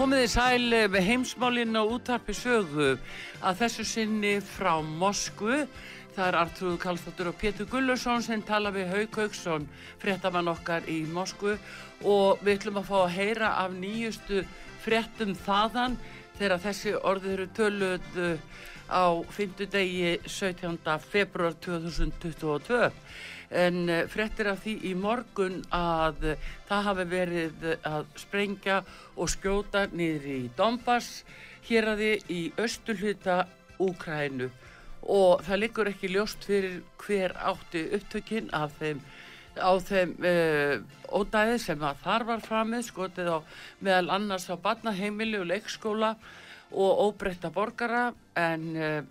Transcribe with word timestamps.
Komiði 0.00 0.28
sæl 0.32 0.62
með 0.88 1.02
heimsmálinn 1.04 1.76
og 1.76 1.90
útarpi 1.98 2.32
sögu 2.32 2.94
að 3.44 3.58
þessu 3.58 3.84
sinni 3.84 4.30
frá 4.40 4.78
Moskvu. 4.80 5.58
Það 6.14 6.22
er 6.24 6.38
Artrúð 6.40 6.78
Kallstóttur 6.80 7.28
og 7.28 7.36
Pétur 7.36 7.68
Gullursson 7.68 8.24
sem 8.24 8.40
tala 8.48 8.72
við 8.72 8.88
Hauk 8.94 9.18
Haugsson, 9.20 9.66
fréttamann 10.00 10.48
okkar 10.48 10.88
í 10.88 11.02
Moskvu 11.12 11.52
og 12.08 12.40
við 12.40 12.54
ætlum 12.54 12.80
að 12.80 12.88
fá 12.88 12.96
að 13.02 13.12
heyra 13.18 13.50
af 13.60 13.76
nýjustu 13.76 14.40
fréttum 14.80 15.34
þaðan 15.44 15.98
þegar 16.38 16.64
þessi 16.64 16.96
orðið 16.96 17.34
eru 17.34 17.48
töluð 17.60 18.08
á 18.88 19.04
fymtudegi 19.36 20.16
17. 20.24 20.80
februar 21.12 21.60
2022 21.60 22.88
en 23.50 23.88
eh, 23.88 24.06
frettir 24.10 24.50
af 24.52 24.62
því 24.64 24.76
í 24.90 24.94
morgun 24.94 25.60
að 25.74 26.34
það 26.68 26.84
hafi 26.88 27.06
verið 27.10 27.68
að 27.82 28.10
sprengja 28.22 28.80
og 29.16 29.30
skjóta 29.32 29.86
niður 29.92 30.28
í 30.34 30.40
Donbass 30.56 31.24
hér 31.68 31.92
að 31.92 32.04
þið 32.04 32.34
í 32.34 32.42
östulhuta 32.60 33.40
Úkrænu 33.80 34.50
og 35.08 35.40
það 35.46 35.60
liggur 35.62 35.88
ekki 35.88 36.12
ljóst 36.12 36.44
fyrir 36.44 36.80
hver 37.00 37.32
átti 37.40 37.86
upptökinn 37.96 38.50
af 38.52 38.74
þeim 38.78 39.00
á 39.58 39.72
þeim 39.82 40.12
uh, 40.22 40.76
ódæði 41.10 41.56
sem 41.62 41.82
að 41.82 42.04
þar 42.04 42.26
var 42.28 42.44
framið 42.44 42.84
skotið 42.86 43.32
á 43.34 43.38
meðal 43.82 44.12
annars 44.16 44.46
á 44.46 44.54
barnaheimili 44.60 45.40
og 45.40 45.48
leikskóla 45.50 46.14
og 46.70 47.00
óbreytta 47.08 47.50
borgara. 47.50 48.10
En 48.38 48.68
uh, 48.76 49.02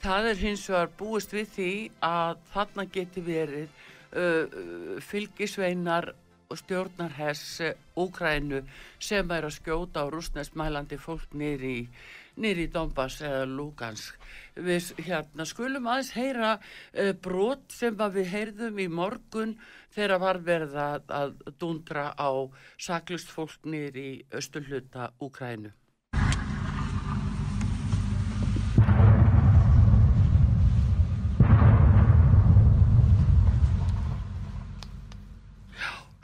Það 0.00 0.30
er 0.30 0.38
hins 0.40 0.64
vegar 0.70 0.92
búist 0.96 1.32
við 1.36 1.48
því 1.54 1.72
að 2.06 2.38
þarna 2.54 2.84
geti 2.94 3.22
verið 3.24 3.68
uh, 4.16 5.00
fylgisveinar 5.04 6.14
og 6.50 6.58
stjórnarhess 6.58 7.60
Úkrænu 8.00 8.62
sem 8.98 9.30
er 9.30 9.46
að 9.46 9.58
skjóta 9.58 10.02
á 10.02 10.10
rúsnesmælandi 10.10 10.98
fólk 10.98 11.36
nýri 11.36 11.76
í 12.40 12.70
Donbass 12.72 13.20
eða 13.20 13.44
Lugansk. 13.44 14.16
Við 14.56 14.88
hérna, 15.04 15.44
skulum 15.44 15.86
aðeins 15.86 16.14
heyra 16.16 16.54
uh, 16.56 17.12
brot 17.12 17.68
sem 17.68 17.94
við 17.94 18.32
heyrðum 18.32 18.80
í 18.80 18.88
morgun 18.88 19.58
þegar 19.94 20.24
var 20.24 20.40
verið 20.48 20.78
að, 20.80 21.36
dundra 21.60 22.10
á 22.16 22.30
saklust 22.80 23.28
fólk 23.28 23.68
nýri 23.68 24.24
östulluta 24.32 25.12
Úkrænu. 25.20 25.74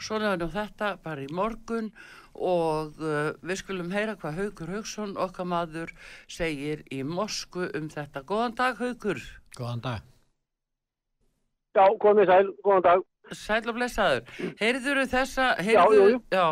Svona 0.07 0.37
er 0.37 0.39
nú 0.39 0.47
þetta 0.53 0.93
bara 1.03 1.25
í 1.25 1.31
morgun 1.35 1.89
og 2.37 3.01
uh, 3.03 3.33
við 3.43 3.59
skulum 3.63 3.91
heyra 3.91 4.15
hvað 4.21 4.37
Haugur 4.41 4.71
Haugsson 4.77 5.17
okkar 5.19 5.49
maður 5.51 5.95
segir 6.31 6.85
í 6.95 7.01
Mosku 7.03 7.67
um 7.75 7.89
þetta. 7.91 8.23
Góðan 8.29 8.55
dag 8.61 8.79
Haugur. 8.79 9.23
Góðan 9.57 9.83
dag. 9.83 10.05
Já, 11.75 11.85
komið 12.05 12.31
sæl, 12.31 12.53
góðan 12.63 12.87
dag. 12.87 13.05
Sæl 13.35 13.67
og 13.67 13.75
blessaður. 13.75 14.29
Heyrður 14.61 15.01
þessa, 15.11 15.47
heyrðu, 15.59 16.21
já, 16.31 16.37
já, 16.37 16.45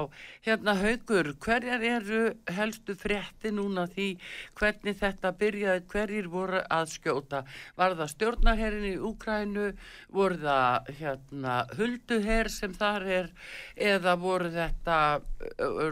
hérna 0.46 0.74
haugur, 0.80 1.30
hverjar 1.44 1.84
eru 1.86 2.22
helstu 2.56 2.96
frétti 2.98 3.52
núna 3.54 3.84
því 3.92 4.08
hvernig 4.58 4.98
þetta 4.98 5.32
byrjaði, 5.38 5.84
hverjir 5.92 6.28
voru 6.32 6.64
að 6.66 6.90
skjóta? 6.96 7.44
Var 7.78 7.94
það 8.00 8.12
stjórnarherrin 8.14 8.88
í 8.90 8.94
Úkrænu, 9.10 9.70
voru 10.10 10.40
það 10.42 10.92
hérna 10.98 11.56
hulduherr 11.78 12.50
sem 12.50 12.74
þar 12.74 13.08
er 13.20 13.32
eða 13.94 14.18
voru 14.18 14.50
þetta 14.54 15.00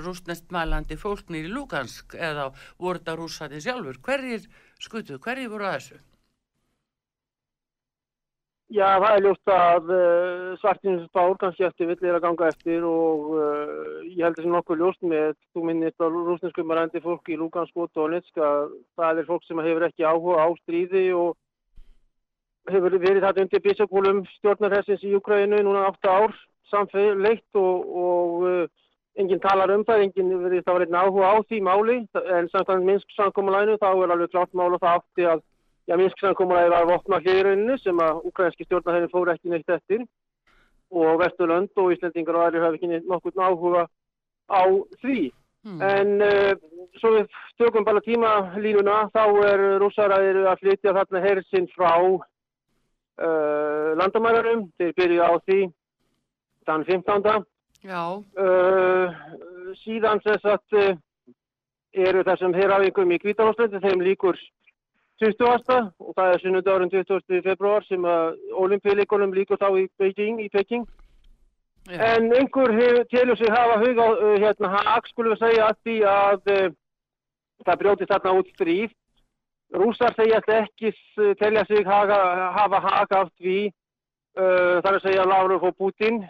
rúsnestmælandi 0.03 0.99
fólknir 0.99 1.47
í 1.47 1.53
Lugansk 1.53 2.19
eða 2.19 2.51
voru 2.79 2.99
þetta 2.99 3.21
rúsati 3.23 3.63
sjálfur? 3.63 4.03
Hverjir 4.03 4.51
skutuð, 4.83 5.23
hverjir 5.23 5.53
voru 5.53 5.71
að 5.71 5.79
þessu? 5.79 6.07
Já, 8.73 8.87
það 9.03 9.15
er 9.15 9.25
ljóst 9.27 9.51
að 9.53 9.91
uh, 9.93 9.97
eh, 10.03 10.53
svartins 10.63 11.09
bár 11.13 11.35
kannski 11.41 11.67
eftir 11.67 11.91
vill 11.91 12.07
er 12.09 12.17
að 12.17 12.23
ganga 12.25 12.47
eftir 12.49 12.85
og 12.89 13.27
uh, 13.37 13.99
ég 14.07 14.23
held 14.25 14.39
þessi 14.39 14.53
nokkuð 14.53 14.81
ljóst 14.81 15.03
með, 15.05 15.35
þú 15.53 15.65
minnist 15.69 16.01
á 16.01 16.09
rúsneskum 16.09 16.73
rændi 16.73 17.03
fólk 17.05 17.29
í 17.29 17.37
Lugansk 17.37 17.77
og 17.77 17.91
Donetsk 17.93 18.41
að 18.41 18.73
það 18.97 19.21
er 19.21 19.29
fólk 19.29 19.45
sem 19.45 19.61
hefur 19.67 19.85
ekki 19.91 20.09
áhuga 20.09 20.47
á 20.47 20.49
stríði 20.63 21.05
og 21.19 21.37
hefur 22.73 22.97
verið 22.97 23.27
þetta 23.27 23.45
undir 23.45 23.65
bísakólum 23.67 24.25
stjórnarhessins 24.39 25.05
í 25.05 25.13
Ukraínu 25.21 25.61
núna 25.67 25.85
8 25.91 26.17
ár 26.17 26.37
samfélegt 26.73 27.61
og, 27.61 27.95
og 28.07 28.49
uh, 28.49 28.67
enginn 29.21 29.45
talar 29.45 29.75
um 29.77 29.85
það, 29.85 30.07
enginn 30.07 30.37
verið 30.47 30.65
það 30.65 30.79
var 30.79 30.87
einn 30.87 31.01
áhuga 31.03 31.29
á 31.29 31.37
því 31.45 31.65
máli. 31.69 32.01
En 32.39 32.49
samkvæmt 32.55 32.89
minnsk 32.89 33.17
samkomalænu 33.19 33.77
þá 33.83 33.91
er 33.93 34.15
alveg 34.17 34.33
klart 34.33 34.57
mál 34.57 34.71
og 34.73 34.81
það 34.81 34.97
átti 34.97 35.29
að 35.29 35.49
Já, 35.91 35.97
Minsk-samkómulæði 35.99 36.71
var 36.71 36.87
vopna 36.87 37.19
hlýðrunni 37.25 37.75
sem 37.83 37.99
að 38.03 38.27
ukrainski 38.29 38.67
stjórnarhefni 38.69 39.11
fór 39.11 39.33
ekki 39.33 39.51
neitt 39.51 39.71
eftir 39.73 40.05
og 40.93 41.19
Vesturlönd 41.23 41.73
og 41.81 41.95
Íslandingar 41.95 42.39
og 42.39 42.45
aðri 42.47 42.63
hafi 42.63 42.79
ekki 42.79 43.01
nokkur 43.09 43.41
áhuga 43.41 43.87
á 44.53 44.63
því. 45.03 45.33
Mm. 45.67 45.81
En 45.87 46.09
uh, 46.27 46.53
svo 47.01 47.15
við 47.17 47.35
stökum 47.55 47.87
bara 47.87 48.03
tímalínuna, 48.05 49.09
þá 49.15 49.25
er 49.49 49.63
rússaraðir 49.83 50.43
að 50.51 50.63
flytja 50.63 50.95
þarna 50.99 51.23
hersinn 51.25 51.69
frá 51.73 51.93
uh, 51.99 52.29
landamærarum. 53.99 54.67
Þeir 54.79 54.97
byrju 54.99 55.23
á 55.27 55.33
því 55.47 55.61
þann 56.69 56.87
15. 56.91 57.47
Já. 57.83 58.03
Uh, 58.39 59.23
síðan 59.83 60.23
þess 60.23 60.47
að 60.47 60.99
eru 61.93 62.23
þessum 62.27 62.55
herrafingum 62.57 63.13
í 63.13 63.21
Kvítanóslandi, 63.23 63.81
þeim 63.83 64.05
líkur 64.05 64.39
20. 65.23 65.93
og 66.03 66.15
það 66.17 66.33
er 66.33 66.43
sunnudárun 66.43 66.91
20. 66.91 67.43
februar 67.45 67.85
sem 67.87 68.05
að 68.05 68.37
olimpíuleikonum 68.65 69.35
líkur 69.37 69.61
þá 69.61 69.69
í 69.79 69.87
Beijing, 69.99 70.41
í 70.43 70.49
Peking. 70.51 70.87
Já. 71.91 71.99
En 72.15 72.31
einhver 72.35 72.75
telur 73.11 73.37
sig 73.39 73.51
hafa 73.51 73.79
huga 73.83 74.09
uh, 74.15 74.35
hérna 74.43 74.71
hag, 74.77 75.07
skulum 75.11 75.35
við 75.35 75.41
segja 75.43 75.69
að 75.71 75.79
því 75.83 75.97
að 76.07 76.53
uh, 76.55 76.75
það 77.67 77.81
brjóti 77.81 78.11
þarna 78.11 78.35
út 78.39 78.53
stríð. 78.55 78.93
Rúsar 79.73 80.15
segjast 80.19 80.51
ekki 80.53 80.93
telja 81.41 81.65
sig 81.67 81.87
haga, 81.87 82.19
hafa 82.59 82.83
hag 82.85 83.15
af 83.17 83.33
því, 83.41 83.59
uh, 84.39 84.79
þar 84.85 84.99
að 84.99 85.05
segja 85.07 85.27
Lavrov 85.27 85.67
og 85.71 85.77
Putin. 85.79 86.23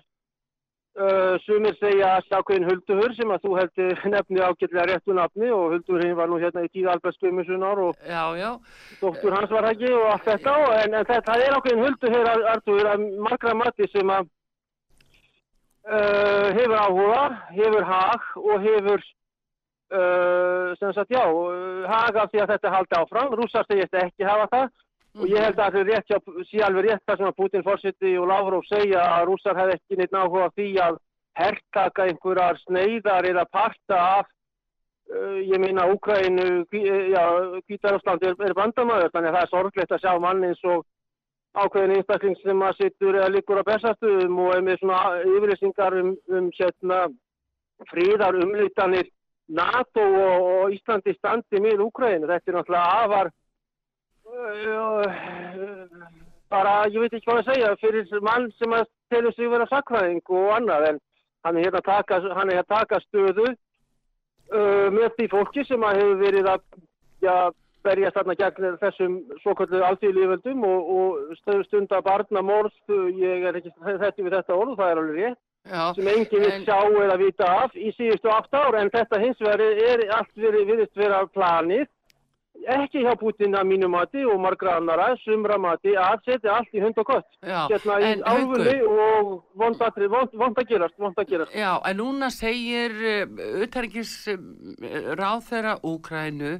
Uh, 0.92 1.38
sumir 1.40 1.72
segja 1.80 2.18
sjákveðin 2.26 2.66
Hulduhur 2.68 3.14
sem 3.16 3.30
að 3.32 3.46
þú 3.46 3.52
heldur 3.56 4.00
nefni 4.12 4.42
ágætlega 4.44 4.82
réttu 4.90 5.14
nafni 5.16 5.48
og 5.48 5.72
Hulduhurinn 5.72 6.18
var 6.18 6.28
nú 6.28 6.36
hérna 6.42 6.66
í 6.66 6.68
tíð 6.68 6.90
Albert 6.92 7.16
Skumusunar 7.16 7.80
og 7.80 7.96
já, 8.04 8.36
já. 8.36 8.50
doktor 9.00 9.32
hans 9.38 9.54
var 9.56 9.70
ekki 9.70 9.88
og 9.88 10.04
allt 10.10 10.28
þetta 10.28 10.56
en, 10.82 10.98
en 10.98 11.08
það, 11.08 11.22
það 11.30 11.44
er 11.46 11.56
ákveðin 11.56 11.82
Hulduhur 11.86 12.30
Artur 12.52 12.90
að 12.92 13.06
margra 13.24 13.54
mati 13.56 13.88
sem 13.88 14.12
að 14.18 14.28
uh, 15.88 16.48
hefur 16.58 16.76
áhuga, 16.76 17.24
hefur 17.56 17.88
hag 17.88 18.28
og 18.42 18.68
hefur 18.68 19.00
uh, 19.96 20.76
sem 20.76 20.92
sagt 20.92 21.16
já, 21.16 21.24
hag 21.88 22.20
af 22.20 22.30
því 22.32 22.44
að 22.44 22.52
þetta 22.54 22.76
haldi 22.76 23.00
áfram. 23.00 23.34
Rússar 23.40 23.64
segist 23.68 23.96
ekki 23.96 24.28
hafa 24.28 24.50
það. 24.52 24.68
Og 25.18 25.28
ég 25.28 25.44
held 25.44 25.58
að 25.60 25.78
það 25.78 26.44
sé 26.48 26.60
alveg 26.64 26.86
rétt 26.86 27.02
það 27.06 27.18
sem 27.20 27.28
að 27.28 27.38
Putin 27.40 27.64
fórsiti 27.66 28.12
og 28.18 28.28
Lavrov 28.30 28.62
segja 28.68 29.02
að 29.16 29.26
rússar 29.28 29.58
hef 29.60 29.74
ekki 29.74 29.98
neitt 29.98 30.14
náhuga 30.14 30.48
því 30.56 30.68
að 30.86 31.00
herrtaka 31.38 32.06
einhverjar 32.08 32.60
sneiðar 32.66 33.28
eða 33.28 33.44
parta 33.52 33.98
af 34.20 34.26
uh, 35.12 35.38
ég 35.40 35.60
minna 35.60 35.88
Úkrænu, 35.92 36.64
Kvítarúsland 36.72 38.24
er, 38.24 38.36
er 38.40 38.56
bandamöður 38.56 39.12
þannig 39.12 39.32
að 39.32 39.36
það 39.36 39.44
er 39.44 39.52
sorglegt 39.52 39.94
að 39.96 40.04
sjá 40.04 40.18
mann 40.20 40.44
eins 40.48 40.64
og 40.64 40.84
ákveðin 41.52 41.96
einstakling 41.98 42.38
sem 42.40 42.64
að 42.64 42.78
sittur 42.80 43.18
eða 43.18 43.32
líkur 43.34 43.60
á 43.60 43.68
bestastuðum 43.68 44.38
og 44.46 44.54
er 44.56 44.64
með 44.64 44.78
svona 44.80 45.00
yfirleysingar 45.20 45.98
um, 46.00 46.14
um 46.32 46.48
hérna, 46.56 47.02
fríðar 47.90 48.38
umlýtanir 48.40 49.10
NATO 49.52 50.00
og, 50.00 50.48
og 50.48 50.72
Íslandi 50.72 51.12
standi 51.18 51.60
með 51.60 51.84
Úkræðinu. 51.84 52.30
Þetta 52.30 52.52
er 52.52 52.56
náttúrulega 52.56 53.00
afar 53.04 53.32
bara, 56.52 56.74
ég 56.88 57.00
veit 57.00 57.12
ekki 57.12 57.28
hvað 57.28 57.40
að 57.42 57.48
segja, 57.50 57.72
fyrir 57.80 58.22
mann 58.24 58.48
sem 58.58 58.72
að 58.76 58.86
telur 59.12 59.34
sig 59.36 59.50
vera 59.52 59.66
sakræðing 59.70 60.22
og 60.32 60.52
annað 60.56 60.88
en 60.90 61.00
hann 61.44 61.58
er 61.58 61.66
hérna 61.66 61.82
að 61.82 61.90
taka, 61.90 62.20
er 62.20 62.38
hérna 62.38 62.64
taka 62.68 63.00
stöðu 63.06 63.48
uh, 63.50 64.88
með 64.94 65.10
því 65.18 65.28
fólki 65.32 65.66
sem 65.68 65.84
að 65.84 66.00
hefur 66.00 66.18
verið 66.22 66.50
að 66.54 66.64
ja, 67.24 67.36
berjast 67.82 68.18
þarna 68.18 68.38
gegn 68.40 68.76
þessum 68.80 69.14
svoköldu 69.42 69.84
alþjóðlíföldum 69.88 70.66
og, 70.66 70.92
og 70.96 71.64
stunda 71.66 72.02
barna 72.04 72.44
morð, 72.46 72.74
ég 73.18 73.48
er 73.48 73.58
ekki 73.58 73.72
þetta 73.80 74.12
við 74.22 74.36
þetta 74.38 74.58
orð, 74.58 74.76
það 74.78 74.92
er 74.92 75.02
alveg 75.02 75.18
rétt, 75.22 75.42
Já, 75.62 75.82
sem 75.94 76.08
enginn 76.10 76.42
vil 76.42 76.64
sjá 76.64 76.78
eða 77.04 77.16
vita 77.20 77.48
af 77.62 77.74
í 77.78 77.92
síðustu 77.94 78.30
8 78.34 78.62
ár 78.64 78.78
en 78.80 78.88
þetta 78.90 79.20
hins 79.22 79.42
vegar 79.42 79.62
er 79.62 80.00
allt 80.16 80.32
verið, 80.34 80.64
viðist 80.72 80.96
vera 80.98 81.20
planið 81.30 81.86
ekki 82.62 83.02
hjá 83.02 83.14
Putin 83.18 83.56
að 83.58 83.68
mínu 83.72 83.88
mati 83.90 84.22
og 84.28 84.38
margra 84.40 84.76
annara, 84.78 85.12
sumra 85.22 85.58
mati 85.60 85.94
að 85.98 86.20
setja 86.26 86.56
allt 86.58 86.74
í 86.76 86.82
hund 86.82 86.98
og 87.00 87.08
kött. 87.08 87.28
Hérna 87.42 87.98
í 87.98 88.10
áfunni 88.20 88.76
og 88.86 89.32
vond 89.58 89.82
að, 89.82 90.02
vond, 90.12 90.36
vond 90.38 90.60
að 90.60 90.68
gerast, 90.70 90.98
vond 91.00 91.18
að 91.18 91.30
gerast. 91.32 91.56
Já, 91.56 91.72
en 91.88 91.98
núna 91.98 92.30
segir 92.34 92.94
uh, 93.02 93.86
ráð 95.18 95.46
þeirra 95.48 95.76
Úkrænu 95.82 96.52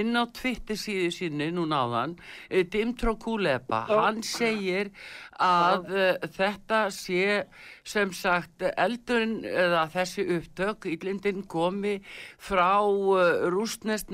inn 0.00 0.16
á 0.16 0.24
Twitter 0.32 0.78
síðu 0.80 1.10
sínu 1.18 1.50
núna 1.58 1.82
áðan 1.84 2.16
uh, 2.16 2.62
Dimtró 2.70 3.16
Kuleba, 3.20 3.84
hann 3.90 4.22
segir 4.26 4.94
að 5.40 5.92
uh, 5.92 6.30
þetta 6.36 6.86
sé 6.94 7.44
sem 7.90 8.12
sagt 8.14 8.64
eldurinn 8.70 9.40
eða 9.48 9.86
þessi 9.92 10.26
upptök 10.36 10.86
í 10.90 10.96
lindin 11.04 11.44
komi 11.50 11.98
frá 12.40 12.80
uh, 12.84 13.48
rústnest 13.52 14.12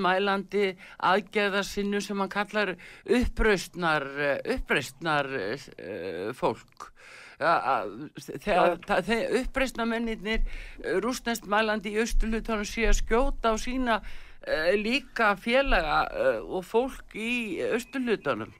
mælandi 1.26 1.46
aðgeðarsinnu 1.46 2.00
sem 2.00 2.20
hann 2.20 2.28
kallar 2.30 2.76
uppraustnar 3.04 4.04
uppraustnar 4.44 5.26
uh, 5.26 6.32
fólk. 6.34 6.92
Þegar 7.36 8.78
uppreistna 9.42 9.84
menninir 9.84 10.40
rústnest 11.02 11.46
mælandi 11.46 11.92
í 11.92 12.00
austurlutunum 12.00 12.64
sé 12.64 12.86
að 12.88 13.02
skjóta 13.02 13.52
á 13.52 13.54
sína 13.60 14.00
uh, 14.00 14.72
líka 14.76 15.36
félaga 15.36 16.06
uh, 16.08 16.40
og 16.56 16.64
fólk 16.64 17.14
í 17.14 17.60
austurlutunum 17.72 18.54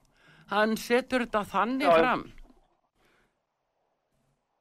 hann 0.51 0.77
setur 0.77 1.25
þetta 1.25 1.45
þannig 1.45 1.89
já, 1.89 1.97
fram 1.97 2.27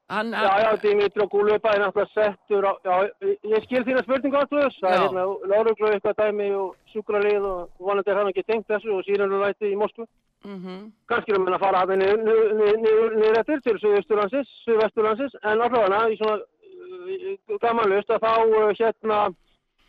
Hann, 0.08 0.32
já, 0.32 0.60
já, 0.60 0.76
Dimitri 0.82 1.22
og 1.22 1.30
Gúlupa 1.30 1.72
er 1.74 1.80
náttúrulega 1.82 2.14
settur 2.14 2.62
á, 2.62 2.72
já, 2.84 3.10
ég 3.42 3.64
skil 3.64 3.82
þína 3.82 4.04
spurningu 4.04 4.38
áttuðs, 4.38 4.76
það 4.78 4.92
er 4.92 5.00
hérna 5.02 5.22
Láruglu 5.50 5.88
eitthvað 5.90 6.20
dæmi 6.20 6.50
og 6.54 6.76
sjúkralið 6.92 7.46
og 7.50 7.80
vonandi 7.82 8.12
er 8.12 8.20
hann 8.20 8.28
ekki 8.30 8.44
tengt 8.46 8.68
þessu 8.70 8.92
og 8.94 9.02
síðan 9.02 9.34
er 9.34 9.42
hann 9.42 9.66
í 9.66 9.78
Moskvu. 9.80 10.06
Mm 10.46 10.60
-hmm. 10.62 10.84
Kanski 11.10 11.32
er 11.32 11.38
hann 11.40 11.56
að 11.56 11.64
fara 11.64 11.80
að 11.82 11.90
niður 11.98 13.38
eftir 13.40 13.60
til 13.64 13.78
Suðvesturlandsins, 13.82 14.50
Suðvesturlandsins, 14.64 15.34
en 15.42 15.50
allavega 15.66 16.08
í 16.12 16.16
svona 16.20 16.38
uh, 16.38 17.58
gamanlust 17.64 18.10
að 18.10 18.22
þá 18.26 18.34
uh, 18.46 18.70
hérna 18.78 19.18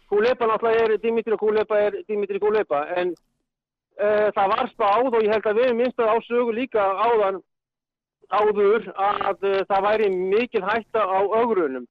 Gúlupa 0.10 0.48
náttúrulega 0.48 0.84
er, 0.84 0.98
Dimitri 0.98 1.34
og 1.34 1.40
Gúlupa 1.40 1.78
er 1.78 1.94
Dimitri 2.08 2.40
Gúlupa, 2.40 2.88
en 2.98 3.14
uh, 4.02 4.28
það 4.34 4.48
var 4.54 4.66
spáð 4.74 5.14
og 5.14 5.22
ég 5.22 5.30
held 5.30 5.46
að 5.46 5.60
við 5.62 5.76
minnst 5.76 6.00
að 6.00 6.10
ásögu 6.18 6.52
líka 6.58 6.82
áðan 7.06 7.38
áður 8.32 8.90
að 8.94 9.46
uh, 9.48 9.62
það 9.70 9.86
væri 9.88 10.10
mikil 10.16 10.64
hætta 10.66 11.06
á 11.06 11.20
augrunum. 11.40 11.88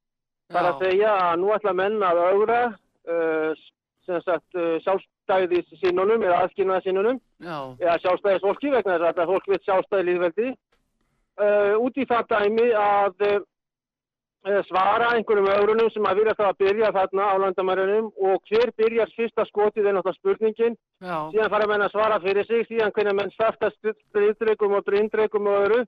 Það 0.53 0.61
er 0.63 0.69
að 0.71 0.83
segja 0.85 1.15
að 1.23 1.41
nú 1.43 1.55
ætla 1.57 1.73
menn 1.75 1.97
að 2.07 2.21
augra 2.31 2.61
uh, 3.11 3.65
uh, 4.07 4.77
sjálfstæðis 4.85 5.75
sinnunum 5.81 6.23
eða 6.23 6.45
aðskilnaða 6.45 6.85
sinnunum 6.85 7.19
eða 7.43 7.99
sjálfstæðis 8.05 8.45
fólki 8.45 8.71
vegna 8.71 8.95
þess 8.95 9.03
að 9.03 9.11
þetta 9.11 9.29
fólk 9.33 9.51
veit 9.51 9.67
sjálfstæði 9.67 10.09
líðveldi 10.11 10.49
uh, 10.53 11.75
út 11.83 11.99
í 11.99 12.07
það 12.09 12.31
dæmi 12.33 12.69
að 12.79 13.27
uh, 13.27 13.39
svara 14.69 15.11
einhverjum 15.17 15.51
augrunum 15.51 15.91
sem 15.91 16.07
að 16.07 16.21
vilja 16.21 16.37
það 16.39 16.49
að 16.53 16.59
byrja 16.63 16.93
þarna 16.95 17.27
á 17.27 17.35
landamærunum 17.43 18.11
og 18.29 18.51
hver 18.51 18.73
byrjar 18.79 19.13
fyrsta 19.17 19.47
skotið 19.51 19.89
er 19.89 19.97
náttúrulega 19.97 20.21
spurningin. 20.21 20.77
Já. 21.03 21.17
síðan 21.35 21.53
fara 21.55 21.71
menn 21.71 21.87
að 21.87 21.95
svara 21.97 22.21
fyrir 22.23 22.47
sig 22.47 22.67
síðan 22.71 22.95
hvernig 22.95 23.19
menn 23.19 23.35
startast 23.35 23.81
styrindreikum 23.81 24.79
og 24.79 24.87
drindreikum 24.87 25.51
og 25.51 25.65
öðru 25.65 25.81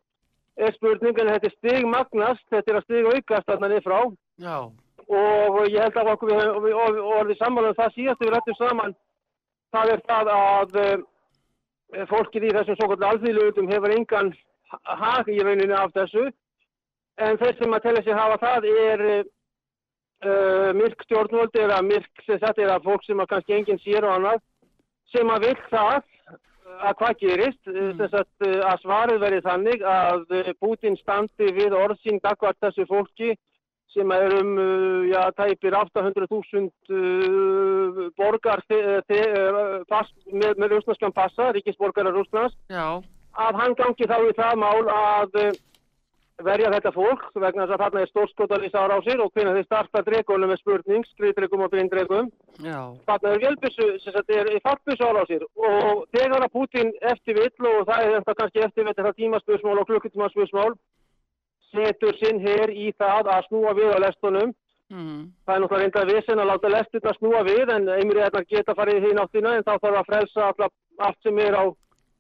er 0.59 0.75
spurningin, 0.75 1.31
þetta 1.33 1.49
er 1.49 1.55
stig 1.57 1.87
magnast, 1.87 2.45
þetta 2.51 2.73
er 2.73 2.79
að 2.81 2.87
stig 2.87 3.11
aukast 3.13 3.51
þarna 3.51 3.71
niður 3.73 3.87
frá. 3.87 4.01
Já. 4.39 4.57
og 5.09 5.63
ég 5.73 5.81
held 5.81 5.97
að 5.97 6.11
okkur 6.13 6.31
við, 6.31 6.49
við, 6.65 6.75
við 6.97 7.07
orðið 7.19 7.39
saman 7.41 7.69
um 7.71 7.77
það 7.79 7.95
síðast 7.95 8.25
við 8.25 8.33
rættum 8.35 8.57
saman, 8.59 8.93
það 9.73 9.93
er 9.95 10.03
það 10.11 10.31
að 10.35 10.77
uh, 10.83 11.07
fólkið 12.11 12.49
í 12.49 12.53
þessum 12.57 12.77
svo 12.77 12.91
kvöldu 12.91 13.09
alþýðlugutum 13.09 13.73
hefur 13.73 13.95
engan 13.95 14.35
hag 14.85 15.31
í 15.33 15.39
rauninu 15.41 15.75
af 15.79 15.95
þessu. 15.97 16.29
En 17.19 17.41
þeir 17.41 17.57
sem 17.59 17.75
að 17.75 17.85
tella 17.87 18.05
sér 18.05 18.19
hafa 18.19 18.39
það 18.43 18.69
er 18.69 19.05
uh, 19.09 20.71
myrk 20.79 21.03
stjórnvöld 21.07 21.57
eða 21.65 21.81
myrk 21.87 22.27
sem 22.27 22.39
sagt 22.43 22.61
eða 22.63 22.79
fólk 22.85 23.07
sem 23.07 23.21
að 23.23 23.31
kannski 23.33 23.57
enginn 23.57 23.83
sér 23.83 24.07
og 24.07 24.19
annað 24.19 24.45
sem 25.15 25.33
að 25.33 25.49
vil 25.49 25.59
það 25.73 26.03
að 26.79 26.95
hvað 27.01 27.19
gerist, 27.23 27.63
mm. 27.67 27.93
þess 27.99 28.15
að, 28.21 28.29
eh, 28.47 28.61
að 28.71 28.83
svarið 28.85 29.19
verið 29.25 29.43
þannig 29.47 29.81
að 29.89 30.21
eh, 30.39 30.51
Putin 30.61 30.97
standi 31.01 31.47
við 31.57 31.73
orðsing 31.77 32.19
dagvart 32.25 32.59
þessu 32.65 32.85
fólki 32.89 33.31
sem 33.95 34.09
er 34.13 34.31
um, 34.37 34.59
eh, 34.61 35.03
já, 35.13 35.23
tæpir 35.39 35.73
800.000 35.79 38.11
borgar 38.19 38.61
pass, 39.89 40.11
með, 40.33 40.69
rúsnarskan 40.75 41.15
passa, 41.17 41.45
ríkisborgarar 41.57 42.15
rúsnars, 42.15 42.55
að 42.69 43.53
hann 43.63 43.75
gangi 43.79 44.05
þá 44.11 44.19
í 44.27 44.37
það 44.37 44.55
mál 44.61 44.85
að 44.93 45.31
verja 46.47 46.71
þetta 46.71 46.93
fólk 46.95 47.25
vegna 47.35 47.65
þess 47.67 47.75
að 47.75 47.83
þarna 47.83 48.03
er 48.03 48.11
stórskotalís 48.13 48.77
ára 48.79 48.99
á 48.99 49.01
sér 49.03 49.23
og 49.25 49.33
hvernig 49.35 49.57
þeir 49.57 49.67
starta 49.67 50.03
dregunum 50.07 50.53
með 50.53 50.61
spurning, 50.61 51.07
skriðdregum 51.15 51.65
og 51.67 51.73
blindregum 51.73 52.29
þarna 53.09 53.33
er 53.33 53.43
velbissu 53.43 53.89
sem 54.05 54.21
er 54.37 54.53
í 54.55 54.61
fattbissu 54.63 55.09
ára 55.09 55.25
á 55.27 55.31
sér 55.31 55.43
og 55.49 56.05
þegar 56.15 56.47
að 56.47 56.55
Putin 56.55 56.93
eftir 57.11 57.41
vill 57.41 57.73
og 57.73 57.89
það 57.91 58.05
er 58.05 58.15
þetta 58.21 58.37
kannski 58.43 58.65
eftir 58.69 58.89
þetta 58.93 59.17
tímaspörsmál 59.19 59.83
og 59.83 59.91
klukkutímaspörsmál 59.91 60.79
setur 61.75 62.17
sinn 62.23 62.41
hér 62.45 62.73
í 62.73 62.93
það 62.99 63.31
að 63.35 63.45
snúa 63.49 63.75
við 63.77 63.93
á 63.93 63.99
lestunum. 64.07 64.55
Mm. 64.89 65.27
Það 65.45 65.55
er 65.55 65.61
náttúrulega 65.63 65.83
reynda 65.83 66.05
vissin 66.09 66.41
að 66.41 66.49
láta 66.49 66.71
lestirna 66.73 67.13
snúa 67.19 67.43
við 67.45 67.73
en 67.75 67.91
einmriðarnar 67.93 68.47
geta 68.49 68.77
farið 68.79 69.05
hinn 69.05 69.21
áttina 69.21 69.59
en 69.59 69.67
þá 69.67 69.75
þarf 69.75 69.99
að 70.01 70.09
frelsa 70.09 70.47
alla, 70.49 70.69
allt 71.05 71.27
sem 71.27 71.41
er 71.45 71.59
á 71.61 71.65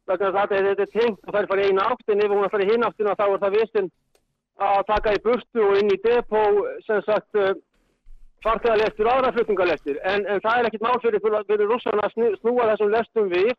þess 0.08 0.36
að 0.42 0.52
þetta 0.52 0.84
er 0.84 0.92
tengt 0.92 1.22
og 1.22 1.32
það 1.32 1.40
er 1.40 1.48
farið 1.52 1.70
eina 1.70 1.86
átt 1.88 2.12
en 2.12 2.22
ef 2.24 2.34
hún 2.34 2.44
er 2.44 2.52
farið 2.52 2.72
hinn 2.72 2.84
áttina 2.84 3.16
þá 3.16 3.24
er 3.28 3.40
það 3.44 3.56
vissin 3.56 3.90
að 4.58 4.84
taka 4.88 5.14
í 5.14 5.22
burtu 5.22 5.64
og 5.64 5.78
inn 5.78 5.92
í 5.94 6.00
depó 6.02 6.42
sem 6.86 7.02
sagt 7.06 7.38
uh, 7.38 7.54
farþegarlestir 8.42 9.06
og 9.06 9.12
aðra 9.12 9.32
flutningarlestir 9.36 9.98
en, 10.02 10.26
en 10.26 10.42
það 10.42 10.58
er 10.58 10.68
ekkit 10.68 10.86
mál 10.86 10.98
fyrir, 11.02 11.66
rússarna 11.70 12.06
að 12.06 12.38
snúa 12.40 12.70
þessum 12.72 12.94
lestum 12.94 13.30
við 13.32 13.52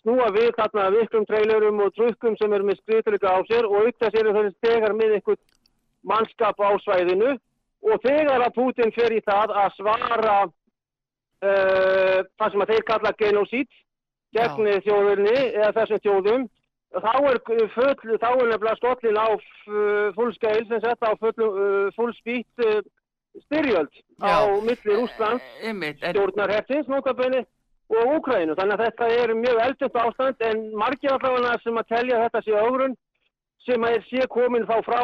snúa 0.00 0.30
við 0.34 0.50
þarna 0.56 0.88
viklum 0.94 1.26
trailerum 1.28 1.82
og 1.84 1.92
trukkum 1.96 2.36
sem 2.40 2.52
eru 2.56 2.68
með 2.68 2.80
skriðtrykka 2.80 3.34
á 3.36 3.38
sér 3.50 3.68
og 3.68 3.84
auk 3.84 3.98
þess 4.00 4.20
eru 4.20 4.34
þessi 4.36 4.52
stegar 4.56 4.96
með 4.96 5.16
einhvern 5.18 5.42
mannskap 6.10 6.56
á 6.60 6.70
svæðinu. 6.84 7.34
Og 7.80 8.00
þegar 8.04 8.44
að 8.44 8.56
Putin 8.56 8.92
fer 8.96 9.12
í 9.16 9.20
það 9.24 9.54
að 9.56 9.76
svara 9.78 10.38
uh, 10.46 12.18
það 12.36 12.48
sem 12.52 12.64
að 12.64 12.72
þeir 12.72 12.86
kalla 12.92 13.14
genocid 13.20 13.78
gegn 14.36 14.72
þjóðurni 14.86 15.36
eða 15.58 15.76
þessum 15.80 16.02
þjóðum 16.04 16.48
þá 16.90 17.12
er 17.30 17.38
full, 17.74 18.16
þá 18.18 18.30
er 18.30 18.48
nefnilega 18.50 18.78
skollin 18.80 19.20
á 19.20 19.28
fullskeil 20.16 20.64
sem 20.66 20.82
sett 20.82 21.06
á 21.06 21.10
full, 21.20 21.36
uh, 21.46 21.92
fullspýtt 21.94 22.64
uh, 22.66 22.80
styrjöld 23.46 23.92
á 24.18 24.42
milli 24.66 24.96
en, 24.98 25.84
stjórnarhefsins 26.02 26.90
notabene 26.90 27.44
og 27.90 28.16
Úkrænu. 28.16 28.54
Þannig 28.58 28.74
að 28.76 28.82
þetta 28.84 29.06
er 29.20 29.34
mjög 29.34 29.62
eldjönd 29.66 30.00
ástand 30.02 30.44
en 30.46 30.66
margir 30.78 31.14
allavega 31.14 31.56
sem 31.62 31.78
að 31.78 31.88
telja 31.94 32.20
þetta 32.24 32.42
sé 32.46 32.58
augrun 32.58 32.96
sem 33.66 33.84
að 33.84 33.96
er 33.96 34.04
sé 34.08 34.26
komin 34.32 34.66
þá 34.66 34.76
frá 34.86 35.00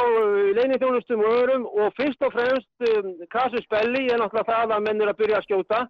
leinithjónustum 0.56 1.22
og 1.22 1.34
öðrum. 1.40 1.66
Og 1.66 1.94
fyrst 1.98 2.22
og 2.24 2.32
fremst 2.34 2.88
um, 2.92 3.12
Kasus 3.32 3.66
Belli 3.70 4.06
er 4.06 4.22
náttúrulega 4.22 4.52
það 4.52 4.76
að 4.76 4.86
menn 4.86 5.02
er 5.02 5.12
að 5.12 5.20
byrja 5.20 5.40
að 5.40 5.48
skjóta. 5.48 5.82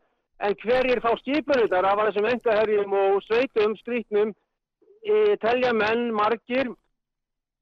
En 0.44 0.56
hverjir 0.60 1.00
fá 1.04 1.12
skipunutar 1.20 1.86
af 1.88 2.02
þessum 2.02 2.26
engaherjum 2.32 2.96
og 3.00 3.22
sveitum, 3.24 3.76
skrítnum 3.80 4.32
e, 4.32 4.45
telja 5.42 5.72
menn 5.76 6.08
margir 6.14 6.72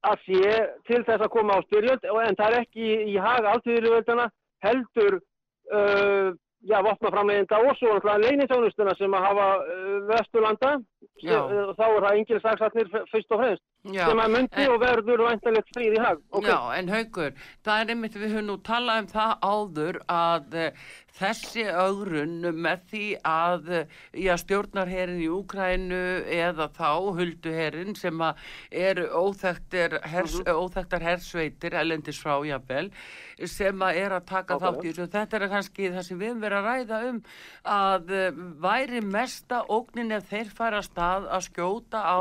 að 0.05 0.25
sé 0.25 0.55
til 0.87 1.01
þess 1.05 1.25
að 1.25 1.33
koma 1.33 1.57
á 1.57 1.65
styrjöld 1.65 2.05
en 2.05 2.37
það 2.37 2.47
er 2.47 2.57
ekki 2.61 2.81
í, 2.85 2.97
í 3.13 3.15
haga 3.21 3.55
alltíðurvöldana 3.55 4.27
heldur 4.65 5.17
uh, 5.17 6.33
já, 6.65 6.77
vopnaframlegenda 6.85 7.61
og 7.63 7.77
svo 7.79 7.93
náttúrulega 7.93 8.23
leinithjónustuna 8.25 8.95
sem 8.99 9.17
að 9.17 9.27
hafa 9.29 9.47
uh, 9.61 9.95
Vesturlanda 10.11 10.75
þá 11.23 11.85
er 11.85 12.03
það 12.05 12.11
engil 12.19 12.41
saksatnir 12.43 12.89
fyrst 13.11 13.31
og 13.35 13.39
fremst 13.41 13.63
já, 13.95 14.05
sem 14.09 14.19
að 14.23 14.31
myndi 14.35 14.61
en- 14.65 14.71
og 14.75 14.79
verður 14.81 15.23
væntanlegt 15.29 15.73
fríð 15.75 15.95
í 15.97 16.03
hag 16.03 16.21
Ok. 16.31 16.45
já, 16.49 16.59
en 16.79 16.89
haugur, 16.89 17.31
það 17.65 17.81
er 17.85 17.93
einmitt, 17.95 18.15
við 18.19 18.33
höfum 18.35 18.47
nú 18.49 18.57
talað 18.65 19.01
um 19.03 19.09
það 19.13 19.33
áður 19.45 19.99
að 20.09 20.55
uh, 20.55 20.85
þessi 21.15 21.63
ögrun 21.71 22.41
með 22.65 22.81
því 22.91 23.03
að 23.23 23.69
uh, 23.69 23.83
já, 24.25 24.33
stjórnarherin 24.41 25.21
í 25.23 25.29
Úkrænu 25.31 26.01
eða 26.35 26.67
þá 26.75 26.89
hulduherin 27.19 27.95
sem 27.95 28.19
að 28.25 28.35
eru 28.71 29.05
óþekktir 29.21 29.99
hers, 30.11 30.39
óþekktar 30.43 31.05
hersveitir, 31.05 31.77
elendis 31.79 32.19
frá 32.19 32.35
jafnvel, 32.45 32.89
sem 33.45 33.79
að 33.85 34.01
er 34.01 34.17
að 34.17 34.25
taka 34.33 34.57
Nákvæmlega. 34.57 34.75
þátt 34.75 34.85
í 34.85 34.91
þessu. 34.95 35.07
Þetta 35.15 35.39
er 35.39 35.47
kannski 35.53 35.89
það 35.93 36.05
sem 36.09 36.19
við 36.19 36.29
höfum 36.33 36.43
verið 36.45 36.59
að 36.59 36.67
ræða 36.71 36.99
um 37.09 37.21
að 37.75 38.11
uh, 38.15 38.43
væri 38.65 39.01
mesta 39.05 39.61
ógnin 39.69 40.11
ef 40.15 40.27
þeir 40.33 40.51
fara 40.55 40.81
að 40.81 40.89
stað 40.95 41.27
að 41.35 41.47
skjóta 41.49 42.03
á, 42.03 42.19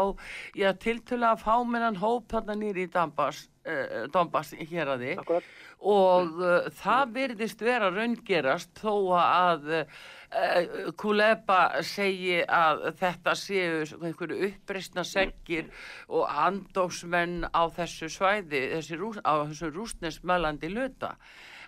já, 0.58 0.72
tiltölulega 0.74 1.38
fámennan 1.38 2.00
hóp 2.02 2.26
þarna 2.32 2.56
nýri 2.58 2.88
í 2.88 2.90
Donbass, 2.90 3.46
uh, 3.68 4.06
Donbass 4.12 4.54
hér 4.58 4.90
að 4.96 5.06
Akkurat. 5.14 5.46
og 5.80 6.42
uh, 6.42 6.66
það 6.82 7.14
virðist 7.14 7.62
vera 7.62 7.92
raungerast 7.94 8.74
þó 8.82 9.14
að 9.20 9.72
uh, 9.84 10.92
Kuleba 10.98 11.60
segi 11.86 12.40
að 12.42 12.88
þetta 12.98 13.36
séu 13.38 13.84
einhverju 14.02 14.40
uppreisna 14.48 15.04
seggir 15.06 15.70
og 16.08 16.26
andóksmenn 16.26 17.44
á 17.54 17.62
þessu 17.70 18.10
svæði, 18.10 18.66
þessi 18.74 18.98
rús, 18.98 19.20
á 19.22 19.46
þessu 19.46 19.70
rúsnesmælandi 19.70 20.72
luta 20.74 21.14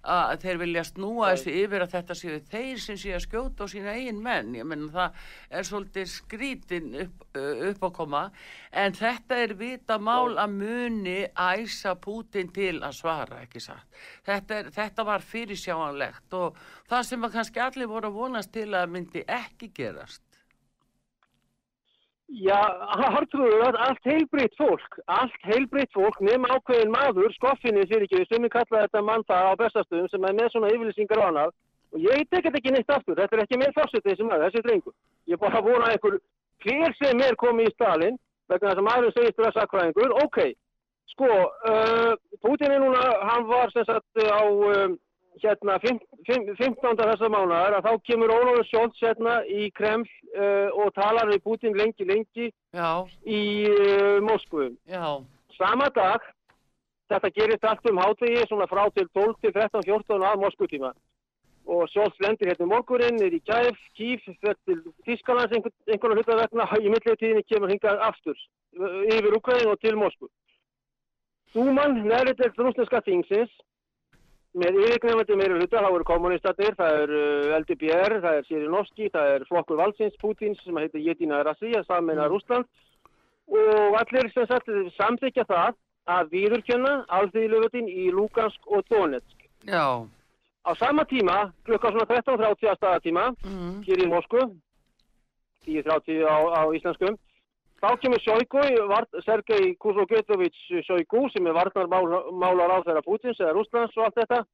að 0.07 0.37
þeir 0.45 0.61
vilja 0.63 0.85
snúa 0.87 1.31
þessu 1.33 1.55
yfir 1.63 1.85
að 1.85 1.95
þetta 1.97 2.17
séu 2.19 2.41
þeir 2.53 2.83
sem 2.83 2.99
séu 3.01 3.15
að 3.17 3.25
skjóta 3.27 3.67
á 3.67 3.73
sína 3.73 3.95
eigin 3.97 4.21
menn. 4.23 4.55
Ég 4.59 4.69
menn 4.69 4.87
það 4.95 5.21
er 5.51 5.69
svolítið 5.69 6.11
skrítin 6.13 6.93
upp, 7.05 7.27
uh, 7.37 7.65
upp 7.71 7.89
að 7.89 7.95
koma. 8.01 8.23
En 8.71 8.97
þetta 8.97 9.41
er 9.45 9.57
vita 9.59 9.99
mál 9.99 10.37
að 10.37 10.59
muni 10.59 11.19
æsa 11.33 11.97
Pútin 12.01 12.53
til 12.55 12.77
að 12.81 12.99
svara 13.01 13.43
ekki 13.45 13.63
satt? 13.63 13.87
Þetta, 14.27 14.61
er, 14.61 14.71
þetta 14.75 15.07
var 15.07 15.25
fyrirsjáanlegt 15.25 16.39
og 16.39 16.61
það 16.91 17.09
sem 17.11 17.27
að 17.27 17.37
kannski 17.39 17.67
allir 17.67 17.91
voru 17.91 18.13
að 18.13 18.21
vonast 18.21 18.55
til 18.55 18.71
að 18.75 18.93
myndi 18.95 19.25
ekki 19.27 19.73
gerast 19.75 20.26
Já, 22.27 22.59
hartrúður, 23.15 23.77
allt 23.79 24.03
heilbritt 24.09 24.55
fólk, 24.59 24.97
allt 25.07 25.37
heilbritt 25.47 25.93
fólk 25.95 26.19
nema 26.27 26.57
ákveðin 26.57 26.91
maður, 26.91 27.31
skoffinni 27.37 27.85
fyrir 27.87 28.09
ekki, 28.09 28.25
sem 28.27 28.43
ég 28.43 28.51
kalla 28.51 28.83
þetta 28.83 29.03
mann 29.07 29.23
það 29.29 29.51
á 29.55 29.61
bestastöðum 29.61 30.09
sem 30.11 30.27
er 30.27 30.35
með 30.35 30.51
svona 30.51 30.73
yfirlýsingar 30.75 31.23
á 31.23 31.27
hana 31.29 31.45
og 31.47 32.03
ég 32.03 32.27
tek 32.27 32.49
þetta 32.49 32.59
ekki 32.59 32.73
neitt 32.75 32.91
aftur, 32.91 33.15
þetta 33.21 33.39
er 33.39 33.43
ekki 33.45 33.61
með 33.63 33.77
fórsetið 33.79 34.11
þessi 34.11 34.27
maður, 34.27 34.45
þessi 34.49 34.65
drengur. 34.67 34.97
Ég 35.31 35.43
bara 35.45 35.63
vona 35.69 35.93
einhver, 35.93 36.19
hver 36.67 36.97
sem 36.99 37.23
er 37.29 37.39
komið 37.39 37.71
í 37.71 37.75
stalin, 37.77 38.19
vegna 38.51 38.73
þess 38.73 38.83
að 38.83 38.89
maðurinn 38.89 39.17
segist 39.21 39.41
vera 39.45 39.55
sakfræðingur, 39.61 40.19
ok, 40.27 40.43
sko, 41.15 41.33
uh, 41.71 42.13
Putin 42.43 42.75
er 42.75 42.83
núna, 42.83 43.07
hann 43.31 43.47
var 43.47 43.71
sem 43.71 43.87
sagt 43.87 44.27
á 44.27 44.43
um, 44.43 44.99
hérna 45.43 45.79
fimm- 45.83 46.03
fimm- 46.27 46.55
15. 46.57 46.97
þessa 47.01 47.29
mánuðar 47.33 47.77
að 47.77 47.89
þá 47.89 47.93
kemur 48.09 48.33
Ólafur 48.35 48.67
Scholz 48.69 49.03
hérna 49.03 49.37
í 49.47 49.69
Kreml 49.77 50.07
uh, 50.37 50.69
og 50.73 50.95
talar 50.97 51.31
við 51.31 51.43
Putin 51.45 51.77
lengi, 51.77 52.07
lengi 52.09 52.51
já, 52.73 52.91
í 53.25 53.43
uh, 53.71 54.21
Moskvu. 54.25 54.71
Sama 55.57 55.89
dag, 55.97 56.25
þetta 57.13 57.33
gerist 57.37 57.65
allt 57.65 57.91
um 57.91 58.01
hátegi, 58.03 58.47
svona 58.49 58.69
frá 58.71 58.87
til 58.95 59.09
12 59.13 59.37
til 59.43 59.53
13, 59.53 59.85
14 59.87 60.27
að 60.31 60.41
Moskvutíma. 60.45 60.95
Og 61.67 61.89
Scholz 61.91 62.15
lendir 62.23 62.53
hérna 62.53 62.69
morgurinn, 62.71 63.19
er 63.27 63.35
í 63.35 63.43
Kæf, 63.43 63.79
Kíf, 63.99 64.27
til 64.69 64.83
Þískalands 65.07 65.55
einhver, 65.57 65.73
einhverja 65.91 66.21
hluta 66.21 66.37
vegna, 66.39 66.69
í 66.79 66.93
millitíðinni 66.93 67.47
kemur 67.51 67.73
hingað 67.73 68.03
aftur 68.07 68.37
uh, 68.37 69.01
yfir 69.11 69.35
Ukraín 69.39 69.73
og 69.73 69.81
til 69.83 69.99
Moskvu. 69.99 70.31
Dúman, 71.57 72.03
neðri 72.05 72.35
til 72.37 72.53
rúsneska 72.59 73.01
þingsins, 73.07 73.53
með 74.57 74.81
yfirgnefandi 74.87 75.37
meira 75.37 75.57
hluta, 75.59 75.83
þá 75.85 75.91
eru 75.91 76.09
kommunistatir, 76.09 76.77
það 76.79 77.01
er 77.03 77.15
uh, 77.17 77.57
LDPR, 77.61 78.19
það 78.25 78.39
er 78.41 78.47
Sirinovski, 78.49 79.09
það 79.13 79.33
er 79.35 79.47
flokkur 79.51 79.81
valsins 79.81 80.17
Putins 80.23 80.61
sem 80.65 80.81
heitir 80.81 81.05
Jedina 81.05 81.43
Rasija, 81.45 81.85
samin 81.89 82.23
að 82.23 82.33
Rúsland 82.33 82.69
og 83.47 83.97
allir 84.01 84.27
sem 84.35 84.47
sagt 84.51 84.71
samþykja 84.97 85.45
það 85.47 85.77
að 86.17 86.33
viðurkenna 86.35 86.95
alþýðilöfutin 87.19 87.91
í 87.91 88.09
Lugansk 88.15 88.71
og 88.71 88.87
Donetsk. 88.91 89.47
já 89.67 90.07
Á 90.67 90.75
sama 90.75 91.05
tíma, 91.07 91.53
klukka 91.63 91.93
svona 91.95 92.09
13.30 92.11 92.67
að 92.67 92.79
staðatíma, 92.81 93.27
mm. 93.47 93.75
hér 93.87 94.01
í 94.03 94.07
Moskvu, 94.11 94.41
10.30 95.63 96.25
á, 96.27 96.37
á 96.59 96.63
íslenskum, 96.75 97.15
þá 97.83 97.89
kemur 98.01 98.23
Sjojgu, 98.25 98.63
Sergei 99.27 99.75
Kuzogetovich 99.83 100.57
Sjojgu, 100.87 101.27
sem 101.33 101.47
er 101.47 101.57
varnarmálar 101.57 102.73
á 102.73 102.79
þeirra 102.87 103.05
Putins 103.05 103.41
eða 103.41 103.55
Rúslands 103.57 103.97
og 103.97 104.07
allt 104.07 104.21
þetta, 104.23 104.45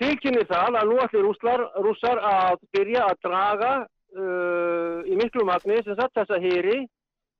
tilkynni 0.00 0.44
það 0.48 0.78
að 0.80 0.88
nú 0.90 0.96
ætlir 1.04 1.24
rússar, 1.24 1.66
rússar 1.84 2.20
að 2.20 2.58
byrja 2.76 3.04
að 3.10 3.20
draga 3.26 3.72
uh, 3.82 4.98
í 5.08 5.16
miklu 5.16 5.44
magni 5.48 5.82
sem 5.84 5.96
satt 5.96 6.16
þessa 6.16 6.40
hýri 6.40 6.82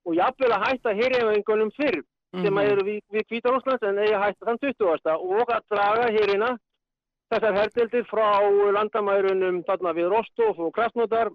og 0.06 0.14
jafnvel 0.16 0.52
að 0.54 0.68
hætta 0.68 0.94
hýriðengunum 0.96 1.72
fyrr 1.76 2.02
sem 2.36 2.52
Mhm. 2.52 2.58
eru 2.58 2.82
við, 2.84 3.00
við 3.12 3.24
Kvítarúslands 3.30 3.82
en 3.86 3.98
eigi 4.02 4.12
að 4.12 4.24
hætta 4.24 4.46
þann 4.46 4.58
20. 4.60 5.12
og 5.16 5.52
að 5.56 5.62
draga 5.72 6.08
hérina 6.12 6.58
þessar 7.32 7.56
herdeldir 7.56 8.04
frá 8.10 8.42
landamærunum 8.76 9.62
þarna 9.64 9.92
við 9.96 10.10
Rostov 10.12 10.60
og 10.60 10.72
Krasnodar 10.74 11.30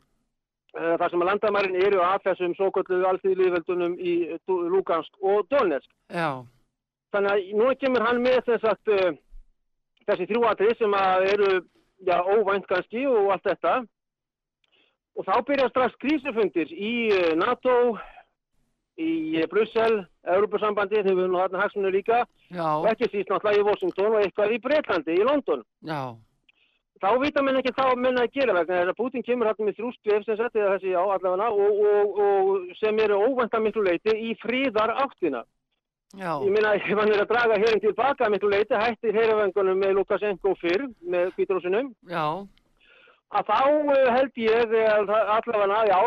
þar 0.74 1.10
sem 1.12 1.22
að 1.24 1.28
landamærin 1.32 1.76
eru 1.86 2.00
af 2.06 2.22
þessum 2.24 2.54
svo 2.56 2.70
kallu 2.72 3.02
alþýðlíðveldunum 3.10 3.98
í 4.00 4.14
Du- 4.48 4.62
Lugansk 4.72 5.18
og 5.22 5.48
Donetsk. 5.52 5.90
já, 6.10 6.44
Þannig 7.12 7.32
að 7.32 7.54
nú 7.60 7.74
kemur 7.76 8.06
hann 8.08 8.22
með 8.24 8.38
þess 8.48 8.64
að 8.72 8.94
uh, 8.96 9.12
þessi 10.08 10.28
þrjúatrið 10.30 10.78
sem 10.80 10.94
að 10.96 11.26
eru 11.34 11.50
já, 12.08 12.18
óvænt 12.24 12.68
kannski 12.70 13.04
og 13.08 13.32
allt 13.36 13.44
þetta. 13.50 13.74
Og 15.20 15.26
þá 15.28 15.34
byrja 15.50 15.68
strax 15.74 15.98
krísufundir 16.00 16.72
í 16.72 16.92
NATO 17.36 17.98
í 19.02 19.44
Brussel, 19.52 20.06
Europasambandi 20.24 21.02
þegar 21.02 21.16
við 21.18 21.24
erum 21.26 21.36
þarna 21.42 21.62
hagsmunni 21.66 21.92
líka. 21.98 22.22
Já, 22.48 22.64
og 22.80 22.88
ekki 22.94 23.10
síst 23.12 23.30
náttúrulega 23.32 23.60
í 23.60 23.68
Washington 23.68 24.16
og 24.16 24.22
eitthvað 24.24 24.56
í 24.56 24.62
Breitlandi, 24.64 25.16
í 25.20 25.28
London. 25.28 25.64
já 25.84 26.02
Þá 27.02 27.10
vita 27.18 27.42
menn 27.42 27.58
ekki 27.58 27.72
þá 27.74 27.96
menn 27.98 28.20
að 28.22 28.28
gera 28.36 28.54
vegna 28.54 28.76
þess 28.78 28.92
að 28.94 28.98
Putin 29.00 29.24
kemur 29.26 29.48
hérna 29.50 29.66
með 29.66 29.80
þrjú 29.80 29.90
skref 29.96 30.26
sem 30.28 30.38
sett 30.38 30.56
eða 30.60 30.76
þessi 30.76 30.92
á 30.94 31.02
allavega 31.16 31.48
og, 31.50 31.80
og, 31.92 32.20
og 32.26 32.76
sem 32.78 33.00
eru 33.02 33.18
óvænta 33.26 33.62
miklu 33.64 33.82
leiti 33.88 34.14
í 34.30 34.36
fríðar 34.44 34.94
áttina. 35.02 35.42
Já, 36.12 36.34
Ég 36.44 36.52
meina, 36.52 36.74
ég 36.76 36.94
var 37.00 37.08
nýra 37.08 37.24
að 37.24 37.30
draga 37.32 37.58
hérinn 37.58 37.82
tilbaka 37.82 38.28
miklu 38.30 38.50
leiti, 38.52 38.76
hættir 38.76 39.16
heyrafengunum 39.16 39.78
með 39.80 39.94
Lukashenko 39.98 40.52
fyrr, 40.60 40.84
með 41.08 41.30
kvíturósunum, 41.38 41.94
já, 42.12 42.26
að 43.32 43.48
þá 43.48 43.60
eh, 43.96 44.10
held 44.18 44.42
ég 44.44 44.74
það- 44.76 45.30
allavega, 45.38 45.78
já, 45.88 46.00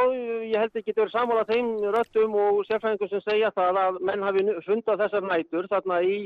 ég 0.53 0.59
held 0.61 0.77
ekki 0.77 0.93
að 0.93 1.01
vera 1.01 1.15
sammála 1.15 1.47
þeim 1.49 1.71
röttum 1.97 2.35
og 2.37 2.61
sérfræðingum 2.69 3.11
sem 3.15 3.25
segja 3.25 3.51
það 3.57 3.81
að 3.81 4.01
menn 4.11 4.27
hafi 4.29 4.45
fundað 4.69 5.01
þessar 5.07 5.25
nætur 5.33 5.71
þarna 5.73 6.03
í 6.05 6.19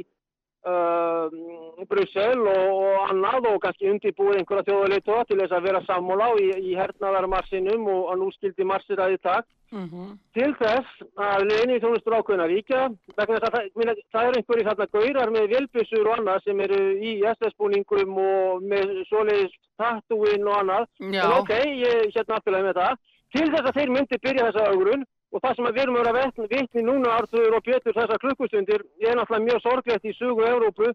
Brussel 1.89 2.41
og, 2.43 2.81
annað 3.09 3.47
og 3.53 3.61
kannski 3.63 3.89
undirbúið 3.93 4.41
einhverja 4.41 4.67
þjóðuleitóa 4.67 5.27
til 5.29 5.39
þess 5.41 5.55
að 5.57 5.69
vera 5.69 5.83
sammála 5.87 6.33
í, 6.43 6.49
í 6.71 6.75
hernaðarmarsinum 6.79 7.87
og 7.93 8.11
að 8.13 8.21
nú 8.23 8.31
skildi 8.35 8.67
marsir 8.67 9.01
að 9.03 9.15
í 9.15 9.21
takt 9.23 9.49
mhm, 9.75 10.17
til 10.37 10.51
þess 10.59 11.05
að 11.29 11.47
leini 11.51 11.79
þjónustur 11.83 12.19
ákveðna 12.19 12.49
ríkja 12.51 12.83
vegna 13.15 13.39
þess 13.39 13.49
að 13.49 13.57
það, 13.57 13.71
minna, 13.81 13.97
það 14.15 14.31
er 14.31 14.41
einhverjir 14.41 14.71
þarna 14.71 14.89
gaurar 14.97 15.35
með 15.37 15.53
velbissur 15.55 16.09
og 16.09 16.17
annað 16.17 16.49
sem 16.49 16.65
eru 16.67 16.81
í 16.99 17.15
SS-búningum 17.35 18.19
og 18.25 18.67
með 18.75 18.97
svoleiðis 19.11 19.55
tattúin 19.79 20.49
og 20.49 20.59
annað. 20.63 20.89
Já, 20.99 21.23
en 21.23 21.37
ok, 21.39 21.55
ég 21.85 22.11
hérna 22.17 22.41
afturlega 22.41 22.69
með 22.69 22.83
það. 22.83 23.07
Til 23.37 23.47
þess 23.53 23.69
að 23.69 23.79
þeir 23.79 23.95
myndi 23.95 24.21
byrja 24.25 24.49
þessa 24.49 24.69
augrun 24.73 25.07
og 25.39 25.45
það 25.45 25.57
sem 25.57 25.69
við 25.69 25.83
erum 25.85 25.97
að 26.01 26.09
vera 26.17 26.47
vitni 26.51 26.83
núna 26.83 27.15
Artur 27.21 27.55
og 27.55 27.65
Pétur 27.67 27.95
þessar 27.95 28.23
klukkustundir 28.23 28.83
er 28.99 29.15
náttúrulega 29.15 29.45
mjög 29.47 29.61
sorglegt 29.63 30.09
í 30.09 30.15
sögu 30.19 30.47
Európu 30.49 30.91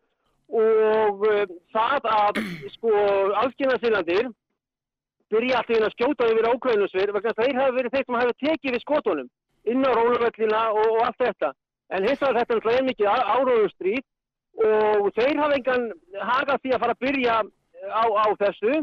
og 0.53 1.23
uh, 1.29 1.43
það 1.71 2.09
að 2.11 2.41
sko 2.75 2.93
algjörnarsinlandir 3.41 4.31
byrja 5.31 5.61
alltaf 5.61 5.77
inn 5.77 5.87
að 5.87 5.95
skjóta 5.95 6.29
yfir 6.29 6.49
ákveðnusver 6.51 7.13
vegna 7.15 7.35
þeir 7.39 7.59
hafa 7.61 7.75
verið 7.77 7.95
þeir 7.95 8.05
sem 8.05 8.19
hafa 8.19 8.39
tekið 8.43 8.75
við 8.75 8.83
skotunum 8.83 9.29
inn 9.71 9.87
á 9.87 9.91
róluvellina 9.95 10.63
og, 10.75 10.89
og 10.97 11.05
allt 11.07 11.23
þetta 11.23 11.53
en 11.95 12.09
hins 12.09 12.19
vegar 12.19 12.41
þetta 12.41 12.53
er 12.53 12.59
náttúrulega 12.59 12.87
mikið 12.89 13.07
áróðustríð 13.37 14.03
og 14.99 15.07
þeir 15.15 15.39
hafa 15.39 15.57
engan 15.57 15.87
hagað 16.19 16.59
því 16.61 16.75
að 16.75 16.83
fara 16.83 16.97
að 16.97 17.05
byrja 17.07 17.39
á, 17.89 18.03
á 18.05 18.27
þessu 18.43 18.75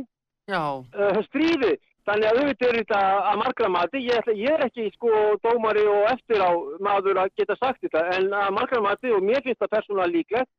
uh, 0.50 1.20
stríði. 1.28 1.76
Þannig 2.08 2.26
að 2.30 2.38
auðvitað 2.40 2.68
er 2.70 2.78
þetta 2.80 3.00
að 3.30 3.40
margra 3.42 3.68
mati. 3.68 4.00
Ég, 4.06 4.20
ætla, 4.22 4.34
ég 4.40 4.54
er 4.56 4.64
ekki 4.66 4.86
sko 4.94 5.10
dómari 5.44 5.84
og 5.90 6.06
eftir 6.14 6.40
á 6.40 6.50
maður 6.82 7.20
að 7.24 7.34
geta 7.36 7.56
sagt 7.60 7.82
þetta 7.84 8.06
en 8.16 8.30
að 8.32 8.54
margra 8.56 8.80
mati 8.84 9.12
og 9.12 9.24
mér 9.26 9.44
finnst 9.44 9.60
það 9.60 9.74
persónulega 9.76 10.14
líklegt 10.14 10.50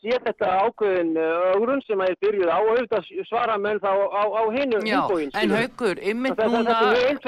sé 0.00 0.16
þetta 0.24 0.48
ákveðin 0.64 1.10
augrun 1.54 1.82
sem 1.84 2.00
að 2.00 2.12
er 2.12 2.18
byrjuð 2.24 2.50
á 2.50 2.58
og 2.58 2.70
auðvitað 2.72 3.08
svara 3.28 3.56
menn 3.60 3.80
þá 3.82 3.90
á, 3.92 4.22
á 4.32 4.42
hinu 4.54 4.80
já, 4.86 4.96
umbóin. 5.00 5.32
en 5.36 5.54
haukur, 5.54 6.00
ymmit 6.12 6.40
núna, 6.40 6.76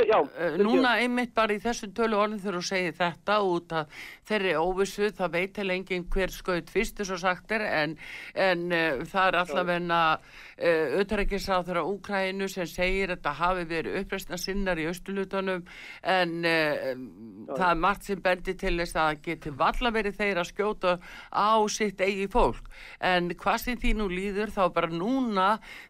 já, 0.08 0.18
fyrirgefðu. 0.22 0.64
núna 0.64 0.92
ymmit 1.04 1.34
bara 1.36 1.56
í 1.56 1.60
þessu 1.62 1.90
tölu 1.92 2.20
orðin 2.22 2.40
þegar 2.40 2.58
þú 2.58 2.64
segir 2.70 2.96
þetta 2.96 3.36
út 3.44 3.74
að 3.76 3.98
þeirri 4.30 4.54
óvissu, 4.56 5.10
það 5.18 5.34
veit 5.36 5.54
til 5.58 5.68
enginn 5.74 6.06
hver 6.14 6.32
skaut 6.32 6.72
fyrst 6.72 7.02
þess 7.02 7.16
að 7.16 7.22
sagt 7.26 7.54
er 7.58 7.66
en, 7.68 7.96
en 8.48 8.64
uh, 8.72 9.04
það 9.12 9.28
er 9.28 9.38
allavegna 9.42 10.00
uh, 10.16 10.96
auðvitaðrækisráð 10.96 11.68
þeirra 11.68 11.84
Úkrænu 11.92 12.48
sem 12.48 12.70
segir 12.70 13.10
að 13.10 13.18
þetta 13.18 13.36
hafi 13.42 13.68
verið 13.68 14.00
uppreistna 14.00 14.40
sinnar 14.40 14.80
í 14.80 14.88
austulutunum 14.88 15.66
en 16.08 16.34
uh, 16.40 16.88
það 17.52 17.68
er 17.68 17.84
margt 17.84 18.08
sem 18.08 18.24
bendi 18.24 18.56
til 18.56 18.78
þess 18.80 18.98
að 19.04 19.22
geti 19.28 19.52
valla 19.60 19.92
verið 19.92 20.18
þeir 20.22 20.40
að 20.40 20.50
skjóta 20.54 20.96
á 21.28 21.60
sitt 21.68 22.00
eigi 22.00 22.30
fólk 22.32 22.61
en 23.02 23.30
hvað 23.38 23.58
sem 23.62 23.78
því 23.80 23.92
nú 23.98 24.08
líður 24.12 24.52
þá 24.54 24.62
bara 24.74 24.90
núna 24.92 25.46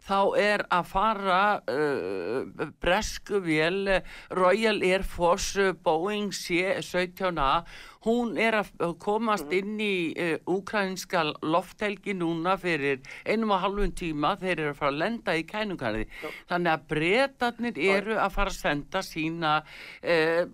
þá 0.07 0.19
er 0.41 0.65
að 0.73 0.91
fara 0.91 1.41
uh, 1.71 2.67
bresku 2.83 3.43
vél 3.45 3.81
uh, 3.99 4.01
Royal 4.37 4.83
Air 4.87 5.07
Force 5.07 5.73
Boeing 5.85 6.33
C-17A. 6.37 7.65
Hún 8.03 8.35
er 8.41 8.59
að 8.59 8.97
komast 9.03 9.53
inn 9.55 9.77
í 9.83 10.13
uh, 10.17 10.35
úkrænska 10.51 11.25
lofthelgi 11.43 12.17
núna 12.19 12.57
fyrir 12.61 13.03
einum 13.27 13.55
og 13.55 13.63
halvun 13.67 13.95
tíma. 13.99 14.35
Þeir 14.41 14.57
eru 14.59 14.73
að 14.73 14.81
fara 14.81 14.95
að 14.95 15.01
lenda 15.05 15.37
í 15.39 15.47
kænungarði 15.49 16.09
þannig 16.51 16.75
að 16.75 16.89
bretarnir 16.95 17.83
eru 17.97 18.19
að 18.19 18.37
fara 18.37 18.53
að 18.53 18.61
senda 18.61 19.05
sína 19.07 19.55
uh, 19.63 20.45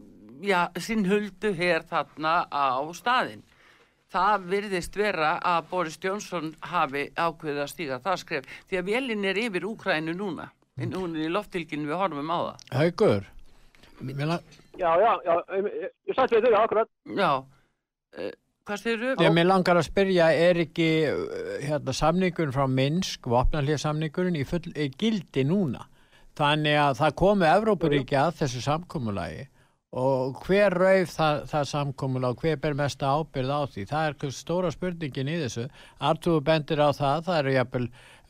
já, 0.43 0.69
sín 0.81 1.07
huldu 1.09 1.53
hér 1.57 1.87
þarna 1.89 2.43
á 2.51 2.83
staðinn 2.95 3.45
það 4.13 4.47
virðist 4.53 4.97
vera 4.97 5.35
að 5.45 5.67
Boris 5.71 5.99
Jónsson 6.03 6.55
hafi 6.71 7.09
ákveðið 7.17 7.61
að 7.65 7.73
stíga 7.73 8.01
það 8.05 8.21
skref 8.23 8.49
því 8.71 8.81
að 8.81 8.89
vélinn 8.93 9.27
er 9.29 9.41
yfir 9.45 9.67
Úkrænu 9.69 10.15
núna. 10.17 10.49
En 10.79 10.93
hún 10.95 11.17
er 11.19 11.27
í 11.27 11.33
loftilkinu 11.35 11.89
við 11.91 11.99
horfum 11.99 12.31
á 12.31 12.39
það. 12.39 12.67
Haugur, 12.79 13.25
Já, 14.79 14.91
já, 15.03 15.13
já, 15.27 15.35
ég, 15.59 15.89
við 16.07 16.15
þau, 16.15 16.51
já, 16.53 16.59
akkurat. 16.63 16.91
já, 17.19 17.31
uh, 18.15 18.29
hvað 18.69 18.79
styrir 18.79 19.23
ég, 19.25 19.33
mér 19.35 19.49
langar 19.49 19.81
að 19.81 19.89
spyrja, 19.89 20.29
er 20.31 20.61
ekki 20.63 20.87
uh, 21.11 21.57
hérna, 21.65 21.95
samningun 21.99 22.55
frá 22.55 22.69
Minsk, 22.71 23.27
vopnarlið 23.27 23.81
samningurinn 23.83 24.39
í, 24.39 24.45
full, 24.47 24.63
í 24.79 24.87
gildi 24.95 25.43
núna? 25.49 25.89
Þannig 26.39 26.79
að 26.79 27.01
það 27.01 27.17
komu 27.19 27.49
Evrópuríki 27.51 28.15
að 28.21 28.37
þessu 28.45 28.63
samkomulagi 28.63 29.49
og 29.97 30.43
hver 30.45 30.75
rauf 30.77 31.15
það, 31.15 31.39
það 31.49 31.69
samkomulag 31.71 32.37
og 32.37 32.43
hver 32.45 32.59
ber 32.61 32.75
mesta 32.77 33.09
ábyrð 33.09 33.53
á 33.57 33.61
því? 33.73 33.85
Það 33.89 34.09
er 34.09 34.35
stóra 34.37 34.73
spurningin 34.73 35.31
í 35.33 35.39
þessu. 35.41 35.65
Artúr 36.05 36.43
bendir 36.45 36.83
á 36.85 36.93
það, 36.93 37.23
það 37.25 37.39
eru 37.39 37.55
jafnvel 37.55 37.87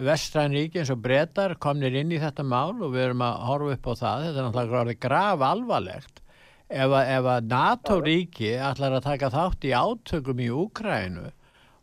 vestræn 0.06 0.54
ríki 0.54 0.78
eins 0.78 0.92
og 0.94 1.02
brettar 1.02 1.56
komnir 1.58 1.98
inn 1.98 2.14
í 2.14 2.20
þetta 2.22 2.46
mál 2.46 2.78
og 2.78 2.94
við 2.94 3.08
erum 3.08 3.26
að 3.26 3.42
horfa 3.48 3.74
upp 3.74 3.90
á 3.90 3.94
það. 4.04 4.28
Þetta 4.28 4.38
er 4.38 4.48
náttúrulega 4.48 5.02
graf 5.02 5.44
alvarlegt. 5.48 6.22
Ef 6.68 6.92
að, 6.92 7.10
ef 7.16 7.26
að 7.32 7.50
NATO-ríki 7.50 8.54
ætlar 8.60 8.94
að 8.94 9.06
taka 9.08 9.32
þátt 9.32 9.66
í 9.66 9.74
átökum 9.74 10.40
í 10.44 10.48
Úkrænu 10.52 11.26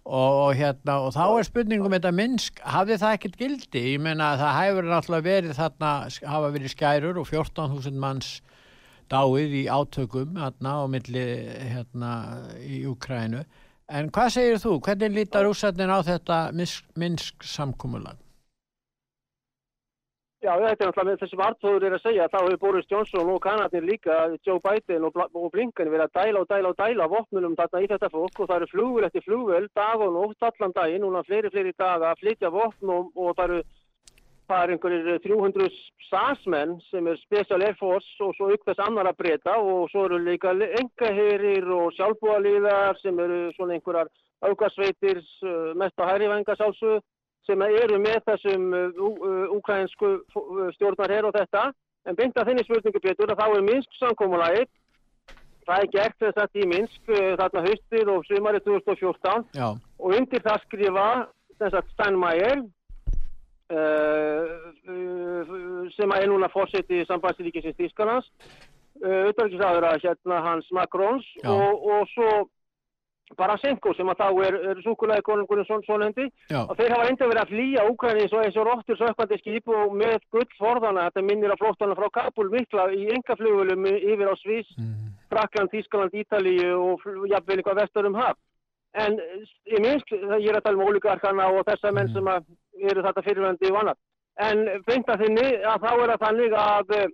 og, 0.05 0.51
hérna, 0.53 0.99
og 1.01 1.15
þá 1.15 1.23
er 1.25 1.47
spurningum 1.47 1.95
þetta 1.97 2.11
minnsk, 2.13 2.59
hafði 2.61 2.99
það 3.01 3.15
ekkert 3.17 3.39
gildi? 3.39 3.81
Ég 3.95 4.03
meina 4.05 4.35
að 4.35 4.43
það 4.43 4.59
hefur 4.59 4.89
náttúrulega 4.91 5.25
verið 5.25 5.55
þarna, 5.57 5.93
hafa 6.29 6.51
verið 6.53 6.75
skærur 6.75 7.17
og 7.23 7.31
14.000 7.31 7.97
manns 8.05 8.35
dáið 9.11 9.55
í 9.61 9.63
átökum 9.69 10.35
hérna 10.41 10.75
á 10.81 10.83
milli 10.89 11.25
hérna 11.73 12.11
í 12.61 12.83
Úkrænu. 12.89 13.45
En 13.89 14.09
hvað 14.09 14.29
segir 14.33 14.61
þú? 14.61 14.79
Hvernig 14.81 15.13
lítar 15.13 15.49
úsættin 15.49 15.93
á 15.93 16.01
þetta 16.01 16.37
Minsk 16.97 17.43
samkúmulag? 17.45 18.17
Já, 20.45 20.51
þetta 20.61 20.83
er 20.83 20.89
náttúrulega 20.89 21.05
með 21.07 21.21
þessi 21.23 21.37
vartóður 21.39 21.83
er 21.87 21.93
að 21.95 22.01
segja, 22.03 22.25
þá 22.29 22.35
hefur 22.37 22.59
Boris 22.61 22.89
Johnson 22.91 23.29
og 23.33 23.39
kanadnir 23.41 23.85
líka, 23.87 24.17
Joe 24.45 24.61
Biden 24.61 25.07
og, 25.07 25.15
og 25.17 25.47
Blinken 25.53 25.89
verið 25.89 26.05
að 26.05 26.17
dæla 26.19 26.43
og 26.43 26.49
dæla 26.51 26.69
og 26.69 26.77
dæla 26.81 27.07
vopnunum 27.09 27.55
þarna 27.57 27.81
í 27.81 27.87
þetta 27.89 28.09
fólk 28.13 28.41
og 28.43 28.49
það 28.51 28.59
eru 28.59 28.67
flugvel 28.73 29.07
eftir 29.07 29.25
flugvel, 29.25 29.69
dag 29.79 30.03
og 30.05 30.13
nótt 30.13 30.45
allan 30.45 30.75
daginn, 30.75 31.01
núna 31.01 31.23
fleiri, 31.25 31.49
fleiri 31.49 31.73
daga 31.79 32.11
að 32.11 32.21
flytja 32.21 32.51
vopn 32.53 32.93
og, 32.93 33.09
og 33.15 33.33
það 33.39 33.55
eru 33.55 33.63
það 34.49 34.63
er 34.63 34.73
einhverjir 34.73 35.23
300 35.23 35.69
SAS-menn 36.09 36.75
sem 36.89 37.07
er 37.09 37.17
Special 37.23 37.63
Air 37.65 37.75
Force 37.79 38.23
og 38.23 38.35
svo 38.37 38.51
auk 38.51 38.67
þess 38.67 38.83
annar 38.85 39.09
að 39.09 39.19
breyta 39.21 39.55
og 39.57 39.89
svo 39.91 40.05
eru 40.09 40.19
líka 40.21 40.53
engaherir 40.53 41.67
og 41.73 41.91
sjálfbúaliðar 41.97 43.01
sem 43.01 43.19
eru 43.19 43.41
svona 43.55 43.77
einhverjar 43.77 44.11
aukarsveitir 44.45 45.21
uh, 45.21 45.73
mest 45.79 45.97
á 46.01 46.05
hæri 46.11 46.29
venga 46.29 46.57
sjálfsög 46.59 47.01
sem 47.45 47.61
eru 47.61 47.99
með 48.01 48.23
þessum 48.25 48.71
úkrænsku 49.53 50.15
stjórnarher 50.77 51.27
og 51.29 51.35
þetta. 51.35 51.67
En 52.09 52.17
beint 52.17 52.37
að 52.37 52.49
þinni 52.49 52.63
spurningu 52.65 53.01
betur 53.03 53.33
að 53.33 53.41
þá 53.41 53.45
er 53.45 53.65
Minsk 53.67 53.99
samkómulagið. 53.99 54.71
Það 55.65 55.83
er 55.83 55.91
gert 55.93 56.17
þess 56.21 56.41
að 56.41 56.57
í 56.61 56.65
Minsk 56.71 57.11
þarna 57.41 57.63
haustið 57.67 58.11
og 58.15 58.25
sumarið 58.25 58.65
2014 58.65 59.45
Já, 59.57 59.67
og 59.77 60.17
undir 60.17 60.41
það 60.45 60.65
skrifa 60.65 61.07
Steinmeier 61.93 62.65
uh, 63.73 64.45
sem 65.95 66.11
er 66.17 66.27
núna 66.29 66.49
fórseti 66.53 67.03
sambandsríkisins 67.09 67.77
Þískanans 67.79 68.27
auðvitaðrikiðsaður 69.03 69.85
að 69.89 70.03
hérna 70.05 70.37
hans 70.45 70.67
Macrons 70.71 71.25
Já. 71.43 71.49
og, 71.51 71.87
og 71.91 72.05
svo 72.13 72.29
Barasenko 73.35 73.89
sem 73.97 74.07
að 74.11 74.19
þá 74.21 74.27
er, 74.45 74.55
er 74.69 74.79
súkulæði 74.85 75.23
konungurinn 75.25 75.65
svon, 75.65 75.81
svolendi 75.87 76.27
já, 76.51 76.59
og 76.61 76.75
þeir 76.77 76.93
hafa 76.93 77.07
enda 77.09 77.27
verið 77.31 77.41
að 77.41 77.53
flýja 77.55 77.85
Úkræni 77.89 78.21
eins 78.21 78.35
og 78.37 78.43
eins 78.45 78.59
og 78.61 78.67
róttur 78.69 78.99
sökkandi 78.99 79.39
skip 79.41 79.71
og 79.73 79.95
með 79.97 80.19
gullforðana, 80.35 81.07
þetta 81.09 81.23
minnir 81.25 81.53
að 81.55 81.63
flóttana 81.63 81.97
frá 81.97 82.05
Kabul 82.19 82.51
mikla 82.53 82.85
í 82.93 83.07
engaflugulum 83.15 83.87
yfir 83.89 84.29
á 84.29 84.35
Svís, 84.43 84.69
mm, 84.77 85.09
Frakland, 85.33 85.73
Þískaland, 85.73 86.13
Ítalíu 86.21 86.75
og 86.77 87.07
jafnvel 87.33 87.57
eitthvað 87.57 87.81
vestur 87.81 88.05
um 88.11 88.19
haf. 88.21 88.37
En 88.93 89.17
eh, 89.19 89.41
ég 89.73 89.81
minnst, 89.83 90.13
ég 90.13 90.45
er 90.53 90.59
að 90.61 90.67
tala 90.69 90.77
um 90.77 90.85
ólíkarkana 90.85 91.49
og 91.49 91.65
þessa 91.65 91.91
menn 91.97 92.13
Mm. 92.13 92.13
sem 92.13 92.29
að 92.29 92.45
eru 92.81 93.03
þetta 93.05 93.23
fyrirvændi 93.25 93.71
og 93.71 93.79
annað. 93.81 94.01
En 94.45 94.65
beint 94.87 95.09
að 95.09 95.23
þinni 95.23 95.45
að 95.63 95.85
þá 95.85 95.91
er 95.93 96.11
það 96.11 96.25
þannig 96.25 96.57
að 96.59 96.97
uh, 96.97 97.05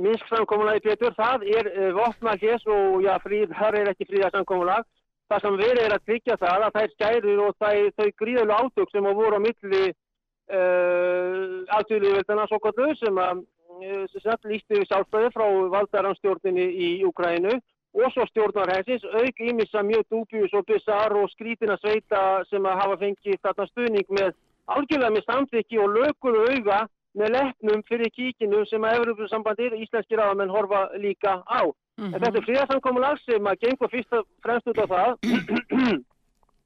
Minsk 0.00 0.28
samkomulag 0.30 0.78
í 0.80 0.84
Pétur, 0.86 1.12
það 1.18 1.42
er 1.52 1.68
uh, 1.68 1.88
vopna 1.98 2.32
hér 2.40 2.62
og 2.72 3.02
já, 3.04 3.12
fríð, 3.20 3.50
þar 3.58 3.76
er 3.76 3.90
ekki 3.92 4.08
fríða 4.08 4.30
samkomulag. 4.32 4.86
Það 5.28 5.42
sem 5.44 5.58
verið 5.60 5.82
er 5.84 5.94
að 5.96 6.06
tryggja 6.08 6.36
það 6.40 6.64
að 6.66 6.78
þær 6.78 6.94
skærur 6.94 7.42
og 7.46 7.58
þær, 7.60 7.82
þau 7.98 8.08
gríðalega 8.22 8.62
átök 8.62 8.92
sem 8.92 9.08
voru 9.20 9.38
á 9.38 9.44
milli 9.44 9.82
uh, 9.88 11.52
alþjóðlíðveldana 11.76 12.48
svo 12.48 12.60
kallu 12.64 12.88
sem 13.00 13.20
að 13.20 13.44
uh, 13.44 14.48
lístu 14.48 14.80
við 14.80 14.88
sjálfstæði 14.88 15.30
frá 15.36 15.46
valdaranstjórninni 15.76 16.66
í 16.72 16.90
Úkrænu 17.08 17.54
og 17.92 18.12
svo 18.14 18.24
stjórnarhænsins, 18.30 19.04
auk 19.04 19.40
ímissa 19.44 19.82
mjög 19.84 20.06
dúbjus 20.10 20.54
og 20.56 20.64
bizarr 20.68 21.12
og 21.20 21.28
skrítina 21.34 21.76
sveita 21.80 22.40
sem 22.48 22.64
að 22.64 22.78
hafa 22.80 22.96
fengið 23.02 23.40
þarna 23.44 23.66
stuðning 23.68 24.08
með 24.16 24.32
algjörlega 24.70 25.14
með 25.14 25.24
samþykki 25.28 25.78
og 25.82 25.94
lögur 25.96 26.38
og 26.40 26.50
auga 26.52 26.80
með 27.18 27.34
leppnum 27.36 27.82
fyrir 27.88 28.10
kíkinu 28.16 28.64
sem 28.70 28.84
að 28.84 28.98
Európa-sambandir 29.00 29.76
íslenski 29.76 30.16
ráðamenn 30.16 30.52
horfa 30.52 30.88
líka 30.96 31.42
á. 31.44 31.62
Mm 31.98 32.04
-hmm. 32.04 32.14
En 32.14 32.20
þetta 32.22 32.38
er 32.38 32.46
fríðarsamkomulag 32.46 33.18
sem 33.24 33.46
að 33.46 33.60
gengur 33.60 33.90
fyrst 33.90 34.12
og 34.12 34.26
fremst 34.42 34.66
út 34.66 34.80
á 34.80 34.86
það 34.94 35.10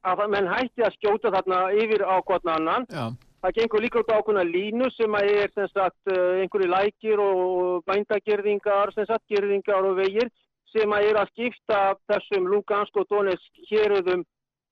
að 0.10 0.28
menn 0.30 0.52
hætti 0.54 0.82
að 0.86 0.94
skjóta 0.96 1.34
þarna 1.34 1.58
yfir 1.82 2.02
á 2.06 2.16
hvern 2.22 2.48
annan. 2.56 2.86
Já. 2.90 3.10
Það 3.42 3.56
gengur 3.56 3.82
líka 3.82 4.00
út 4.00 4.10
á 4.10 4.18
ákveðna 4.18 4.44
línu 4.44 4.90
sem 4.90 5.12
að 5.14 5.24
er 5.42 5.68
sagt, 5.70 6.02
eh, 6.10 6.40
einhverju 6.42 6.68
lækir 6.70 7.18
og 7.20 7.84
bændagerðingar, 7.86 8.90
gerðingar 9.28 9.84
og 9.84 9.96
vegir 9.96 10.30
sem 10.72 10.90
að 10.90 11.10
er 11.10 11.16
að 11.20 11.30
skipta 11.32 11.80
þessum 12.10 12.48
Lugansk 12.50 12.96
og 12.96 13.06
Donetsk 13.10 13.52
héröðum 13.70 14.24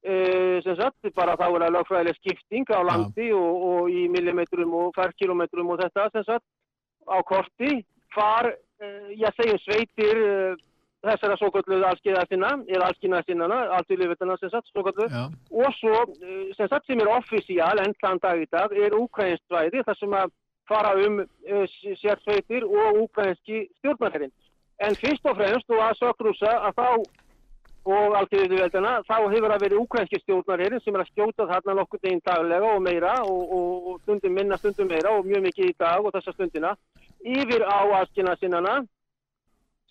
e, 0.05 0.61
sem 0.65 0.77
sagt, 0.77 1.09
bara 1.17 1.37
þá 1.41 1.47
er 1.49 1.65
það 1.65 1.75
lagfræðileg 1.79 2.21
skipting 2.21 2.69
á 2.71 2.81
landi 2.85 3.31
ja. 3.31 3.39
og, 3.39 3.65
og 3.71 3.91
í 3.91 4.05
millimetrum 4.13 4.77
og 4.77 4.93
færkilometrum 4.99 5.73
og 5.73 5.81
þetta 5.81 6.11
sem 6.13 6.29
sagt 6.29 6.47
á 7.09 7.19
korti 7.27 7.81
hvar, 8.15 8.53
e, 8.81 8.93
ég 9.21 9.37
segjum 9.39 9.61
sveitir 9.65 10.21
e, 10.21 10.37
þessara 11.05 11.37
svo 11.37 11.51
kalluð 11.53 11.85
allskiðarsinna, 11.89 12.53
eða 12.69 12.87
allskiðarsinnana, 12.91 13.59
alltfylgjöfutana 13.79 14.39
sem 14.41 14.53
sagt, 14.53 14.71
svo 14.71 14.85
kalluð, 14.87 15.13
ja. 15.13 15.27
og 15.53 15.77
svo 15.81 15.99
sem 16.57 16.71
sagt 16.71 16.89
sem 16.89 17.03
er 17.03 17.13
offisíal 17.13 17.83
enn 17.83 17.97
þann 18.01 18.23
dag 18.23 18.41
í 18.41 18.49
dag 18.53 18.73
er 18.73 18.97
ukrainsk 18.97 19.45
svæði 19.49 19.85
þar 19.85 20.01
sem 20.01 20.17
að 20.21 20.33
fara 20.69 20.95
um 20.97 21.21
sérsveitir 22.01 22.65
og 22.65 23.03
ukrainski 23.03 23.67
stjórnmærinn. 23.81 24.33
En 24.85 24.97
fyrst 24.99 25.29
og 25.29 25.37
fremst 25.39 25.69
og 25.71 25.83
að 25.85 25.99
sökrúsa 26.01 26.55
að 26.69 26.81
þá 26.81 26.89
og 27.85 28.15
alþjóðuveldina, 28.17 28.93
þá 29.05 29.17
hefur 29.29 29.51
það 29.53 29.63
verið 29.67 29.81
ukrainski 29.83 30.21
stjórnarherinn 30.23 30.81
sem 30.81 30.95
er 30.97 31.03
að 31.05 31.11
skjóta 31.11 31.47
þarna 31.51 31.75
nokkur 31.81 32.01
deginn 32.01 32.23
daglega 32.25 32.71
og 32.73 32.83
meira 32.85 33.15
og, 33.29 33.43
og, 33.57 33.89
og 33.91 33.99
stundum 34.05 34.33
minna 34.33 34.57
stundum 34.57 34.89
meira 34.89 35.13
og 35.13 35.29
mjög 35.29 35.45
mikið 35.45 35.69
í 35.69 35.75
dag 35.85 36.01
og 36.01 36.15
þessa 36.15 36.33
stundina 36.33 36.73
yfir 37.21 37.67
á 37.69 37.81
aðskina 38.01 38.37
sinnana 38.41 38.79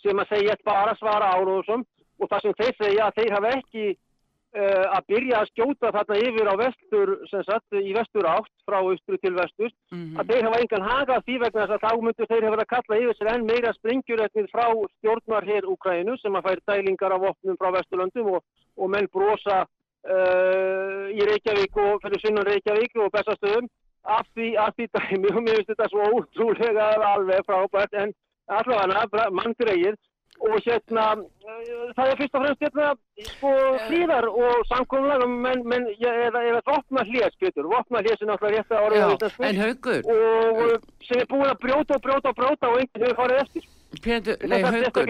sem 0.01 0.19
að 0.19 0.33
segja 0.33 0.57
bara 0.65 0.95
svara 0.97 1.29
áróðsum 1.37 1.85
og 2.19 2.31
það 2.31 2.41
sem 2.47 2.57
þeir 2.63 2.75
segja 2.81 3.05
að 3.07 3.21
þeir 3.21 3.37
hafa 3.37 3.53
ekki 3.59 3.85
uh, 4.53 4.85
að 4.97 5.07
byrja 5.11 5.39
að 5.39 5.49
skjóta 5.51 5.91
þarna 5.95 6.17
yfir 6.27 6.49
á 6.49 6.55
vestur, 6.61 7.13
sem 7.31 7.43
sagt, 7.47 7.77
í 7.79 7.93
vestur 7.97 8.27
átt 8.29 8.51
frá 8.67 8.79
austru 8.79 9.19
til 9.19 9.33
vestur, 9.37 9.71
mm 9.91 9.99
-hmm. 9.99 10.17
að 10.19 10.31
þeir 10.31 10.47
hafa 10.47 10.61
engan 10.63 10.87
hagað 10.89 11.23
því 11.27 11.37
vegna 11.43 11.61
þess 11.61 11.75
að 11.75 11.85
þá 11.85 11.91
myndur 12.07 12.31
þeir 12.31 12.47
hafa 12.47 12.61
að 12.63 12.73
kalla 12.73 12.99
yfir 13.01 13.15
sér 13.17 13.31
enn 13.33 13.47
meira 13.51 13.73
springjuretnið 13.77 14.51
frá 14.53 14.65
stjórnar 14.97 15.47
hér 15.51 15.69
Úkræninu 15.73 16.17
sem 16.17 16.35
að 16.35 16.45
fær 16.47 16.59
dælingar 16.67 17.15
af 17.15 17.29
opnum 17.29 17.57
frá 17.57 17.69
vesturlöndum 17.77 18.33
og, 18.35 18.41
og 18.77 18.89
menn 18.89 19.07
brosa 19.13 19.63
uh, 19.63 21.05
í 21.13 21.21
Reykjavík 21.29 21.77
og 21.85 22.01
fyrir 22.03 22.19
sunnum 22.21 22.47
Reykjavík 22.47 22.95
og 23.01 23.13
bestastöðum 23.15 23.67
af 24.03 24.25
því, 24.35 24.47
af 24.59 24.71
því 24.75 24.85
dæmi 24.95 25.29
og 25.31 25.43
mér 25.43 25.59
finnst 25.59 25.71
þetta 25.71 25.89
svo 25.91 26.07
útrúlega 26.19 26.87
alveg 27.13 27.45
frábært 27.47 27.93
en 28.01 28.11
allavega 28.51 29.29
mann 29.31 29.55
greið 29.59 29.95
og 30.41 30.55
hérna 30.65 31.05
það 31.97 32.09
er 32.09 32.19
fyrst 32.21 32.37
og 32.37 32.45
fremst 32.45 32.65
hérna 32.65 32.87
sko 33.29 33.51
hlýðar 33.87 34.27
og 34.31 34.65
samkvæmlega 34.71 35.27
menn, 35.29 35.63
menn 35.69 35.85
eða, 35.93 36.41
eða 36.41 36.63
vopna 36.69 37.05
hlýðar 37.09 37.35
skjötur, 37.37 37.69
vopna 37.71 38.01
hlýðar 38.01 38.19
sem 38.19 38.31
náttúrulega 38.31 38.63
rétt 38.63 38.73
að 38.73 38.87
orða 38.87 39.05
og 39.13 40.75
sem 41.03 41.21
er 41.21 41.29
búin 41.29 41.47
að 41.51 41.61
brjóta 41.63 41.97
og 41.99 42.03
brjóta 42.07 42.33
og 42.33 42.37
brjóta 42.41 42.71
og 42.73 42.81
einhvern 42.81 43.05
veginn 43.05 43.21
farið 43.21 43.45
eftir. 43.45 43.71
Pétur, 44.01 44.39
nei, 44.49 44.63
haugur, 44.65 45.09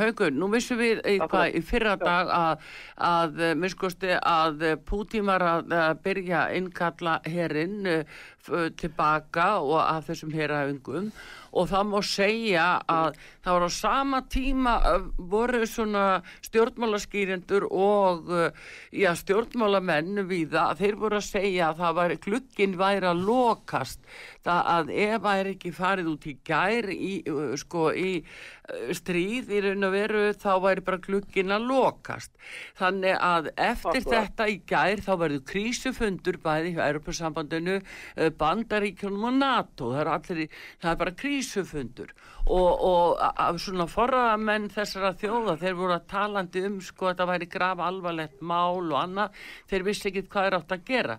haugur, 0.00 0.30
nú 0.32 0.46
vissum 0.48 0.78
við 0.80 1.02
eitthvað 1.04 1.58
í 1.58 1.60
fyrra 1.60 1.92
dag 2.00 2.30
að, 2.32 2.62
að, 3.04 3.42
miskusti, 3.60 4.14
að 4.16 4.64
Pútín 4.88 5.28
var 5.28 5.44
að, 5.44 5.74
byrja 6.06 6.46
innkalla 6.56 7.18
herrin 7.28 8.06
tilbaka 8.80 9.50
og 9.60 9.82
að 9.82 10.08
þessum 10.08 10.32
herraungum 10.32 11.10
og 11.52 11.68
það 11.70 11.90
má 11.90 11.98
segja 12.06 12.66
að 12.88 13.18
það 13.44 13.56
var 13.56 13.66
á 13.66 13.72
sama 13.72 14.20
tíma 14.32 14.74
voru 15.16 15.62
svona 15.68 16.04
stjórnmálaskýrendur 16.46 17.68
og 17.70 18.32
já, 18.92 19.10
stjórnmálamenn 19.22 20.24
við 20.28 20.54
það, 20.56 20.82
þeir 20.82 20.98
voru 21.00 21.20
að 21.20 21.28
segja 21.28 21.70
að 21.70 21.82
það 21.82 21.96
var, 22.00 22.16
glukkin 22.28 22.76
væri 22.78 23.10
að 23.10 23.24
lokast. 23.28 24.02
Það 24.44 24.70
að 24.74 24.92
ef 24.94 25.22
það 25.24 25.40
er 25.42 25.50
ekki 25.54 25.74
farið 25.76 26.12
út 26.12 26.28
í 26.28 26.36
gær 26.46 26.90
í, 26.94 27.12
sko, 27.60 27.88
í 27.92 28.12
stríð 28.96 29.52
í 29.52 29.60
raun 29.64 29.86
og 29.88 29.94
veru 29.94 30.22
þá 30.36 30.50
væri 30.64 30.84
bara 30.84 31.00
glukkin 31.04 31.54
að 31.54 31.66
lokast. 31.70 32.32
Þannig 32.78 33.16
að 33.16 33.50
eftir 33.54 34.02
Akkurat. 34.02 34.08
þetta 34.12 34.48
í 34.52 34.56
gær 34.68 35.04
þá 35.04 35.12
verður 35.22 35.44
krísufundur 35.52 36.40
bæði 36.44 36.74
hjá 36.76 36.82
Europasambandinu 36.88 37.78
bandaríkjunum 38.40 39.28
og 39.30 39.38
NATO. 39.40 39.92
Það 39.94 40.02
er, 40.02 40.12
allir, 40.16 40.62
það 40.82 40.90
er 40.92 41.02
bara 41.04 41.16
krísufundur. 41.24 42.14
Og, 42.48 42.70
og 42.88 43.20
af 43.28 43.60
svona 43.60 43.88
forraðamenn 43.90 44.70
þessara 44.72 45.12
þjóða 45.20 45.58
þeir 45.60 45.76
voru 45.76 45.98
að 45.98 46.08
talandi 46.08 46.64
um 46.64 46.78
sko 46.84 47.10
að 47.10 47.20
það 47.20 47.32
væri 47.34 47.52
graf 47.52 47.82
alvarlegt 47.84 48.40
mál 48.40 48.80
og 48.88 48.96
annað 49.02 49.44
þeir 49.68 49.84
vissi 49.90 50.08
ekki 50.08 50.24
hvað 50.32 50.48
er 50.48 50.56
átt 50.56 50.76
að 50.76 50.86
gera 50.88 51.18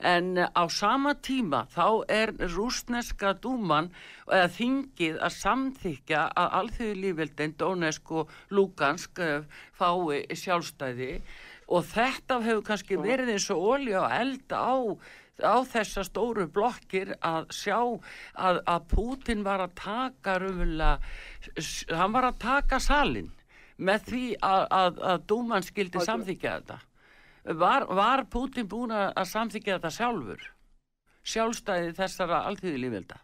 en 0.00 0.38
á 0.40 0.64
sama 0.72 1.14
tíma 1.20 1.66
þá 1.74 2.04
er 2.08 2.32
rúsneska 2.54 3.34
dúman 3.42 3.90
eða 4.26 4.48
þingið 4.56 5.20
að 5.20 5.36
samþykja 5.36 6.24
að 6.40 6.52
alþjóðilífildin 6.60 7.56
Donetsk 7.60 8.12
og 8.12 8.34
Lugansk 8.50 9.20
eh, 9.20 9.48
fái 9.76 10.24
sjálfstæði. 10.34 11.14
Og 11.70 11.84
þetta 11.86 12.40
hefur 12.42 12.64
kannski 12.66 12.98
verið 12.98 13.34
eins 13.36 13.50
og 13.54 13.66
ólja 13.74 14.04
og 14.04 14.14
elda 14.16 14.58
á 14.58 14.76
á 15.40 15.64
þessa 15.64 16.04
stóru 16.04 16.44
blokkir 16.52 17.14
að 17.24 17.46
sjá 17.54 17.78
að, 17.80 18.60
að 18.66 18.86
Putin 18.90 19.44
var 19.46 19.64
að 19.64 19.76
taka 19.80 20.36
röfulega, 20.42 20.98
hann 21.96 22.12
var 22.12 22.28
að 22.28 22.40
taka 22.42 22.80
salin 22.82 23.30
með 23.80 24.04
því 24.10 24.24
að, 24.44 24.66
að, 24.82 25.02
að 25.12 25.26
Dúman 25.32 25.64
skildi 25.64 26.04
samþykja 26.04 26.56
þetta 26.58 26.78
Var, 27.44 27.86
var 27.96 28.24
Putin 28.32 28.68
búin 28.68 28.92
að 28.92 29.24
samþykja 29.32 29.78
þetta 29.78 29.90
sjálfur? 29.96 30.46
Sjálfstæði 31.24 31.92
þessara 31.96 32.44
alltíðilífvelda? 32.50 33.20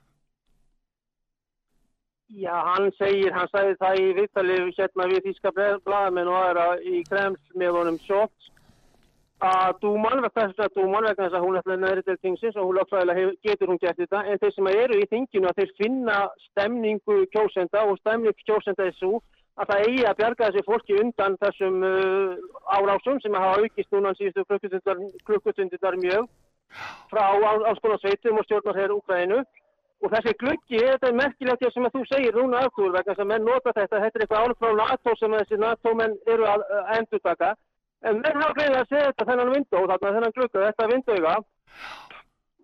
Já, 2.35 2.55
hann 2.73 2.91
segir, 2.99 3.31
hann 3.31 3.47
sagði 3.53 3.77
það 3.79 4.01
í 4.03 4.07
vittalið 4.17 4.65
hérna 4.75 5.05
við 5.13 5.29
Þíska 5.29 5.53
bladamenn 5.55 6.31
og 6.31 6.39
aðra 6.41 6.65
í 6.83 7.03
Kreml 7.07 7.39
með 7.55 7.77
honum 7.77 7.99
sjótt 8.03 8.49
að 9.47 9.77
Dúman, 9.83 10.25
þess 10.33 10.59
að 10.59 10.75
Dúman 10.75 11.05
vegna 11.05 11.27
þess 11.27 11.37
að 11.37 11.45
hún 11.45 11.59
ætlaði 11.61 11.81
neðri 11.83 12.03
til 12.07 12.17
tingsins 12.25 12.57
og 12.57 12.67
hún 12.67 12.79
lóksvæðilega 12.81 13.33
getur 13.45 13.71
hún 13.71 13.81
gert 13.83 14.01
þetta 14.01 14.23
en 14.25 14.41
þeir 14.43 14.55
sem 14.57 14.71
eru 14.73 14.99
í 14.99 15.09
þinginu 15.13 15.51
að 15.51 15.61
þeir 15.61 15.73
finna 15.83 16.19
stemningu 16.49 17.19
kjósenda 17.35 17.85
og 17.85 18.01
stemningu 18.01 18.47
kjósenda 18.47 18.89
þessu 18.89 19.21
að 19.57 19.71
það 19.71 19.85
eigi 19.89 20.07
að 20.07 20.17
bjarga 20.21 20.49
þessi 20.51 20.67
fólki 20.67 20.97
undan 21.01 21.37
þessum 21.43 21.77
uh, 21.87 22.35
árásum 22.77 23.21
sem 23.25 23.37
hafa 23.37 23.63
aukist 23.63 23.95
núna 23.95 24.13
síðustu 24.19 24.45
klukkustundar 25.29 25.97
mjög 26.03 26.27
frá 27.11 27.23
áskonarsveitum 27.71 28.41
og 28.41 28.45
stjórnarherr 28.45 28.97
Úkvæðinu 28.97 29.41
og 30.05 30.13
þessi 30.13 30.35
glöggi, 30.41 30.81
þetta 30.83 31.09
er 31.09 31.17
merkilegt 31.17 31.65
sem 31.73 31.87
að 31.89 31.95
þú 31.97 32.03
segir 32.11 32.37
núna 32.37 32.65
aftur 32.67 32.93
vegna 32.93 33.15
sem 33.17 33.31
menn 33.31 33.47
nota 33.49 33.73
þetta, 33.73 34.03
þetta 34.03 34.19
er 34.19 34.25
eitthvað 34.25 34.43
álum 34.43 34.59
frá 34.61 34.75
NATO 34.81 35.15
sem 35.17 35.37
þessi 35.39 35.61
NATO 35.63 35.95
menn 35.97 36.19
eru 36.35 36.49
að 36.51 36.67
endurtaka. 36.99 37.55
En 38.05 38.21
menn 38.21 38.43
hafa 38.43 38.57
greiðið 38.59 38.81
að 38.83 38.91
segja 38.93 39.09
þetta 39.09 39.29
þennan 39.31 39.53
vindó, 39.55 39.83
þarna 39.89 40.13
þennan 40.19 40.37
glöggu, 40.37 40.65
þetta 40.67 40.89
vindauga. 40.93 41.35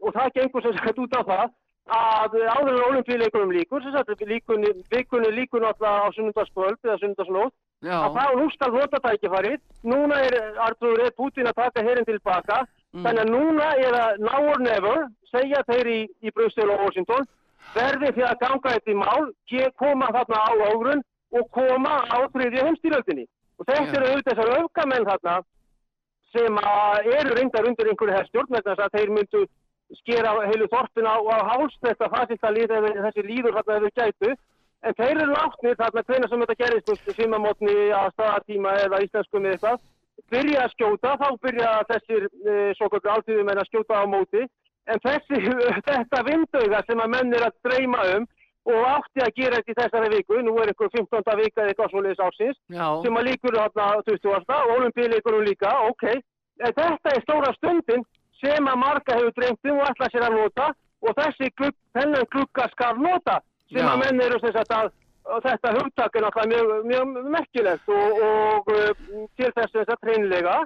Og 0.03 0.17
það 0.19 0.35
gengur 0.37 0.67
sem 0.67 0.77
sagt 0.77 1.03
út 1.03 1.17
á 1.17 1.23
það 1.31 1.47
að 1.91 2.37
áður 2.47 2.77
en 2.77 2.85
olimpíuleikunum 2.87 3.53
líkur, 3.53 3.83
sem 3.83 3.93
sagt 3.93 4.23
líkunni, 4.23 4.71
vikunni 4.91 5.33
líkur 5.35 5.65
náttúrulega 5.65 6.07
á 6.07 6.15
sunnundaskvöld 6.15 6.79
eða 6.85 6.99
sunnundaslót, 7.01 7.55
að 7.83 8.19
þá 8.19 8.25
nú 8.39 8.47
skal 8.55 8.71
nota 8.77 9.01
tækifærið, 9.03 9.61
núna 9.83 10.21
er 10.23 10.37
Artur 10.63 11.01
er 11.03 11.11
Putin 11.17 11.51
að 11.51 11.59
taka 11.59 11.83
herrin 11.83 12.07
tilbaka, 12.07 12.63
mm. 12.95 13.03
þannig 13.03 13.23
að 13.25 13.33
núna 13.35 13.71
er 13.83 13.99
að 13.99 14.23
now 14.23 14.51
or 14.53 14.63
never, 14.63 15.07
segja 15.33 15.63
þeir 15.67 15.91
í, 15.91 16.01
í 16.23 16.31
Brussel 16.31 16.71
og 16.71 16.85
Washington, 16.87 17.27
verði 17.75 18.13
því 18.15 18.27
að 18.29 18.39
ganga 18.45 18.75
þetta 18.77 18.93
í 18.93 18.99
mál, 19.01 19.33
koma 19.81 20.11
þarna 20.15 20.39
á 20.39 20.53
ágrunn 20.71 21.03
og 21.33 21.49
koma 21.51 21.97
á 22.07 22.19
þriðja 22.35 22.67
heimstýröldinni. 22.69 23.27
Og 23.59 23.67
þetta 23.67 23.97
eru 23.99 24.11
auðvitað 24.11 24.39
þessar 24.39 24.55
öfgamenn 24.61 25.09
þarna 25.09 25.35
sem 26.33 26.59
eru 27.19 27.35
reyndar 27.37 27.69
undir 27.69 27.91
einhverju 27.91 28.17
herrstjórn, 28.17 28.55
þess 28.55 28.81
að 28.81 28.95
þeir 28.97 29.13
myndu 29.17 29.43
skera 30.01 30.33
heilu 30.47 30.69
þorfin 30.73 31.09
á, 31.09 31.17
á 31.21 31.39
háls 31.53 31.77
þetta 31.85 32.09
fasistalið 32.13 32.75
eða 32.79 32.93
þessi 33.07 33.27
líður 33.29 33.59
þarna 33.59 33.79
eða 33.79 33.93
gætu 34.01 34.33
en 34.83 34.97
þeir 34.99 35.23
eru 35.25 35.39
átnir 35.39 35.79
þarna 35.79 36.05
hvena 36.09 36.29
sem 36.29 36.45
þetta 36.45 36.61
gerist 36.63 37.11
svimamotni 37.17 37.75
að 37.95 38.13
staðartíma 38.17 38.77
eða 38.87 39.03
íslenskum 39.07 39.47
eða 39.47 39.57
eitthvað 39.57 39.89
byrja 40.33 40.65
að 40.65 40.75
skjóta, 40.77 41.15
þá 41.21 41.29
byrja 41.45 41.71
þessir 41.91 42.27
e, 42.27 42.55
svo 42.79 42.89
kvöldur 42.91 43.15
áltíðum 43.17 43.51
en 43.53 43.61
að 43.63 43.69
skjóta 43.71 44.01
á 44.01 44.05
móti 44.09 44.45
en 44.91 45.03
þessi, 45.05 45.41
þetta 45.89 46.23
vindauga 46.29 46.83
sem 46.89 47.03
að 47.03 47.13
menn 47.15 47.37
er 47.37 47.47
að 47.49 47.59
dreyma 47.69 48.07
um 48.17 48.29
og 48.73 48.85
átti 48.87 49.23
að 49.25 49.33
gera 49.39 49.59
þetta 49.59 49.73
í 49.73 49.79
þessari 49.81 50.11
viku, 50.13 50.37
nú 50.39 50.53
er 50.63 50.71
einhver 50.71 50.91
15. 50.95 51.25
vika 51.41 51.65
eða 51.65 51.73
eitthvað 51.73 51.89
svoleiðis 51.91 52.21
ásins, 52.23 52.59
Já, 52.71 52.87
sem 53.03 53.17
að 53.19 53.27
líkur 53.29 53.57
þarna 53.59 53.87
20. 54.07 54.53
og 54.59 54.75
olimpíuleikunum 54.77 55.47
líka, 55.49 55.73
ok, 55.89 56.05
en 56.63 56.77
þetta 56.77 57.11
er 57.11 57.25
stóra 57.25 57.51
stundin 57.57 58.05
sem 58.43 58.69
að 58.69 58.81
marga 58.83 59.19
hefur 59.19 59.37
dreymt 59.39 59.71
um 59.71 59.81
og 59.81 59.89
ætla 59.91 60.11
sér 60.13 60.27
að 60.27 60.37
nota 60.41 60.69
og 61.03 61.17
þessi 61.19 61.51
glugg, 61.59 61.79
þennan 61.97 62.29
glugga 62.35 62.69
skal 62.75 62.99
nota 62.99 63.39
sem 63.71 63.83
Já. 63.83 63.91
að 63.93 64.03
menn 64.03 64.23
eru 64.27 64.39
sem 64.43 64.55
sagt 64.57 64.75
að 64.77 64.93
þetta 65.47 65.75
hugtak 65.79 66.17
er 66.17 66.25
náttúrulega 66.25 66.51
mjög, 66.53 66.87
mjög 66.91 67.29
merkilegt 67.37 67.93
og, 67.97 68.23
og 68.29 68.73
uh, 68.75 69.05
til 69.39 69.51
þess 69.55 69.77
að 69.77 69.85
þetta 69.91 70.09
hreinlega. 70.09 70.57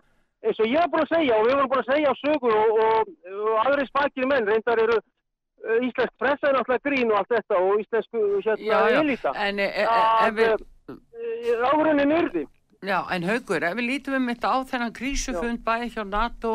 Eins 0.47 0.61
og 0.63 0.71
ég 0.71 0.81
hef 0.81 0.93
búin 0.93 1.05
að 1.05 1.13
segja 1.13 1.37
og 1.37 1.47
við 1.47 1.55
vorum 1.57 1.71
búin 1.73 1.83
að 1.83 1.93
segja 1.93 2.13
á 2.13 2.21
sögur 2.21 2.57
og, 2.57 2.81
og, 2.87 3.13
og 3.35 3.61
aðri 3.65 3.87
spakir 3.89 4.29
menn 4.31 4.49
reyndar 4.49 4.83
eru 4.83 4.99
uh, 5.01 5.79
íslensk 5.87 6.15
pressa 6.21 6.51
er 6.51 6.57
náttúrulega 6.57 6.89
grín 6.89 7.13
og 7.13 7.21
allt 7.21 7.33
þetta 7.37 7.61
og 7.63 7.85
íslensku 7.85 8.25
já, 8.45 8.77
hérna 8.77 9.05
elita 9.05 9.33
En, 9.47 9.61
e, 9.61 9.69
e, 9.69 9.87
ef 9.87 9.95
að 9.97 10.41
við, 10.41 10.67
uh, 10.93 11.67
áhrinni 11.71 12.09
nyrði 12.13 12.45
já, 12.87 12.99
en 13.17 13.25
haugur, 13.29 13.65
ef 13.67 13.75
við 13.79 13.89
lítum 13.91 14.15
um 14.21 14.29
þetta 14.31 14.53
á 14.53 14.57
þennan 14.71 14.93
krísufund 14.99 15.63
bæði 15.67 15.89
hjá 15.95 16.05
NATO, 16.09 16.53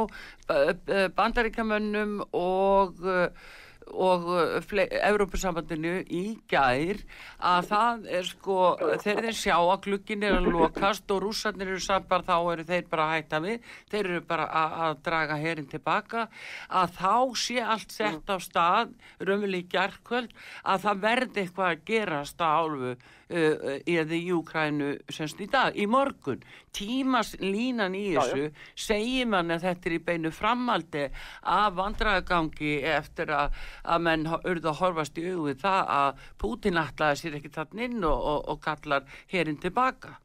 b- 0.47 0.73
b- 0.87 1.09
bandaríkjamönnum 1.17 2.21
og 2.31 3.01
uh, 3.03 3.27
og 3.91 4.27
Európusambandinu 4.71 5.93
í 6.07 6.23
gær 6.49 6.99
að 7.37 7.69
það 7.71 8.05
er 8.17 8.27
sko 8.29 8.57
þegar 9.01 9.27
þeir 9.27 9.37
sjá 9.37 9.55
að 9.57 9.83
glukkin 9.87 10.25
er 10.27 10.37
að 10.37 10.49
lokast 10.53 11.11
og 11.11 11.23
rússarnir 11.25 11.71
eru 11.71 11.81
samt 11.83 12.07
bara 12.11 12.25
þá 12.27 12.53
eru 12.53 12.67
þeir 12.67 12.85
bara 12.91 13.07
að 13.07 13.15
hætta 13.15 13.41
við. 13.45 13.71
Þeir 13.91 14.01
eru 14.03 14.21
bara 14.29 14.47
að, 14.61 14.97
draga 15.05 15.39
herin 15.41 15.69
tilbaka. 15.71 16.27
Að 16.69 16.97
þá 16.99 17.15
sé 17.43 17.57
allt 17.61 17.95
sett 17.95 18.31
á 18.31 18.37
stað 18.41 18.93
raunverulega 19.19 19.65
í 19.65 19.71
gærkvöld 19.71 20.37
að 20.63 20.85
það 20.85 21.03
verði 21.07 21.43
eitthvað 21.45 21.71
að 21.71 21.83
gerast 21.91 22.41
á 22.41 22.47
álfu 22.51 22.93
uh, 22.93 23.77
eða 23.85 24.17
í 24.17 24.23
Júkrænu 24.29 24.91
semst 25.11 25.41
í 25.41 25.49
dag, 25.51 25.75
í 25.75 25.87
morgun 25.89 26.43
tímas 26.75 27.33
línan 27.39 27.95
í 27.97 28.13
Já, 28.13 28.21
já. 28.21 28.21
þessu 28.21 28.85
segir 28.87 29.29
mann 29.31 29.51
að 29.51 29.67
þetta 29.67 29.89
er 29.89 29.95
í 29.97 30.01
beinu 30.07 30.31
framaldi 30.35 31.05
af 31.57 31.77
vandræðagangi 31.77 32.73
eftir 32.95 33.33
að, 33.35 33.61
að 33.83 34.03
menn 34.07 34.27
urðu 34.39 34.71
að 34.71 34.81
horfast 34.81 35.21
í 35.21 35.27
við 35.29 35.61
það 35.63 35.93
að 35.99 36.25
Pútin 36.41 36.81
ætlaði 36.81 37.21
sér 37.21 37.39
ekki 37.39 37.53
þann 37.55 37.85
inn 37.87 38.03
og, 38.03 38.27
og, 38.33 38.43
og 38.53 38.61
kallar 38.63 39.07
herinn 39.31 39.59
tilbaka. 39.61 40.17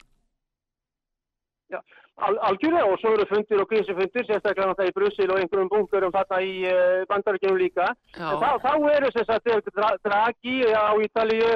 Al, 2.17 2.37
algjörlega 2.49 2.89
og 2.89 3.01
svo 3.03 3.11
eru 3.13 3.27
fundir 3.29 3.61
og 3.61 3.69
grísufundir 3.69 4.25
sérstaklega 4.25 4.71
náttúrulega 4.71 4.93
í 4.93 4.97
Brussel 4.97 5.33
og 5.35 5.41
einhverjum 5.43 5.69
bunkurum 5.69 6.15
þarna 6.15 6.39
í 6.41 6.55
uh, 6.71 7.03
bandaríkjum 7.11 7.59
líka 7.61 7.91
Já, 8.17 8.31
En 8.31 8.39
þá, 8.41 8.51
þá 8.63 8.73
eru 8.95 9.11
þess 9.13 9.33
að 9.35 9.51
þetta 9.51 9.75
dra, 9.77 9.91
Draghi 10.07 10.57
á 10.73 10.97
Ítalíu 11.05 11.51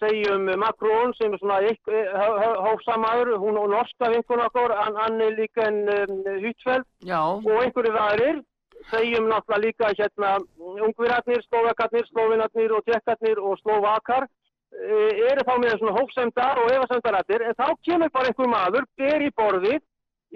segjum 0.00 0.50
Macron 0.58 1.14
sem 1.18 1.32
er 1.32 1.40
svona 1.42 1.60
hófsamaður, 2.66 3.36
hún 3.42 3.58
og 3.60 3.70
norska 3.70 4.10
vinkun 4.12 4.42
okkur, 4.46 4.74
hann, 4.74 5.20
er 5.20 5.38
líka 5.38 5.68
en 5.70 5.82
um, 5.94 6.20
Huttfeld 6.42 6.86
já, 7.06 7.20
og 7.22 7.62
einhverju 7.62 7.96
aðrir 8.02 8.42
segjum 8.90 9.28
náttúrulega 9.30 9.64
líka 9.66 9.92
hérna 9.98 10.36
ungvirarnir, 10.86 11.42
slovakarnir, 11.48 12.06
slovinarnir 12.10 12.74
og 12.76 12.84
tjekkarnir 12.86 13.40
og 13.40 13.58
slovakar 13.62 14.26
eh, 14.26 15.30
eru 15.30 15.44
þá 15.48 15.54
með 15.62 15.78
svona 15.80 15.96
hófsemdar 15.98 16.62
og 16.62 16.72
efasemdarættir 16.74 17.46
en 17.46 17.56
þá 17.58 17.66
kemur 17.88 18.12
bara 18.14 18.30
einhver 18.30 18.52
maður, 18.52 18.88
ber 19.00 19.26
í 19.26 19.30
borðið 19.40 19.80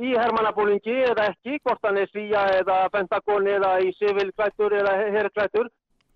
í 0.00 0.14
hermannabólingi 0.16 0.96
eða 1.10 1.28
ekki, 1.32 1.58
hvort 1.64 1.84
hann 1.84 1.98
er 2.00 2.08
svíja 2.10 2.46
eða 2.60 2.82
pentagon 2.94 3.48
eða 3.50 3.76
í 3.84 3.92
civilklættur 3.98 4.76
eða 4.80 4.96
herrklættur. 5.16 5.68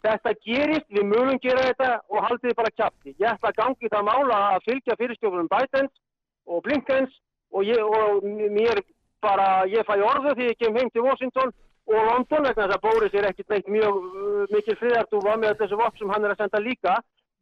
Þetta 0.04 0.32
gerist, 0.44 0.88
við 0.92 1.06
munum 1.08 1.38
gera 1.40 1.68
þetta 1.70 1.90
og 2.12 2.24
haldið 2.26 2.50
þið 2.50 2.56
bara 2.58 2.72
kjapti. 2.78 3.14
Ég 3.16 3.28
ætla 3.30 3.52
að 3.52 3.60
gangi 3.60 3.92
það 3.94 4.08
mála 4.10 4.40
að 4.50 4.66
fylgja 4.68 4.96
fyrirskjófunum 5.00 5.48
Bidens 5.52 5.94
og 6.44 6.64
Blinkens 6.66 7.14
og, 7.54 7.62
ég, 7.64 7.80
og 7.80 8.26
mér 8.52 8.82
bara, 9.24 9.64
ég 9.70 9.86
fæ 9.88 9.94
orðu 9.96 10.34
því 10.36 10.50
ég 10.50 10.60
kem 10.60 10.76
heim 10.76 10.90
til 10.92 11.06
Washington 11.06 11.54
og 11.88 12.06
London 12.08 12.46
vegna 12.46 12.66
þess 12.66 12.76
að 12.76 12.84
Boris 12.84 13.16
er 13.16 13.26
ekkert 13.28 13.52
neitt 13.52 13.68
mjög 13.72 13.98
uh, 14.00 14.44
mikil 14.52 14.76
friðartúfa 14.80 15.36
með 15.40 15.58
þessu 15.60 15.80
vopn 15.80 16.00
sem 16.00 16.12
hann 16.14 16.24
er 16.24 16.34
að 16.34 16.40
senda 16.42 16.62
líka 16.64 16.94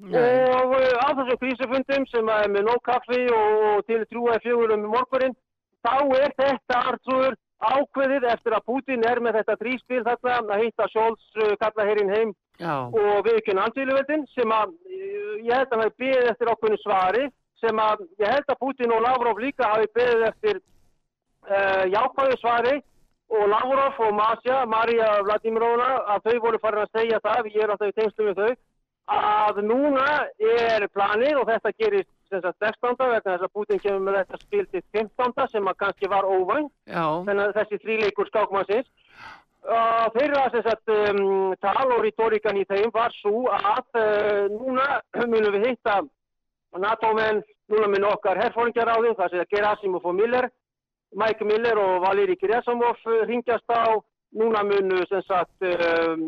nei, 0.02 0.42
og 0.50 0.74
uh, 0.78 0.96
á 0.98 1.08
þessum 1.18 1.40
krísufundum 1.42 2.06
sem 2.10 2.32
er 2.36 2.50
með 2.50 2.66
nóg 2.68 2.82
kaffi 2.88 3.22
og 3.36 3.84
til 3.90 4.02
trúaði 4.10 4.42
fjögur 4.46 4.74
um 4.76 4.88
morgunin 4.94 5.36
þá 5.86 5.94
er 6.18 6.34
þetta 6.40 6.80
artrúður 6.90 7.38
ákveðið 7.62 8.26
eftir 8.32 8.56
að 8.56 8.66
Putin 8.70 9.04
er 9.06 9.20
með 9.22 9.38
þetta 9.40 9.58
dríspil 9.60 10.02
þarna 10.06 10.56
að 10.56 10.64
hitta 10.64 10.88
Scholz, 10.90 11.22
uh, 11.38 11.52
kalla 11.60 11.86
herinn 11.88 12.12
heim 12.12 12.32
já, 12.58 12.74
og 12.88 13.22
viðkynna 13.28 13.68
andvíluveldin 13.68 14.26
sem 14.34 14.54
að 14.54 14.74
uh, 14.74 15.34
ég 15.46 15.54
held 15.54 15.74
að 15.76 15.84
hafi 15.84 15.96
beðið 16.04 16.30
eftir 16.32 16.52
ákveðinu 16.52 16.82
svari 16.82 17.26
sem 17.62 17.82
að 17.82 18.06
ég 18.22 18.32
held 18.34 18.50
að 18.50 18.62
Putin 18.64 18.94
og 18.96 19.04
Lavrov 19.06 19.42
líka 19.42 19.70
hafi 19.70 19.90
beðið 19.94 20.26
eftir 20.30 20.58
uh, 20.58 21.84
jákvæðu 21.92 22.40
svari 22.40 22.80
og 23.32 23.46
Lavrov 23.48 24.00
og 24.06 24.12
Masja, 24.14 24.64
Marija 24.68 25.12
Vladimirovna, 25.24 25.92
að 26.12 26.26
þau 26.26 26.40
voru 26.46 26.58
farin 26.60 26.82
að 26.82 26.98
segja 26.98 27.20
það, 27.24 27.48
ég 27.54 27.62
er 27.64 27.72
alltaf 27.72 27.92
í 27.92 27.96
tengslu 27.96 28.26
með 28.26 28.42
þau, 28.42 28.50
að 29.12 29.62
núna 29.66 30.08
er 30.36 30.84
planið 30.92 31.40
og 31.40 31.48
þetta 31.48 31.72
gerist 31.80 32.11
sem 32.32 32.42
sagt 32.44 32.64
16. 32.64 32.96
vegna 32.98 33.20
þess 33.26 33.46
að 33.46 33.54
Putin 33.58 33.82
kemur 33.82 34.04
með 34.06 34.18
þetta 34.20 34.40
spil 34.42 34.64
til 34.72 34.82
15. 34.96 35.46
sem 35.52 35.70
að 35.70 35.78
kannski 35.84 36.10
var 36.12 36.28
óvæng 36.28 36.68
já, 36.88 37.04
þannig 37.28 37.44
að 37.44 37.54
þessi 37.58 37.80
þríleikur 37.84 38.30
skákmannsins 38.30 38.88
uh, 39.68 40.06
þeirra 40.16 40.46
sem 40.54 40.64
sagt 40.66 40.94
um, 40.96 41.52
tal 41.64 41.86
og 41.90 42.02
retorikan 42.06 42.60
í 42.60 42.64
þeim 42.70 42.94
var 42.94 43.14
svo 43.20 43.44
að 43.52 43.84
uh, 44.00 44.48
núna 44.56 44.88
munum 45.26 45.54
við 45.58 45.70
hitta 45.72 46.00
NATO-menn, 46.82 47.42
núna 47.68 47.88
mun 47.92 48.08
okkar 48.08 48.38
herfóringjaráðin, 48.40 49.16
það 49.18 49.32
sé 49.32 49.42
að 49.42 49.50
Gerasimov 49.52 50.08
og 50.08 50.16
Miller 50.16 50.48
Mike 51.12 51.44
Miller 51.44 51.76
og 51.76 52.00
Valeri 52.06 52.36
Kirjasamov 52.40 52.96
ringjast 53.28 53.68
á 53.68 54.00
núna 54.32 54.62
munu 54.64 55.02
sem 55.08 55.22
sagt 55.28 55.60
um, 55.60 56.22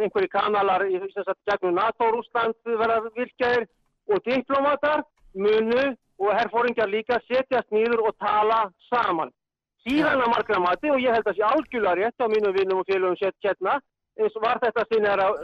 einhverju 0.00 0.30
kanalar 0.32 0.84
sem 1.12 1.24
sagt 1.24 1.40
gegnum 1.50 1.76
NATO 1.76 2.08
Rúsland 2.14 2.56
verða 2.64 3.02
virkjaðir 3.16 3.68
og 4.08 4.22
diplomatar 4.24 5.04
munu 5.44 5.84
og 6.18 6.32
herfóringjar 6.34 6.90
líka 6.90 7.20
setjast 7.26 7.70
nýður 7.74 8.08
og 8.08 8.16
tala 8.22 8.64
saman. 8.88 9.30
Síðan 9.86 10.24
að 10.24 10.32
margra 10.34 10.58
mati 10.60 10.90
og 10.90 11.00
ég 11.00 11.14
held 11.14 11.28
að 11.30 11.38
sé 11.38 11.44
algjörlega 11.46 11.96
rétt 12.00 12.24
á 12.24 12.26
mínum 12.28 12.56
vinnum 12.56 12.82
og 12.82 12.88
félögum 12.90 13.18
sett 13.20 13.46
hérna 13.46 13.78
eins 14.18 14.34
og 14.34 14.42
var 14.42 14.58
þetta 14.62 14.84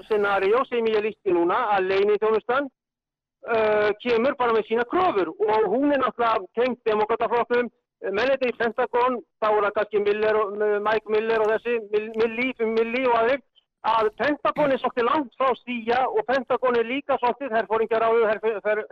scenario 0.09 0.65
sem 0.69 0.89
ég 0.91 1.05
lísti 1.07 1.35
núna 1.35 1.61
að 1.77 1.87
leini 1.93 2.19
þjónustan 2.19 2.67
uh, 2.67 3.91
kemur 4.03 4.35
bara 4.41 4.57
með 4.57 4.67
sína 4.69 4.85
kröfur. 4.91 5.31
Og 5.31 5.71
hún 5.71 5.95
er 5.95 6.03
náttúrulega 6.03 6.43
tengt 6.59 6.83
demokrataflokkum 6.91 7.71
menniti 8.13 8.51
í 8.51 8.57
Pentagon, 8.59 9.21
þá 9.41 9.49
er 9.49 9.65
það 9.67 9.75
kannski 9.79 10.03
Miller 10.05 10.39
og, 10.41 10.57
Mike 10.85 11.13
Miller 11.15 11.45
og 11.45 11.53
þessi 11.55 11.79
Milli, 12.19 12.51
Milli 12.75 13.05
og 13.09 13.19
aðeins 13.23 13.54
að 13.85 14.09
Pentagon 14.21 14.73
er 14.73 14.81
svolítið 14.81 15.09
langt 15.09 15.35
frá 15.39 15.51
stíja 15.61 15.99
og 16.09 16.23
Pentagon 16.29 16.79
er 16.81 16.87
líka 16.89 17.19
svolítið 17.21 17.53
herfóringjaráðu, 17.59 18.23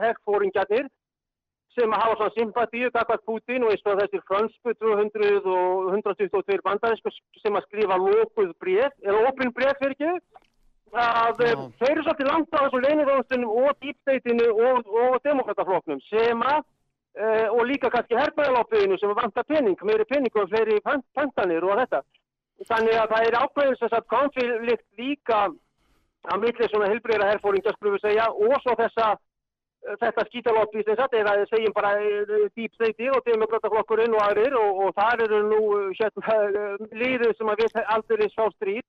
herfóringjarnir 0.03 0.91
sem 1.73 1.93
hafa 1.97 2.17
svona 2.19 2.35
sympatíu 2.37 2.91
kakvart 2.93 3.25
Putin 3.25 3.65
og 3.65 3.73
eins 3.73 3.87
og 3.89 4.01
þessir 4.03 4.25
fransku 4.29 4.75
200 4.77 5.49
og 5.49 5.89
122 5.97 6.61
bandarísku 6.67 7.13
sem 7.41 7.57
að 7.57 7.65
skrifa 7.69 7.97
lókuð 7.97 8.53
bref, 8.61 8.93
eða 9.01 9.25
opin 9.31 9.55
bref 9.57 9.81
fyrir 9.81 9.97
ekki 9.97 10.11
að 10.93 11.41
Já. 11.41 11.49
Já. 11.49 11.57
þeir 11.81 11.91
eru 11.95 12.05
svolítið 12.05 12.29
langt 12.29 12.53
á 12.53 12.61
þessum 12.61 12.85
leinirjóðstunum 12.85 13.57
og 13.63 13.71
dýpsteitinu 13.81 14.49
og, 14.53 14.91
og 14.93 15.19
demokratafloknum 15.25 16.03
sem 16.11 16.45
að 16.45 16.61
uh, 16.61 17.49
og 17.57 17.63
líka 17.71 17.89
kannski 17.95 18.19
herrbæðalópiðinu 18.21 18.99
sem 19.01 19.15
vantar 19.17 19.49
pening, 19.49 19.79
meiri 19.89 20.05
pening 20.13 20.37
og 20.37 20.53
fleiri 20.53 20.81
pen- 20.85 21.07
pentanir 21.17 21.65
og 21.65 21.81
þetta. 21.81 22.03
Þannig 22.69 22.95
að 23.01 23.11
það 23.13 23.27
er 23.27 23.37
ákveðin 23.43 23.77
sem 23.81 23.91
sagt 23.91 24.09
konflikt 24.13 24.87
líka 24.99 25.43
að 26.31 26.43
milli 26.45 26.69
svona 26.71 26.91
hilbreyra 26.93 27.31
herfóringja 27.33 27.73
skrúfu 27.75 27.99
segja 27.99 28.29
og 28.31 28.55
svo 28.63 28.77
þessa 28.79 29.07
eh, 29.17 29.97
þetta 29.99 30.25
skítaloppi 30.29 30.85
sem 30.87 30.99
sagt 31.01 31.17
eða 31.19 31.35
segjum 31.51 31.75
bara 31.75 31.97
dýpsteiti 32.55 33.11
og 33.11 33.25
demokrataflokkurinn 33.27 34.15
og 34.15 34.23
aðrir 34.29 34.55
og, 34.61 34.83
og 34.87 34.95
þar 35.01 35.25
eru 35.27 35.41
nú 35.49 35.61
eh, 35.81 35.89
hérna, 35.99 36.39
eh, 36.63 36.89
liðið 37.03 37.35
sem 37.39 37.51
að 37.51 37.65
við 37.65 37.81
aldrei 37.97 38.29
svá 38.31 38.47
stríð 38.55 38.85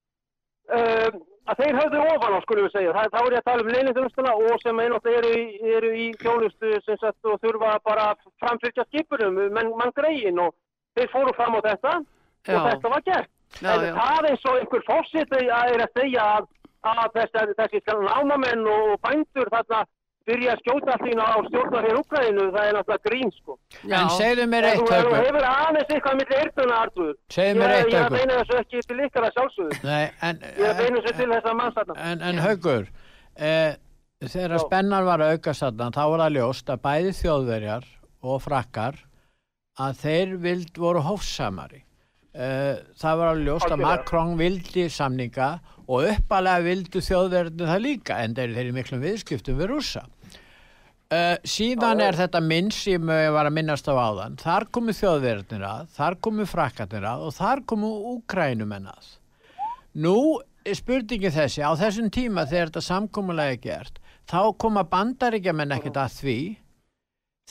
uh, 0.72 1.10
að 1.50 1.60
þeir 1.60 1.78
höfðu 1.82 2.02
ofan 2.14 2.38
á 2.38 2.40
skulum 2.46 2.68
við 2.68 2.76
segja. 2.78 2.94
Þá 3.12 3.20
er 3.20 3.34
ég 3.34 3.42
að 3.42 3.48
tala 3.50 3.64
um 3.66 3.72
leinithjónustuna 3.74 4.36
og 4.38 4.62
sem 4.62 4.80
einhvern 4.80 5.28
í- 5.34 5.74
eru 5.76 5.90
í 5.98 6.06
þjónustu 6.22 6.72
sem 6.86 7.00
sagt 7.02 7.28
og 7.28 7.42
þurfa 7.44 7.74
bara 7.84 8.06
að 8.14 8.22
framfylgja 8.44 8.86
skipurum, 8.88 9.42
menn 9.58 9.74
mann 9.80 9.92
greiðin 9.98 10.40
og 10.46 10.54
þeir 10.96 11.12
fóru 11.12 11.34
fram 11.36 11.58
á 11.58 11.62
þetta 11.66 11.94
Já. 12.00 12.56
og 12.56 12.70
þetta 12.70 12.94
var 12.94 13.04
gert. 13.10 13.33
Já, 13.62 13.74
en 13.74 13.86
já. 13.88 13.94
það 14.00 14.30
eins 14.30 14.46
og 14.50 14.60
einhver 14.60 14.86
fórseti 14.88 15.42
er 15.48 15.84
að 15.86 15.98
segja 16.00 16.30
að, 16.38 16.48
að 16.94 17.20
þessi, 17.20 17.58
þessi 17.60 17.84
námamenn 18.08 18.66
og 18.68 18.96
bændur 19.06 19.52
þarna 19.54 19.84
byrja 20.28 20.54
að 20.54 20.62
skjóta 20.64 20.96
allir 20.96 21.20
á 21.20 21.36
stjórnar 21.50 21.86
hér 21.88 21.98
Ukraínu, 22.00 22.44
það 22.56 22.68
er 22.70 22.76
náttúrulega 22.78 23.08
grín 23.08 23.32
sko. 23.36 23.58
já, 23.84 23.98
En 24.00 24.12
segðu 24.16 24.46
mér 24.48 24.68
eitt, 24.70 24.80
þú 24.80 25.00
þú 25.04 25.16
hefur 25.20 25.48
aðeins 25.50 25.94
eitthvað 25.96 26.20
millir 26.22 26.44
eirtuna, 26.44 26.78
Artur. 26.86 27.14
Segðu 27.36 27.60
mér 27.60 27.74
eitt, 27.76 27.92
Ég 27.92 27.98
er 28.00 28.06
að 28.08 28.18
beina 28.18 28.38
þessu 28.40 28.60
ekki 28.62 28.84
til 28.88 29.00
ykkar 29.08 29.28
að 29.28 29.34
sjálfsögðu. 29.38 29.80
Nei, 29.84 30.04
en, 30.30 30.44
Ég 30.48 30.64
er 30.64 30.72
að 30.72 30.82
beina 30.84 31.02
þessu 31.02 31.16
til 31.20 31.30
þessa 31.34 31.56
manns 31.60 31.80
þarna. 31.80 31.98
en, 32.12 32.26
en 32.30 32.44
Haugur, 32.46 32.88
eh, 33.36 33.72
þegar 34.24 34.64
spennan 34.64 35.10
var 35.10 35.26
að 35.26 35.34
auka 35.36 35.56
þarna 35.60 35.90
þá 35.92 36.04
var 36.14 36.24
það 36.24 36.38
ljóst 36.38 36.70
að 36.72 36.84
bæði 36.88 37.16
þjóðverjar 37.20 37.90
og 38.24 38.44
frakkar 38.48 39.02
að 39.84 39.98
þeir 40.06 40.38
vild 40.40 40.78
voru 40.80 41.04
hófsamari 41.04 41.84
það 42.34 43.20
var 43.20 43.30
alveg 43.30 43.46
ljóst 43.46 43.70
að. 43.70 43.84
Macron 43.86 44.32
vildi 44.40 44.88
samninga 44.90 45.50
og 45.86 46.08
uppalega 46.10 46.64
vildu 46.66 47.02
þjóðverðinu 47.04 47.68
það 47.70 47.84
líka 47.84 48.20
en 48.24 48.36
þeir 48.38 48.56
eru 48.64 48.74
miklum 48.74 49.04
viðskiptum 49.04 49.60
við 49.60 49.70
rússa 49.70 50.06
uh, 51.14 51.36
síðan 51.46 52.00
Já, 52.00 52.06
já. 52.06 52.08
er 52.08 52.20
þetta 52.24 52.42
minn 52.46 52.72
sem 52.74 53.12
ég 53.14 53.34
var 53.36 53.50
að 53.50 53.58
minnast 53.60 53.90
á 53.92 53.94
áðan 53.94 54.40
þar 54.42 54.66
komu 54.74 54.96
þjóðverðinir 54.98 55.68
að, 55.68 55.92
þar 55.98 56.18
komu 56.26 56.48
frakkarnir 56.50 57.06
að 57.12 57.28
og 57.28 57.38
þar 57.38 57.64
komu 57.70 57.92
úkrænumenn 58.16 58.90
að 58.94 59.14
nú 60.02 60.18
er 60.64 60.80
spurningi 60.80 61.34
þessi 61.36 61.62
á 61.62 61.72
þessum 61.78 62.10
tíma 62.14 62.48
þegar 62.50 62.72
þetta 62.72 62.88
samkomulega 62.88 63.58
er 63.58 63.64
gert 63.68 64.02
þá 64.32 64.42
koma 64.58 64.88
bandaríkjamenn 64.88 65.78
ekkert 65.78 66.02
að 66.02 66.20
því 66.22 66.38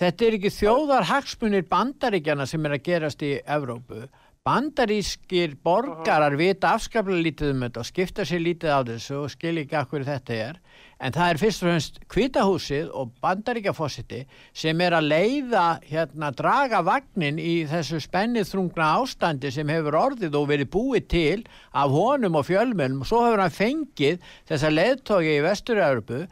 Þetta 0.01 0.25
er 0.25 0.35
ekki 0.39 0.51
þjóðar 0.57 1.05
hagsmunir 1.05 1.67
bandaríkjana 1.69 2.47
sem 2.49 2.65
er 2.65 2.79
að 2.79 2.85
gerast 2.87 3.25
í 3.27 3.35
Evrópu. 3.45 4.07
Bandarískir 4.43 5.53
borgarar 5.63 6.35
vita 6.35 6.73
afskaplega 6.75 7.23
lítið 7.23 7.51
um 7.53 7.61
þetta 7.63 7.79
og 7.79 7.87
skipta 7.87 8.25
sér 8.27 8.41
lítið 8.43 8.73
á 8.75 8.81
þessu 8.89 9.21
og 9.21 9.29
skil 9.31 9.61
ekki 9.61 9.77
af 9.79 9.93
hverju 9.93 10.09
þetta 10.09 10.35
er. 10.49 10.59
En 10.99 11.15
það 11.15 11.31
er 11.31 11.39
fyrst 11.39 11.63
og 11.63 11.69
fremst 11.69 12.01
kvitahúsið 12.11 12.89
og 12.91 13.13
bandaríkjafossiti 13.23 14.25
sem 14.65 14.83
er 14.83 14.97
að 14.99 15.07
leiða, 15.13 15.63
hérna, 15.87 16.33
draga 16.35 16.83
vagnin 16.83 17.39
í 17.39 17.55
þessu 17.71 18.03
spennið 18.03 18.51
þrungna 18.51 18.91
ástandi 18.97 19.55
sem 19.55 19.71
hefur 19.71 20.01
orðið 20.01 20.41
og 20.41 20.51
verið 20.51 20.73
búið 20.75 21.09
til 21.15 21.39
af 21.71 21.95
honum 21.95 22.43
og 22.43 22.51
fjölmennum. 22.51 23.07
Og 23.07 23.13
svo 23.13 23.23
hefur 23.29 23.47
hann 23.47 23.57
fengið 23.63 24.29
þessa 24.51 24.75
leiðtóki 24.75 25.39
í 25.39 25.47
Vestur-Európu 25.47 26.23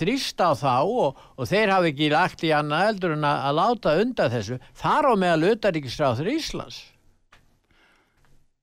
þrýst 0.00 0.40
á 0.40 0.56
þá 0.56 0.74
og, 0.88 1.24
og 1.36 1.52
þeir 1.52 1.76
hafi 1.76 1.92
ekki 1.92 2.12
lagt 2.16 2.48
í 2.48 2.56
annað 2.56 2.94
eldur 2.94 3.20
en 3.20 3.28
að, 3.28 3.46
að 3.52 3.56
láta 3.60 3.96
undan 4.00 4.36
þessu 4.40 4.62
þar 4.72 5.12
á 5.12 5.14
meðal 5.20 5.50
utaríkisráður 5.52 6.36
Íslands 6.38 6.84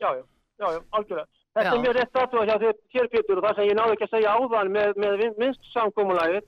Já, 0.04 0.10
já, 0.18 0.24
já, 0.60 0.68
já, 0.76 0.80
algjörlega. 0.92 1.30
Þetta 1.54 1.70
Já. 1.70 1.74
er 1.76 1.84
mjög 1.84 1.96
rétt 1.96 2.18
aðtúa 2.18 2.48
hjá 2.50 2.56
þér, 2.64 2.78
þér 2.94 3.08
Pétur 3.14 3.40
og 3.40 3.46
það 3.46 3.60
sem 3.60 3.68
ég 3.70 3.78
náðu 3.78 3.94
ekki 3.96 4.06
að 4.08 4.14
segja 4.16 4.34
áðan 4.34 4.72
með, 4.74 4.96
með 5.04 5.24
minnst 5.38 5.70
samkómulægir 5.70 6.48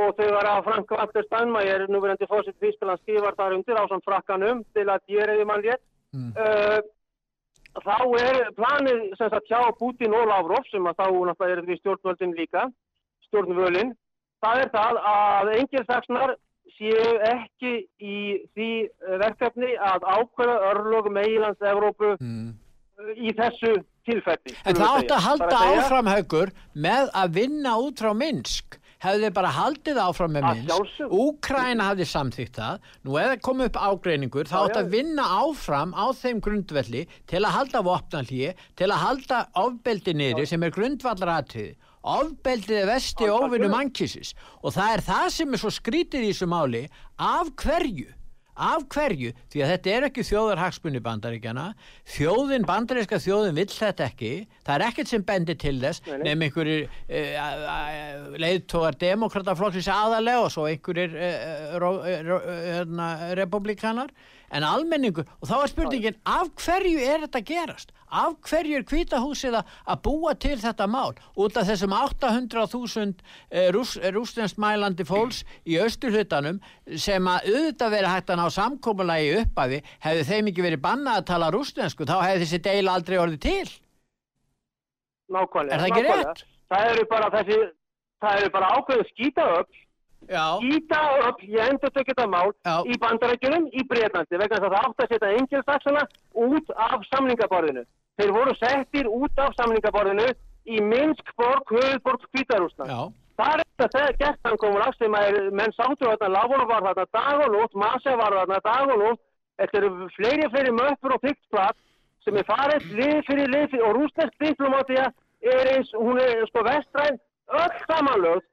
og 0.00 0.12
þegar 0.20 0.48
að 0.52 0.60
Frank 0.68 0.92
Walter 0.94 1.26
Steinmeier, 1.26 1.84
núverandi 1.90 2.28
fósitt 2.30 2.62
Þýskaland, 2.62 3.02
skrifar 3.02 3.36
þar 3.40 3.56
undir 3.58 3.80
á 3.80 3.84
samt 3.90 4.06
frakkanum 4.06 4.62
til 4.76 4.86
að 4.86 5.10
ég 5.10 5.26
reyði 5.26 5.46
mann 5.50 5.64
rétt. 5.66 5.82
Mm. 6.14 6.30
Uh, 6.38 6.78
þá 7.82 7.96
er 8.20 8.38
planið 8.54 9.02
sem 9.18 9.32
sagt 9.34 9.50
hjá 9.50 9.66
Putin 9.78 10.14
og 10.14 10.30
Lavrov 10.30 10.62
sem 10.70 10.86
að 10.86 11.02
þá 11.02 11.06
náttúrulega 11.10 11.56
er 11.56 11.66
við 11.66 11.82
stjórnvöldin 11.82 12.36
líka, 12.38 12.64
stjórnvölin, 13.28 13.92
það 14.42 14.62
er 14.62 14.72
það 14.78 15.02
að 15.10 15.52
engilsaksnar 15.58 16.36
séu 16.78 17.18
ekki 17.28 17.72
í 17.98 18.18
því 18.54 18.70
eh, 18.86 19.16
verkefni 19.20 19.74
að 19.76 20.06
ákveða 20.06 20.56
örlög 20.70 21.10
meilands 21.12 21.62
Evrópu 21.66 22.14
mm. 22.16 22.50
Í 23.16 23.32
þessu 23.36 23.72
tilfelli. 24.08 24.54
En 24.64 24.76
það 24.76 24.98
átti 24.98 25.16
að 25.16 25.24
halda 25.26 25.46
Bara 25.46 25.62
segja, 25.62 25.80
áfram 25.80 26.10
haugur 26.10 26.52
með 26.74 27.10
að 27.22 27.34
vinna 27.40 27.74
út 27.80 28.02
frá 28.02 28.12
Minsk. 28.16 28.78
Hefði 29.00 29.24
þeir 29.24 29.34
bara 29.38 29.50
haldið 29.56 29.98
áfram 30.02 30.34
með 30.36 30.46
Minsk. 30.48 30.98
Úkræna 31.16 31.86
hafði 31.88 32.06
samþýtt 32.10 32.58
það. 32.60 32.88
Nú 33.08 33.16
eða 33.20 33.38
kom 33.46 33.62
upp 33.64 33.78
ágreiningur 33.80 34.50
þá 34.50 34.58
já. 34.60 34.74
að 34.82 34.90
vinna 34.92 35.28
áfram 35.40 35.94
á 35.96 36.06
þeim 36.20 36.42
grundvelli 36.44 37.06
til 37.30 37.40
að 37.40 37.54
halda 37.56 37.84
vopnalíi 37.86 38.52
til 38.76 38.90
að 38.90 39.02
halda 39.06 39.40
ofbeldi 39.62 40.16
niður 40.20 40.50
sem 40.52 40.66
er 40.66 40.76
grundvallaratriði. 40.76 41.78
Ofbeldið 42.10 42.78
er 42.80 42.88
vesti 42.88 43.26
óvinnu 43.28 43.68
mannkísis 43.72 44.32
og 44.62 44.72
það 44.72 44.94
er 44.94 45.02
það 45.04 45.26
sem 45.34 45.52
er 45.52 45.60
svo 45.60 45.72
skrítið 45.74 46.24
í 46.24 46.30
þessu 46.32 46.48
máli. 46.48 46.86
Af 47.20 47.52
hverju 47.60 48.08
af 48.60 48.86
hverju, 48.92 49.32
því 49.52 49.62
að 49.64 49.72
þetta 49.74 49.92
er 49.94 50.06
ekki 50.08 50.24
þjóðarhagsmunni 50.28 51.02
bandaríkjana 51.04 51.66
þjóðin, 52.14 52.66
bandaríska 52.68 53.20
þjóðin 53.22 53.56
vill 53.56 53.70
þetta 53.72 54.08
ekki. 54.10 54.32
Það 54.66 54.74
er 54.76 54.86
ekkert 54.88 55.12
sem 55.12 55.24
bendir 55.26 55.60
til 55.60 55.76
þess 55.82 56.04
nefn 56.10 56.44
einhverjir 56.46 56.84
uh, 56.88 58.36
leiðtógar 58.40 58.98
demokrataflokksins 59.00 59.90
aðalega 59.94 60.44
og 60.44 60.52
svo 60.54 60.66
einhverjir 60.70 61.16
uh, 61.16 61.78
ró, 61.80 61.94
ró, 62.28 62.40
uh, 62.40 63.24
republikanar 63.40 64.12
en 64.50 64.66
almenningur, 64.66 65.26
og 65.40 65.48
þá 65.50 65.56
er 65.60 65.72
spurningin 65.72 66.20
af 66.28 66.50
hverju 66.58 67.00
er 67.06 67.26
þetta 67.26 67.42
gerast 67.46 67.94
af 68.10 68.34
hverju 68.48 68.80
er 68.80 68.86
kvítahúsið 68.86 69.56
að 69.60 70.00
búa 70.04 70.34
til 70.34 70.56
þetta 70.60 70.86
mál 70.90 71.12
út 71.38 71.58
af 71.58 71.68
þessum 71.68 71.94
800.000 71.94 73.12
uh, 73.14 73.68
rús, 73.74 73.96
rústenskt 74.14 74.58
mælandi 74.60 75.06
fólks 75.06 75.44
í 75.64 75.78
austurhlutanum 75.82 76.58
sem 76.98 77.30
að 77.30 77.52
auðvitað 77.52 77.94
verið 77.96 78.14
hægt 78.14 78.32
að 78.34 78.42
ná 78.42 78.46
samkomulagi 78.56 79.36
uppafi 79.44 79.82
hefði 80.02 80.26
þeim 80.32 80.50
ekki 80.50 80.66
verið 80.66 80.84
bannað 80.88 81.20
að 81.20 81.28
tala 81.30 81.52
rústensku 81.54 82.08
þá 82.08 82.16
hefði 82.24 82.42
þessi 82.44 82.62
deil 82.66 82.90
aldrei 82.90 83.20
orðið 83.22 83.46
til 83.46 83.70
Nákvæmlega. 85.30 85.74
Er 85.74 85.78
það 85.80 85.90
ekki 85.90 86.02
nákvæmlega. 86.02 86.32
rétt? 86.32 86.46
Það 86.70 86.88
eru 86.90 87.04
bara 87.10 87.28
þessi, 87.34 87.58
það 88.22 88.40
eru 88.40 88.52
bara 88.56 88.70
ákveðu 88.78 89.04
skítaöfl, 90.30 90.34
Já, 90.34 90.60
skítaöfl, 90.62 91.46
ég 91.50 91.68
endur 91.68 91.90
tökja 91.90 92.14
þetta 92.14 92.26
mál, 92.30 92.52
Já. 92.64 92.76
í 92.86 92.98
bandarækjunum, 93.02 93.66
í 93.74 93.82
Breitlandi, 93.90 94.38
vegna 94.38 94.56
þess 94.56 94.66
að 94.66 94.74
það 94.74 94.84
átt 94.86 95.02
að 95.02 95.10
setja 95.10 95.32
engilsaksana 95.38 96.02
út 96.46 96.70
af 96.76 97.00
samningaborðinu. 97.10 97.84
Þeir 98.20 98.32
voru 98.36 98.54
settir 98.58 99.08
út 99.10 99.42
af 99.42 99.56
samningaborðinu 99.58 100.28
í 100.66 100.80
Minskborg, 100.84 101.74
höfðborg, 101.74 102.28
Kvítarúsland. 102.30 103.14
Það 103.40 103.54
er 103.56 103.68
þetta 103.80 104.00
gert 104.20 104.40
samkomulag 104.44 104.96
sem 104.98 105.14
að 105.16 105.26
er, 105.30 105.50
menn 105.56 105.72
sáttu 105.72 106.04
þarna, 106.04 106.28
Lavor 106.34 106.66
var 106.68 106.84
þarna 106.84 107.06
dag 107.16 107.44
og 107.46 107.54
nótt, 107.54 107.74
Masa 107.82 108.16
var 108.20 108.36
þarna 108.36 108.58
dag 108.66 108.92
og 108.94 109.00
nótt, 109.00 109.22
þetta 109.60 109.80
eru 109.80 110.08
fleiri 110.16 110.44
og 110.46 110.52
fleiri 110.52 110.74
möppur 110.76 111.16
og 111.16 111.24
fyrstplat 111.24 111.78
sem 112.24 112.36
er 112.36 112.44
farið 112.44 112.90
lið 112.98 113.18
fyrir 113.26 113.48
lið 113.48 113.66
fyrir, 113.72 113.84
og 113.88 113.96
rúsnesk 113.96 114.44
diplomatia 114.44 115.06
er 115.40 115.70
eins, 115.72 115.92
hún 115.96 116.20
er 116.20 116.44
sko 116.50 116.64
vestræn, 116.66 117.16
öll 117.48 117.78
samanlögð, 117.88 118.44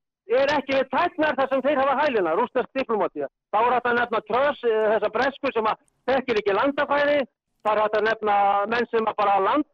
ekki 0.68 0.82
við 0.82 0.90
tæknar 0.92 1.36
þar 1.38 1.50
sem 1.52 1.62
þeir 1.64 1.80
hafa 1.82 1.96
hælina, 2.02 2.36
rúsnesk 2.36 2.70
diplomatia. 2.76 3.28
Þá 3.52 3.60
er 3.62 3.74
þetta 3.78 3.94
nefna 3.96 4.20
tröss, 4.28 4.64
eh, 4.68 4.88
þessa 4.92 5.10
bresku 5.16 5.52
sem 5.54 5.66
að 5.66 5.78
þekkir 6.08 6.40
ekki 6.42 6.58
landafæri, 6.58 7.20
það 7.64 7.72
er 7.72 7.82
þetta 7.84 8.02
nefna 8.08 8.36
menn 8.68 8.88
sem 8.92 9.06
að 9.08 9.16
bara 9.16 9.40
land, 9.40 9.66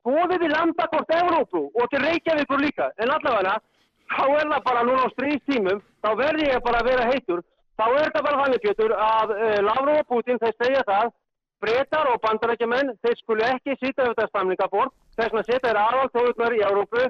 skoðið 0.00 0.44
í 0.46 0.48
landakort 0.52 1.12
Evrópu 1.20 1.62
og 1.74 1.90
til 1.90 2.00
Reykjavíkur 2.00 2.60
líka, 2.64 2.90
en 2.98 3.10
allavega 3.10 3.60
þá 4.08 4.24
er 4.40 4.46
það 4.48 4.64
bara 4.64 4.82
núna 4.88 5.04
á 5.04 5.14
stríðstímum, 5.14 5.80
þá 6.02 6.10
verði 6.16 6.48
ég 6.48 6.64
bara 6.64 6.80
að 6.80 6.88
vera 6.90 7.10
heitur, 7.12 7.40
þá 7.76 7.86
er 7.92 8.04
þetta 8.04 8.24
bara 8.24 8.42
þannig 8.42 8.62
Pétur 8.64 8.92
að 8.92 9.32
uh, 9.36 9.58
Lavrov 9.68 10.00
og 10.00 10.08
Putin 10.08 10.40
þeir 10.40 10.54
segja 10.56 10.82
það, 10.88 11.12
breytar 11.60 12.08
og 12.08 12.20
bandarækjumenn, 12.24 12.94
þeir 13.02 13.16
skulu 13.20 13.44
ekki 13.44 13.76
sýta 13.76 14.06
við 14.06 14.14
þetta 14.14 14.28
stamningabort, 14.32 14.94
þess 15.16 15.34
að 15.34 15.48
setja 15.48 15.68
þeir 15.68 15.80
aðaltóðunar 15.82 16.56
í 16.56 16.64
Európu, 16.68 17.04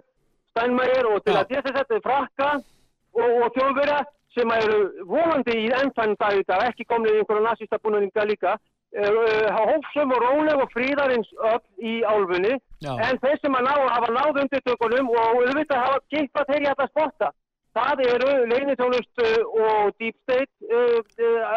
Steinmeier 0.51 1.07
og 1.12 1.22
til 1.22 1.37
að 1.37 1.55
þess 1.55 1.70
að 1.70 1.79
þetta 1.79 1.94
er 1.98 2.07
frakka 2.07 2.51
og, 3.19 3.37
og 3.45 3.55
þjóðverja 3.57 4.01
sem 4.37 4.51
eru 4.55 4.81
volandi 5.11 5.55
í 5.65 5.71
ennfæn 5.81 6.15
dag 6.21 6.37
í 6.39 6.45
dag, 6.49 6.67
ekki 6.69 6.87
komnið 6.91 7.17
í 7.17 7.23
einhverja 7.23 7.47
nazista 7.47 7.81
búninga 7.83 8.27
líka, 8.29 8.55
uh, 9.03 9.49
hófsum 9.57 10.15
og 10.15 10.23
róleg 10.27 10.63
og 10.63 10.71
fríðarins 10.75 11.33
öll 11.51 11.91
í 11.91 11.99
álfunni, 12.13 12.55
en 12.85 13.21
þeir 13.25 13.43
sem 13.43 13.59
að 13.59 13.69
ná, 13.69 13.75
hafa 13.97 14.15
náð 14.15 14.41
undirtökunum 14.45 15.11
og 15.15 15.43
auðvitað 15.43 15.85
hafa 15.85 16.01
gippað 16.15 16.53
þeir 16.53 16.63
í 16.63 16.71
þetta 16.71 16.89
spotta. 16.93 17.33
Það 17.79 18.01
eru 18.11 18.31
leinitjónust 18.51 19.21
og 19.23 19.91
deep 20.01 20.17
state 20.25 20.51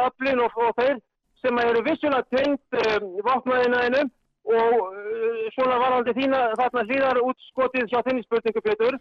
öflin 0.05 0.41
og, 0.43 0.57
og 0.59 0.75
þeir 0.77 0.99
sem 1.41 1.61
eru 1.63 1.83
vissulega 1.85 2.25
tengt 2.35 2.81
um, 2.81 3.07
vopnaðinaðinum 3.25 4.11
og 4.51 4.75
uh, 4.81 5.45
svona 5.55 5.77
varandi 5.81 6.13
þína 6.17 6.41
þarna 6.59 6.83
hlýðar 6.89 7.21
útskotið 7.25 7.87
hjá 7.91 8.01
þinni 8.07 8.25
spurningu 8.25 8.63
Pétur, 8.65 8.97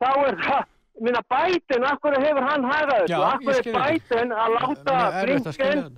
þá 0.00 0.10
er 0.26 0.38
það, 0.44 0.66
minna 1.04 1.22
bætin, 1.32 1.86
akkur 1.92 2.18
hefur 2.24 2.44
hann 2.48 2.66
hagað 2.72 3.00
þessu, 3.04 3.22
akkur 3.30 3.54
er 3.54 3.62
skil 3.62 3.72
ekki. 3.74 3.86
bætin 3.86 4.34
að 4.42 4.54
láta 4.56 4.98
að 4.98 5.32
þetta. 5.46 5.88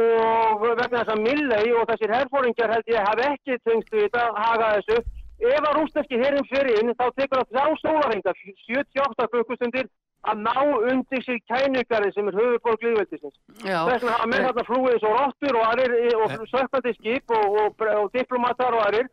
og 0.00 0.66
vegna 0.66 0.98
þess 0.98 1.14
að 1.14 1.22
Milley 1.26 1.72
og 1.78 1.88
þessir 1.90 2.14
herfóringjar 2.14 2.74
held 2.74 2.92
ég 2.94 3.08
hafi 3.08 3.24
ekki 3.30 3.58
tengst 3.66 3.94
við 3.94 4.06
þetta 4.06 4.26
haga 4.36 4.74
þessu. 4.76 5.00
Ef 5.40 5.64
að 5.64 5.76
rúsneski 5.78 6.20
herrin 6.20 6.46
fyrir 6.50 6.82
inn 6.82 6.94
þá 6.94 7.06
tekur 7.16 7.40
það 7.40 7.50
þrjá 7.50 7.80
sólarenga, 7.80 8.34
78 8.68 9.28
klukkustundir 9.32 9.86
að 10.28 10.42
ná 10.44 10.56
undir 10.92 11.22
sig 11.24 11.40
kænugari 11.48 12.12
sem 12.12 12.28
er 12.28 12.36
höfuborg 12.36 12.82
lífveldisins. 12.84 13.36
Já, 13.64 13.78
Þess 13.88 14.04
hafa 14.04 14.26
menn 14.28 14.44
þarna 14.44 14.64
flúið 14.68 14.98
svo 15.00 15.12
rottur 15.16 15.56
og 15.56 15.64
aðrir 15.70 15.94
og 16.20 16.34
sökkandi 16.52 16.92
skip 16.98 17.32
og, 17.36 17.56
og, 17.62 17.86
og 18.02 18.10
diplomatar 18.12 18.76
og 18.76 18.84
aðrir. 18.88 19.08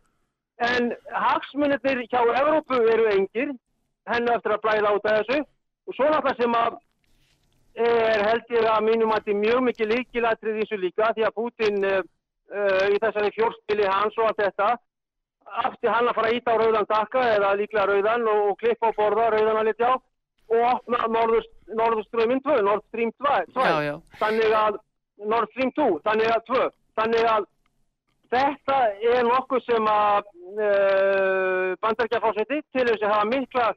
En 0.68 0.92
hagsmunir 1.14 2.04
hjá 2.12 2.20
Evrópu 2.42 2.82
eru 2.92 3.08
engir, 3.14 3.54
henni 4.12 4.34
eftir 4.34 4.56
að 4.56 4.64
blæða 4.66 4.94
út 4.98 5.08
af 5.08 5.22
þessu. 5.22 5.40
Og 5.88 5.96
svo 5.96 6.10
náttúrulega 6.12 6.42
sem 6.42 6.58
að 6.58 6.78
er 7.78 8.24
held 8.26 8.54
ég 8.56 8.68
að 8.72 8.86
mínum 8.88 9.14
að 9.14 9.20
þetta 9.22 9.34
er 9.34 9.42
mjög 9.44 9.64
mikið 9.68 9.92
líkilatrið 9.94 10.56
í 10.56 10.64
þessu 10.66 10.80
líka 10.82 11.12
því 11.14 11.26
að 11.28 11.36
Putin 11.38 11.84
uh, 11.86 12.00
uh, 12.50 12.86
í 12.90 12.98
þessari 13.04 13.34
fjórstili 13.36 13.86
hans 13.86 14.18
og 14.18 14.30
allt 14.30 14.42
þetta 14.42 14.70
afti 15.64 15.88
hann 15.88 16.10
að 16.10 16.18
fara 16.18 16.32
íta 16.36 16.56
á 16.58 16.60
rauðan 16.60 16.90
dakka 16.90 17.24
eða 17.36 17.54
líklega 17.60 17.86
rauðan 17.88 18.26
og, 18.28 18.40
og 18.50 18.58
klippa 18.62 18.90
á 18.92 18.98
borða 18.98 19.30
rauðan 19.36 19.62
að 19.62 19.70
litja 19.70 19.94
á 19.94 19.96
og 20.48 20.64
opna 20.64 21.08
Norðurströmmin 21.12 22.42
2, 22.44 22.62
Nord 22.64 22.84
Stream 22.88 23.12
2, 23.20 23.32
2. 23.54 23.64
Já, 23.68 23.78
já. 23.84 23.96
þannig 24.20 24.54
að 24.56 24.78
Nord 25.28 25.52
Stream 25.52 25.72
2, 25.76 25.88
þannig 26.06 26.32
að 26.32 26.46
2, 26.50 26.68
þannig 27.00 27.28
að 27.32 27.48
þetta 28.32 28.78
er 29.12 29.28
nokkuð 29.28 29.66
sem 29.66 29.90
að 29.92 30.30
uh, 30.56 31.76
bandarækjafásetti 31.84 32.62
til 32.76 32.88
þess 32.88 33.04
að 33.04 33.14
hafa 33.14 33.28
mikla 33.32 33.68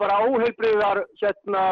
bara 0.00 0.18
óheilbriðar 0.26 1.02
hérna, 1.20 1.62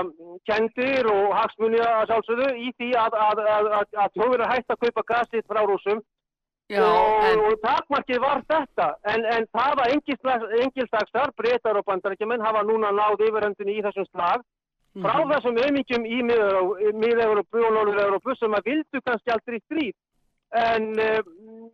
kendir 0.48 1.08
og 1.10 1.34
hagsmunni 1.38 1.80
að 1.82 2.06
sjálfsögðu 2.10 2.48
í 2.60 2.70
því 2.78 2.90
að, 3.00 3.16
að, 3.26 3.42
að, 3.56 3.68
að 4.04 4.16
þjóður 4.16 4.44
er 4.44 4.52
hægt 4.54 4.74
að 4.74 4.82
kaupa 4.86 5.06
gasið 5.12 5.46
frá 5.48 5.62
rúsum 5.64 6.02
Já, 6.70 6.84
og, 6.86 7.24
en, 7.26 7.40
og 7.48 7.56
takmarkið 7.64 8.20
var 8.22 8.44
þetta. 8.46 8.86
En, 9.10 9.24
en 9.26 9.46
það 9.50 9.72
var 9.80 9.90
engilstaksar 9.90 11.32
breytar 11.34 11.80
og 11.80 11.86
bandarækjumenn 11.88 12.44
hafa 12.46 12.62
núna 12.62 12.92
náð 12.94 13.24
yfirhendunni 13.26 13.80
í 13.80 13.82
þessum 13.88 14.06
slag. 14.12 14.44
Frá 15.02 15.16
Mhm. 15.18 15.32
þessum 15.32 15.58
auðmyggjum 15.62 16.06
í 16.06 16.20
miða-Európu 16.22 17.64
og 17.66 17.74
Norður-Európu 17.74 18.36
sem 18.38 18.54
að 18.54 18.70
vildu 18.70 19.02
kannski 19.06 19.34
aldrei 19.34 19.58
stríð. 19.64 19.94
En 20.50 20.86
um, 20.98 21.70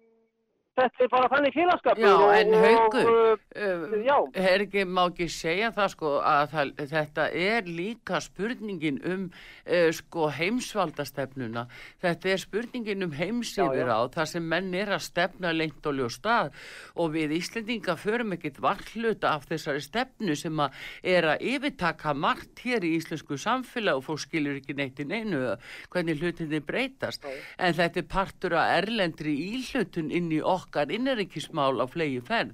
þetta 0.76 1.04
er 1.04 1.10
bara 1.12 1.28
þannig 1.32 1.54
félagskapur 1.56 2.04
Já, 2.06 2.16
en 2.36 2.54
uh, 2.54 3.36
uh, 3.56 3.94
já, 4.04 4.16
er 4.36 4.64
ekki, 4.66 4.84
má 4.88 5.02
ekki 5.06 5.28
segja 5.32 5.70
það 5.74 5.92
sko 5.94 6.12
að 6.20 6.52
það, 6.52 6.72
þetta 6.92 7.26
er 7.46 7.70
líka 7.70 8.20
spurningin 8.24 9.00
um 9.08 9.26
uh, 9.30 9.88
sko 9.96 10.28
heimsvaldastefnuna. 10.36 11.66
Þetta 12.04 12.32
er 12.32 12.42
spurningin 12.42 13.06
um 13.06 13.14
heimsýfir 13.16 13.88
á 13.88 14.00
þar 14.12 14.30
sem 14.30 14.48
menn 14.52 14.74
er 14.76 14.92
að 14.96 15.06
stefna 15.06 15.54
lengt 15.56 15.86
og 15.88 15.96
ljóst 16.00 16.28
að. 16.28 16.52
Og 17.00 17.14
við 17.16 17.36
Íslendinga 17.40 17.96
förum 18.00 18.36
ekkit 18.36 18.60
varhluta 18.62 19.32
af 19.36 19.48
þessari 19.50 19.84
stefnu 19.84 20.36
sem 20.38 20.60
að 20.62 20.76
er 21.16 21.30
að 21.32 21.46
yfirtaka 21.54 22.14
margt 22.16 22.64
hér 22.64 22.84
í 22.84 22.94
íslensku 22.98 23.38
samfélag 23.40 24.00
og 24.00 24.06
fólk 24.10 24.24
skilur 24.26 24.60
ekki 24.60 24.76
neitt 24.76 25.00
í 25.00 25.08
neinu 25.08 25.56
hvernig 25.92 26.20
hlutinni 26.20 26.60
breytast. 26.64 27.24
En 27.58 27.76
þetta 27.76 28.02
er 28.02 28.08
partur 28.10 28.56
af 28.60 28.72
erlendri 28.80 29.34
íhlutun 29.56 30.12
inn 30.14 30.30
í 30.34 30.40
okkar 30.66 30.92
innarikismál 30.92 31.80
á 31.80 31.86
flegi 31.88 32.20
ferð. 32.26 32.52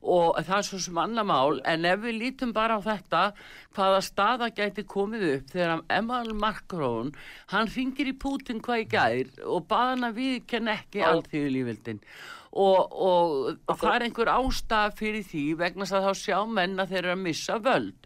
Og 0.00 0.38
það 0.40 0.56
er 0.56 0.64
svo 0.64 0.78
sem 0.80 0.98
annar 0.98 1.26
mál 1.28 1.58
en 1.68 1.84
ef 1.84 2.00
við 2.00 2.18
lítum 2.22 2.54
bara 2.56 2.78
á 2.78 2.80
þetta 2.80 3.22
hvaða 3.76 4.00
staða 4.06 4.48
gæti 4.56 4.86
komið 4.88 5.26
upp 5.34 5.50
þegar 5.52 5.82
Emmanuel 5.92 6.38
Macron 6.40 7.12
hann 7.52 7.68
ringir 7.74 8.08
í 8.08 8.16
Putin 8.16 8.62
hvað 8.64 8.86
í 8.86 8.90
gær 8.94 9.32
og 9.44 9.68
baða 9.68 9.90
hann 9.92 10.08
að 10.08 10.20
viðkenna 10.22 10.78
ekki 10.80 11.04
allþjóðu 11.04 11.52
lífildin 11.58 12.00
og, 12.50 12.80
og, 12.90 13.58
og 13.68 13.76
það 13.78 13.94
er 13.94 14.06
einhver 14.06 14.32
ástæða 14.32 14.94
fyrir 14.98 15.26
því 15.28 15.44
vegna 15.60 15.84
þess 15.84 15.98
að 16.00 16.08
þá 16.08 16.22
sjá 16.24 16.38
menn 16.48 16.80
að 16.80 16.94
þeir 16.94 17.02
eru 17.04 17.12
að 17.14 17.26
missa 17.26 17.58
völd 17.62 17.99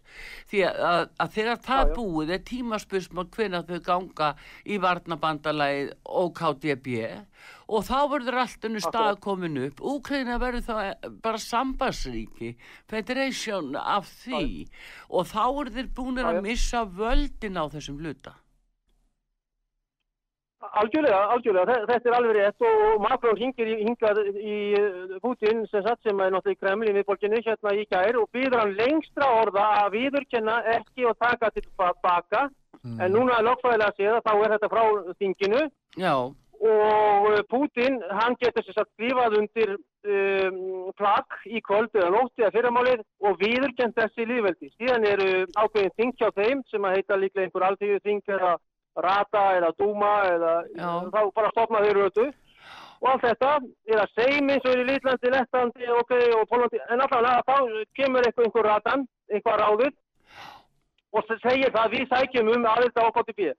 því 0.51 0.61
að, 0.69 1.09
að, 1.19 1.33
þegar 1.37 1.61
það 1.65 1.81
Já, 1.81 1.89
já. 1.89 1.95
búið 1.97 2.33
er 2.35 2.43
tímaspursmál 2.49 3.27
hvenær 3.35 3.65
þau 3.69 3.79
ganga 3.89 4.29
í 4.65 4.79
varnabandalagið 4.85 5.91
og 6.21 6.31
KDB 6.39 6.95
og 7.65 7.85
þá 7.87 7.97
verður 8.13 8.39
allt 8.43 8.65
önnu 8.69 8.81
stað 8.83 9.19
komin 9.25 9.59
upp. 9.65 9.81
Úkraina 9.81 10.37
verður 10.41 10.65
þá 10.67 10.75
eh, 10.85 11.09
bara 11.25 11.41
sambassríki 11.41 12.53
federation 12.89 13.73
af 13.79 14.09
því. 14.23 14.65
Og 15.09 15.27
þá 15.31 15.43
eru 15.49 15.75
þeir 15.79 15.91
búinir 15.97 16.25
Já, 16.25 16.29
að 16.29 16.39
já. 16.39 16.45
missa 16.45 16.83
völdin 16.85 17.57
á 17.57 17.65
þessum 17.73 18.01
hluta 18.01 18.35
algjörlega, 20.81 21.17
algjörlega, 21.35 21.65
Þe- 21.73 21.87
þetta 21.91 22.09
er 22.09 22.15
alveg 22.17 22.35
rétt 22.37 22.65
og 22.69 23.01
Macron 23.03 23.37
hingir 23.39 23.67
í, 23.69 23.75
hingað 23.83 24.21
í 24.33 24.55
uh, 24.79 25.17
Putin 25.23 25.65
sem 25.71 25.83
satt 25.85 25.99
sem 26.03 26.19
er 26.23 26.31
náttúrulega 26.33 26.55
í 26.55 26.61
Kreml 26.63 26.89
í 26.89 26.93
miðborginni 26.95 27.41
hérna 27.45 27.73
í 27.75 27.85
gær 27.91 28.19
og 28.21 28.29
býður 28.33 28.61
hann 28.63 28.75
lengstra 28.79 29.29
orða 29.41 29.65
að 29.83 29.91
viðurkenna 29.99 30.61
ekki 30.77 31.05
og 31.09 31.17
taka 31.19 31.51
til 31.55 31.65
baka. 31.77 32.47
En 32.85 33.11
núna 33.15 33.39
er 33.39 33.45
lögfræðilega 33.47 33.95
séð 33.97 34.15
að 34.19 34.25
þá 34.27 34.33
er 34.45 34.51
þetta 34.55 34.67
frá 34.69 34.83
þinginu. 35.19 35.61
Já, 35.97 36.15
og 36.65 37.25
uh, 37.31 37.39
Putin, 37.49 37.97
hann 38.19 38.35
getur 38.41 38.63
sér 38.65 38.77
satt 38.77 38.91
skrifað 38.93 39.37
undir 39.39 39.73
um, 39.75 40.59
plagg 40.97 41.35
í 41.49 41.61
kvöld 41.65 41.91
eða 41.97 42.11
nótt 42.13 42.39
eða 42.43 42.53
fyrramálið 42.55 43.01
og 43.25 43.39
viðurkend 43.41 43.97
þessi 43.97 44.27
lífveldi. 44.29 44.69
Síðan 44.77 45.07
eru 45.09 45.29
ákveðin 45.57 45.95
þing 45.99 46.13
hjá 46.21 46.29
þeim 46.37 46.63
sem 46.71 46.85
að 46.87 46.95
heita 46.99 47.17
líklega 47.19 47.47
einhver 47.49 47.67
alþjóðu 47.71 47.99
þing 48.05 48.21
eða 48.37 48.53
rata 49.03 49.43
eða 49.57 49.71
dúma 49.79 50.13
eða 50.29 50.53
Já. 50.75 50.89
þá 51.11 51.21
bara 51.35 51.51
stopna 51.53 51.83
þeir 51.83 51.99
rötu 51.99 52.25
og 53.01 53.09
allt 53.11 53.25
þetta 53.25 53.51
eða 53.91 54.05
seim 54.15 54.49
eins 54.49 54.65
og 54.65 54.71
er 54.71 54.81
í 54.81 54.87
Lítlandi, 54.89 55.31
Lettandi 55.33 55.91
okay, 55.99 56.31
og 56.37 56.47
Pólandi 56.49 56.79
en 56.89 57.03
alltaf 57.03 57.43
þá 57.49 57.83
kemur 57.99 58.27
einhver 58.29 58.65
ratan, 58.65 59.05
eitthvað 59.31 59.61
ráður 59.61 59.93
og 61.15 61.29
segir 61.43 61.71
það 61.71 61.83
að 61.83 61.95
við 61.95 62.09
sækjum 62.11 62.51
um 62.55 62.67
aðeins 62.67 62.99
á 62.99 63.07
KTB. 63.15 63.53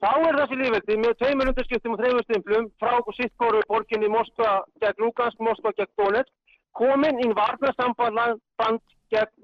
Þá 0.00 0.10
er 0.24 0.36
þessi 0.40 0.56
lífveldi 0.56 0.96
með 0.96 1.16
tveimur 1.20 1.50
undirskiptum 1.50 1.94
og 1.94 2.00
þreimur 2.00 2.24
stimplum 2.24 2.68
frá 2.80 2.94
sittkoru 3.18 3.60
borginni 3.68 4.08
Moskva 4.08 4.62
gegn 4.80 5.02
Lugansk, 5.04 5.42
Moskva 5.44 5.74
gegn 5.76 5.92
Donetsk 6.00 6.32
komin 6.78 7.20
í 7.20 7.28
varnarsamband 7.36 8.16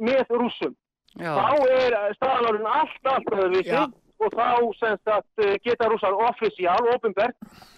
með 0.01 0.31
rússum. 0.31 0.75
já, 1.19 1.33
Þá 1.35 1.51
er 1.75 1.97
staðan 2.17 2.49
orðin 2.51 2.71
allt, 2.71 3.01
allt 3.13 3.31
öðruvísi 3.35 3.75
Já. 3.75 3.85
Og 4.23 4.33
þá 4.33 4.51
semst 4.81 5.11
að 5.11 5.25
uh, 5.45 5.55
geta 5.65 5.89
rússar 5.91 6.17
offisíal, 6.29 6.81
ofinbert, 6.95 7.37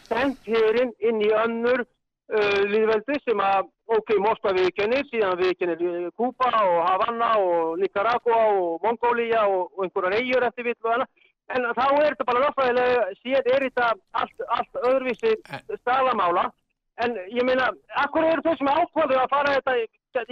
sendt 0.09 0.47
hérinn 0.47 0.93
inn 1.03 1.23
í 1.25 1.31
önnur 1.45 1.83
uh, 1.83 2.61
líðveldi 2.71 3.19
sem 3.25 3.43
að, 3.43 3.71
ok, 3.97 4.15
Moskva 4.23 4.55
viðkennir, 4.57 5.07
síðan 5.11 5.39
viðkennir 5.41 5.83
uh, 5.89 6.11
Kúpa 6.19 6.51
og 6.63 6.79
Havanna 6.87 7.33
og 7.43 7.79
Nicaragua 7.83 8.45
og 8.55 8.87
Mongólia 8.87 9.47
og, 9.49 9.73
og 9.75 9.87
einhverjar 9.87 10.21
eigjur 10.21 10.49
eftir 10.51 10.71
vill 10.71 10.79
og 10.85 10.95
annað. 10.97 11.27
En 11.49 11.65
þá 11.73 11.85
er 11.89 12.13
þetta 12.13 12.25
bara 12.29 12.41
náttúrulega, 12.45 13.05
síðan 13.23 13.47
er 13.55 13.63
þetta 13.65 13.85
allt, 14.21 14.43
allt 14.53 14.83
öðruvísi 14.85 15.31
staðamála. 15.81 16.51
En 17.01 17.15
ég 17.33 17.47
meina, 17.47 17.71
akkur 18.03 18.27
eru 18.27 18.43
þau 18.45 18.59
sem 18.59 18.69
ákvaðu 18.69 19.17
að 19.17 19.31
fara 19.33 19.55
þetta 19.55 19.77
í, 19.79 19.85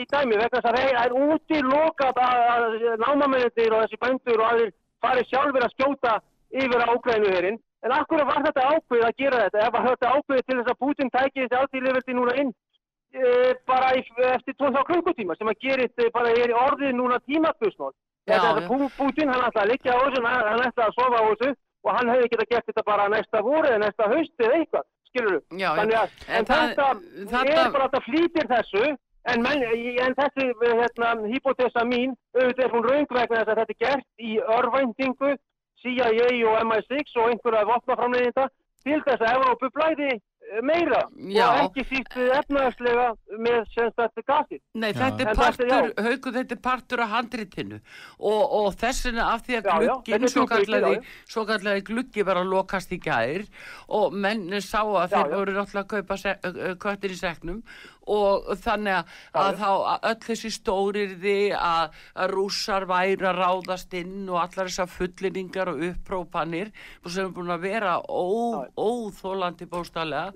í 0.03 0.07
dæmi 0.11 0.37
vegna 0.37 0.59
þess 0.59 0.69
að 0.69 0.77
það 0.77 0.99
er 1.05 1.15
útilokað 1.31 2.21
að, 2.27 2.43
að 2.51 2.77
námamennir 3.05 3.77
og 3.77 3.85
þessi 3.85 4.01
bændur 4.03 4.43
og 4.43 4.49
aðrir 4.51 4.75
fari 5.07 5.25
sjálfur 5.31 5.65
að 5.67 5.75
skjóta 5.77 6.15
yfir 6.57 6.83
á 6.85 6.89
Úkrænuherinn. 6.99 7.59
En 7.87 7.93
akkur 7.95 8.23
var 8.27 8.43
þetta 8.47 8.63
ákveðið 8.75 9.05
að 9.07 9.19
gera 9.23 9.43
þetta? 9.47 9.65
Ef 9.67 9.75
þetta 9.87 10.13
ákveðið 10.17 10.47
til 10.47 10.57
þess 10.59 10.73
að 10.73 10.81
Putin 10.83 11.11
tæki 11.15 11.43
þessi 11.45 11.59
alltíðliðveldi 11.61 12.15
núna 12.17 12.35
inn 12.43 12.51
e, 13.15 13.55
bara 13.69 13.93
í, 13.95 14.01
eftir 14.33 14.57
12 14.59 14.83
klukkutíma 14.91 15.37
sem 15.39 15.51
að 15.53 15.61
gerist 15.63 16.03
e, 16.03 16.09
bara 16.15 16.33
er 16.35 16.55
orðið 16.57 16.97
núna 16.99 17.21
Pú- 18.73 18.91
Putin, 18.97 19.31
hann 19.31 19.45
ætlaði 19.47 19.63
að 19.63 19.71
liggja 19.73 19.95
á 19.95 19.99
þessu, 20.03 20.23
hann 20.27 20.65
ætlaði 20.67 20.89
að 20.89 20.97
sofa 20.99 21.21
á 21.23 21.25
þessu 21.31 21.51
og 21.87 21.91
hann 21.95 22.11
hefði 22.11 22.31
getað 22.33 22.51
gert 22.51 22.67
þetta 22.73 22.83
bara 22.91 23.09
næsta 23.13 23.43
voru 23.47 23.69
eða 23.71 23.83
næsta 23.85 24.09
haust 24.11 24.43
eða 24.43 24.57
eitthvað, 24.59 24.87
skilur 25.13 25.37
að, 26.01 26.17
En 26.27 26.41
en, 26.41 26.49
þetta, 26.51 26.89
þetta- 27.31 27.45
er 27.63 27.71
bara 27.77 27.85
að 27.87 27.93
þetta 27.93 28.07
flýtir 28.09 28.49
þessu, 28.51 28.85
en, 29.33 29.43
menn, 29.43 29.65
en 30.07 30.17
þessi 30.21 30.49
hérna, 30.63 31.15
hypotesa 31.33 31.85
mín, 31.89 32.15
auðvitað 32.37 32.65
er 32.67 32.75
hún 32.75 32.87
raung 32.91 33.11
vegna 33.19 33.43
þess 33.43 33.53
að 33.53 33.61
þetta 33.63 33.77
er 33.77 33.83
gert 33.87 34.29
í 34.31 34.39
örvæntingu, 34.59 35.35
CIA 35.83 36.31
og 36.51 36.63
MI6 36.63 37.19
og 37.21 37.33
einhverja 37.33 37.67
vopnaframleginda 37.69 38.49
til 38.87 39.03
þess 39.03 39.23
að 39.23 39.35
Evrópu 39.35 39.69
blæði 39.75 40.09
eh, 40.15 40.61
meira 40.65 41.03
Já. 41.33 41.47
og 41.47 41.59
ekki 41.65 41.85
síst 41.91 42.15
efnaðarslega 42.17 43.07
með 43.43 43.59
semst 43.73 43.99
þetta 43.99 44.25
gasið. 44.31 44.61
Nei, 44.79 44.89
þetta 44.97 45.25
er 45.25 45.41
partur, 45.41 45.73
já. 45.73 45.79
hauku, 46.07 46.33
þetta 46.37 46.57
er 46.57 46.63
partur 46.69 47.03
af 47.05 47.13
handritinu 47.17 47.81
og, 47.81 48.41
og 48.61 48.69
þessina 48.79 49.27
af 49.33 49.45
því 49.47 49.59
að 49.61 49.89
er 50.21 50.29
svo 50.31 51.45
kallagi, 51.49 51.83
gluggi 51.91 52.27
var 52.27 52.41
að 52.43 52.55
lokast 52.55 52.95
í 52.95 53.01
gær 53.03 53.45
og 53.99 54.15
menn 54.15 54.49
sá 54.61 54.81
að 54.85 55.11
Já, 55.11 55.19
þeir 55.19 55.35
voru 55.35 55.59
náttúrulega 55.59 55.85
að 55.85 55.93
kaupa 55.97 56.79
köttir 56.87 57.17
í 57.17 57.21
seknum 57.21 57.63
og 58.07 58.51
þannig 58.63 59.01
að, 59.01 59.15
að 59.43 59.61
þá 59.61 59.71
öll 60.11 60.21
þessi 60.27 60.53
stórirði 60.55 61.39
að, 61.59 61.97
að 62.15 62.35
rússar 62.37 62.87
væri 62.91 63.27
að 63.27 63.41
ráðast 63.41 63.97
inn 63.99 64.29
og 64.29 64.41
allar 64.43 64.71
þessar 64.71 64.91
fullinningar 64.93 65.73
og 65.73 65.85
upprópanir 65.91 66.73
sem 67.07 67.27
er 67.27 67.35
búin 67.35 67.55
að 67.55 67.67
vera 67.67 67.97
ó, 68.03 68.67
óþólandi 68.77 69.69
bóstalega 69.71 70.33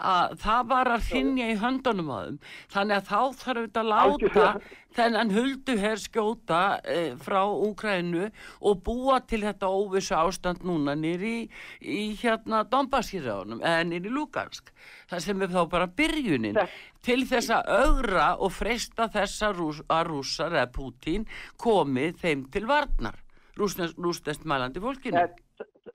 að 0.00 0.36
það 0.40 0.68
var 0.70 0.92
að 0.94 1.08
hrinja 1.10 1.48
í 1.52 1.58
höndunum 1.60 2.12
þeim. 2.14 2.38
Þannig 2.72 2.96
að 2.96 3.10
þá 3.10 3.42
þarf 3.42 3.66
þetta 3.66 3.82
að 3.82 3.90
láta. 3.94 4.46
Þennan 4.96 5.30
hulduher 5.34 6.00
skjóta 6.02 6.80
eh, 6.84 7.12
frá 7.20 7.42
Úkrænu 7.46 8.28
og 8.66 8.82
búa 8.86 9.20
til 9.26 9.44
þetta 9.46 9.70
óvissu 9.70 10.16
ástand 10.18 10.64
núna 10.66 10.96
nýri 10.98 11.34
í, 11.44 11.48
í 11.80 12.00
hérna 12.20 12.64
Donbassíraunum 12.70 13.62
eða 13.62 13.84
nýri 13.86 14.12
Lugansk. 14.12 14.72
Það 15.10 15.24
sem 15.26 15.42
er 15.42 15.52
þá 15.54 15.60
bara 15.70 15.90
byrjunin 16.00 16.58
Þetta- 16.58 17.04
til 17.06 17.20
þess 17.30 17.52
að 17.54 17.70
augra 17.84 18.30
og 18.38 18.52
fresta 18.52 19.08
þess 19.08 19.42
að, 19.46 19.56
rús, 19.60 19.82
að 19.88 20.06
rússar 20.10 20.52
eða 20.56 20.72
Pútín 20.74 21.26
komið 21.56 22.18
þeim 22.24 22.48
til 22.52 22.66
varnar 22.68 23.16
rústest 23.60 24.44
mælandi 24.48 24.80
fólkinu. 24.80 25.16
Þetta- 25.16 25.49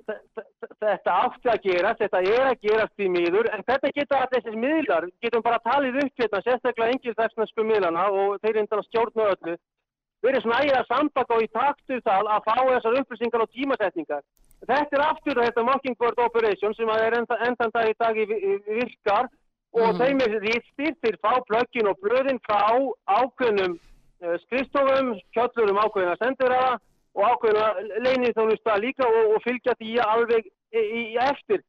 þetta 0.06 1.14
átti 1.26 1.50
að 1.50 1.64
gerast, 1.66 2.02
þetta 2.04 2.22
er 2.22 2.50
að 2.50 2.66
gerast 2.66 3.02
í 3.02 3.08
miður, 3.10 3.50
en 3.54 3.64
þetta 3.66 3.92
geta 3.96 4.20
allir 4.22 4.34
þessir 4.36 4.58
miðlar, 4.62 5.08
getum 5.24 5.46
bara 5.46 5.62
talið 5.66 6.02
upp 6.04 6.22
hérna, 6.22 6.42
sérstaklega 6.46 6.96
engildagsnesku 6.96 7.66
miðlana 7.66 8.06
og 8.14 8.38
þeir 8.44 8.60
reyndan 8.60 8.82
að 8.82 8.88
stjórna 8.90 9.32
öllu. 9.36 9.56
verið 10.26 10.42
snæða 10.42 10.82
sambaka 10.90 11.36
og 11.36 11.44
í 11.44 11.50
taktu 11.54 12.00
það 12.02 12.30
að 12.34 12.46
fá 12.48 12.56
þessar 12.58 12.96
upplýsingar 13.00 13.44
og 13.44 13.52
tímasetningar. 13.54 14.24
Þetta 14.66 14.98
er 14.98 15.04
aftur 15.06 15.42
þetta 15.42 15.66
Mockingbird 15.68 16.22
Operation 16.24 16.74
sem 16.74 16.90
er 16.90 17.18
enda, 17.20 17.38
endan 17.46 17.74
dag 17.76 17.90
í 17.92 17.94
dag 18.00 18.18
í, 18.18 18.26
virkar 18.80 19.30
og 19.76 19.92
mm. 19.92 20.00
þeim 20.00 20.24
er 20.26 20.38
rýttir 20.42 20.96
til 21.04 21.14
fá 21.22 21.36
plöggin 21.50 21.92
og 21.92 22.00
blöðin 22.02 22.42
frá 22.48 22.74
ákveðnum 23.06 23.76
uh, 23.78 24.36
skristofum, 24.48 25.14
kjöllurum 25.36 25.82
ákveðina 25.84 26.18
sendiræða 26.24 26.74
og 27.16 27.24
ákveðina 27.32 28.02
leinið 28.04 28.36
þónusta 28.36 28.76
líka 28.84 29.08
og, 29.08 29.36
og 29.36 29.44
fylgja 29.46 29.76
því 29.80 29.96
alveg 30.04 30.48
í, 30.76 30.82
í 30.82 31.04
eftir 31.30 31.62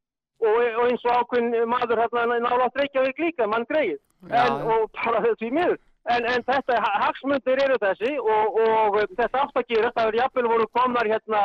og, 0.42 0.57
og 0.57 0.84
eins 0.88 1.05
og 1.07 1.20
ákveðin 1.20 1.68
maður 1.70 2.03
hérna 2.03 2.26
nála 2.34 2.66
að 2.66 2.74
dreykja 2.78 3.05
við 3.07 3.22
líka, 3.26 3.49
mann 3.51 3.66
greið 3.70 4.01
og 4.26 4.88
bara 4.97 5.22
þetta 5.26 5.47
í 5.47 5.53
miður. 5.55 5.78
En, 6.07 6.26
en 6.30 6.44
þetta, 6.47 6.76
hagsmundir 7.03 7.61
eru 7.64 7.76
þessi 7.82 8.12
og, 8.22 8.59
og 8.62 8.99
þetta 9.18 9.40
átt 9.42 9.57
að 9.59 9.72
gera, 9.72 9.94
það 9.97 10.11
er 10.12 10.18
jafnvel 10.20 10.51
voru 10.53 10.66
komnar 10.78 11.09
hérna 11.11 11.40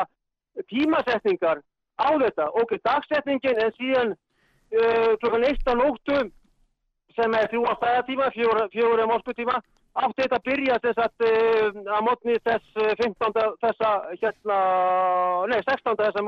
tímasetningar 0.70 1.64
á 1.98 2.10
þetta. 2.22 2.50
Ok, 2.62 2.76
dagsetningin 2.86 3.62
en 3.64 3.74
síðan 3.80 4.14
uh, 4.14 5.18
klokkan 5.24 5.48
1. 5.50 5.74
nóttum 5.80 6.30
sem 7.18 7.38
er 7.40 7.50
þrjú 7.52 7.64
á 7.68 7.74
stæðatíma, 7.80 8.30
fjóru 8.36 9.02
á 9.02 9.10
morskutíma, 9.10 9.58
átti 10.00 10.24
þetta 10.24 10.38
að 10.38 10.46
byrja 10.48 10.78
þess 10.86 11.02
að 11.04 11.26
að 11.96 12.06
mótni 12.08 12.38
þess 12.46 12.78
15. 13.02 13.42
þessa 13.64 13.90
hérna, 14.22 14.60
nei 15.52 15.60
16. 15.68 15.98
þessa, 16.00 16.24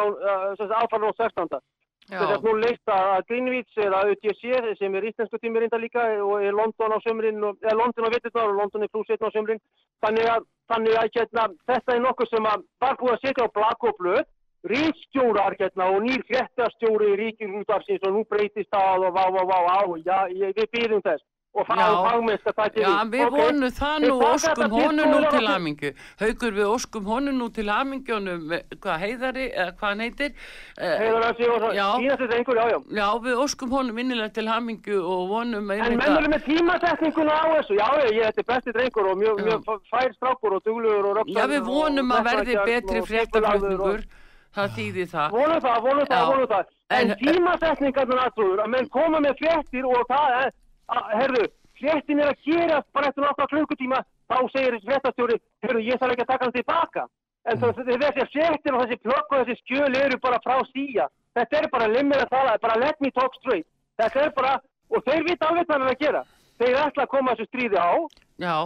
þessa 0.60 0.82
áfæðan 0.84 1.08
og 1.10 1.16
16. 1.22 1.64
Þess 2.04 2.34
að 2.36 2.44
nú 2.44 2.54
leista 2.60 2.96
að 3.14 3.26
Greenwich 3.30 3.78
eða 3.80 4.02
UTC 4.12 4.42
sem 4.80 4.96
er 5.00 5.08
íslensku 5.08 5.40
tímirinda 5.40 5.80
líka 5.80 6.04
og 6.26 6.44
er 6.44 6.52
London 6.52 6.92
á 6.92 7.00
sömurinn, 7.06 7.40
eða 7.64 7.80
London 7.80 8.10
á 8.12 8.14
vitturnar 8.14 8.52
og 8.52 8.60
London 8.60 8.84
er 8.84 8.92
pluss 8.92 9.14
1 9.16 9.24
á 9.24 9.32
sömurinn. 9.32 9.64
Þannig 10.04 10.28
að, 10.28 10.48
þannig 10.74 11.00
að 11.00 11.12
hérna, 11.16 11.48
þetta 11.72 11.96
er 11.96 12.04
nokkuð 12.04 12.34
sem 12.34 12.50
var 12.84 12.98
búið 13.00 13.16
að 13.16 13.24
setja 13.24 13.48
á 13.48 13.56
blakk 13.56 13.88
og 13.88 14.00
blöð, 14.02 14.26
ríkstjórar 14.68 15.56
hérna, 15.60 15.88
og 15.96 16.04
nýr 16.04 16.28
fréttastjóri 16.28 17.14
í 17.14 17.20
ríkjumútarsins 17.22 18.04
og 18.04 18.18
nú 18.18 18.28
breytist 18.28 18.72
það 18.76 19.08
og 19.08 19.16
vá, 19.16 19.24
vá, 19.32 19.42
vá, 19.48 19.60
á, 19.80 19.82
já, 20.04 20.20
við 20.60 20.68
býðum 20.76 21.04
þess 21.08 21.24
og 21.54 21.68
fagmennska 21.70 22.52
það 22.58 22.78
Já, 22.82 22.90
við 23.14 23.24
okay. 23.28 23.34
vonum 23.36 23.74
það 23.78 23.98
nú, 24.04 24.14
óskum 24.26 24.72
honum 24.74 25.12
nú 25.14 25.20
til 25.30 25.48
hamingu. 25.48 25.92
Haugur, 26.22 26.56
við 26.58 26.70
óskum 26.70 27.10
honum 27.12 27.38
nú 27.38 27.50
til 27.54 27.68
hamingjónum, 27.70 28.56
hvað 28.82 29.04
heiðari, 29.04 29.46
eða 29.52 29.76
hvað 29.78 29.92
hann 29.92 30.02
heitir. 30.04 30.32
Eh, 30.78 30.96
heiðar 31.04 31.28
að 31.28 31.42
síðan, 31.42 31.68
síðast 31.76 32.24
þetta 32.24 32.40
einhver, 32.40 32.62
já, 32.62 32.66
já. 32.74 32.80
Já, 32.98 33.06
við 33.28 33.44
óskum 33.44 33.76
honum 33.78 34.02
innilega 34.02 34.34
til 34.40 34.48
hamingu 34.50 34.98
og 35.04 35.22
vonum 35.30 35.70
að... 35.76 35.84
En 35.86 36.02
mennur 36.02 36.28
með 36.34 36.50
tímasetninguna 36.50 37.38
á 37.38 37.46
þessu, 37.60 37.78
já, 37.78 37.88
ég, 38.02 38.18
þetta 38.32 38.44
er 38.44 38.50
bestið 38.50 38.78
drengur 38.80 39.12
og 39.12 39.22
mjög, 39.22 39.46
mjög 39.46 39.72
fær 39.94 40.18
strákur 40.18 40.58
og 40.58 40.66
duglugur 40.66 41.12
og 41.12 41.22
röpsar. 41.22 41.38
Já, 41.38 41.50
við 41.54 41.70
vonum 41.70 42.18
að 42.18 42.28
verði 42.32 42.60
betri 42.66 43.06
fréttaflutningur. 43.12 44.06
Það 44.54 44.76
þýðir 44.78 45.08
það. 45.10 45.32
Volum 45.34 45.62
það, 45.62 45.78
volum 45.82 46.10
það, 46.10 46.28
volum 46.30 46.50
það. 46.52 46.74
En 46.94 47.14
tímasetningarnar 47.18 48.20
aðtrúður, 48.28 48.60
að 48.62 48.70
menn 48.70 48.90
koma 48.94 49.22
með 49.24 49.40
fréttir 49.40 49.88
og 49.90 50.04
það, 50.12 50.52
herðu, 50.92 51.48
fréttin 51.80 52.22
er 52.22 52.32
að 52.32 52.48
gera 52.48 52.80
bara 52.96 53.10
eftir 53.10 53.24
náttúrulega 53.24 53.52
klukkutíma, 53.54 54.00
þá 54.32 54.38
segir 54.54 54.80
fréttastjóri, 54.86 55.40
herðu, 55.66 55.84
ég 55.88 56.00
þarf 56.02 56.16
ekki 56.16 56.26
að 56.26 56.32
taka 56.32 56.48
hann 56.48 56.56
tilbaka. 56.58 57.06
En 57.44 57.60
mm. 57.60 57.82
þessi 58.04 58.28
fréttin 58.32 58.78
og 58.78 58.86
þessi 58.86 59.00
plökk 59.04 59.34
og 59.34 59.42
þessi 59.42 59.60
skjöl 59.64 59.98
eru 60.00 60.20
bara 60.24 60.40
frá 60.46 60.62
síja. 60.72 61.10
Þetta 61.36 61.60
er 61.60 61.68
bara 61.74 61.90
limir 61.92 62.24
að 62.24 62.32
tala, 62.32 62.56
bara 62.62 62.80
let 62.80 63.02
me 63.04 63.12
talk 63.12 63.36
straight. 63.42 63.68
Þetta 64.00 64.28
er 64.28 64.32
bara, 64.38 64.54
og 64.94 65.04
þeir 65.08 65.28
vita 65.28 65.50
alveg 65.50 65.68
hvað 65.68 65.76
það 65.76 65.86
er 65.88 65.94
að 65.94 66.06
gera. 66.06 66.24
Þeir 66.62 66.80
ætla 66.84 67.04
að 67.04 67.12
koma 67.12 67.34
þessu 67.34 67.50
stríði 67.50 67.82
á, 67.82 67.92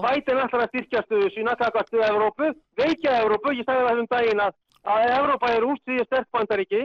bætinn 0.03 0.43
ætla 0.43 0.61
að 0.61 0.71
styrkjastuðu 0.73 1.33
sína, 1.33 1.57
takastuðu 1.57 2.05
Evrópu, 2.05 2.51
veikja 2.77 3.19
Evrópu, 3.23 3.53
ég 3.55 3.65
sagði 3.67 3.87
það 3.87 4.01
um 4.03 4.09
daginn 4.13 4.45
að 4.45 4.57
að 4.87 5.09
Evrópa 5.17 5.47
er 5.51 5.65
úrstíðið 5.67 6.05
sterkbandaríki 6.07 6.77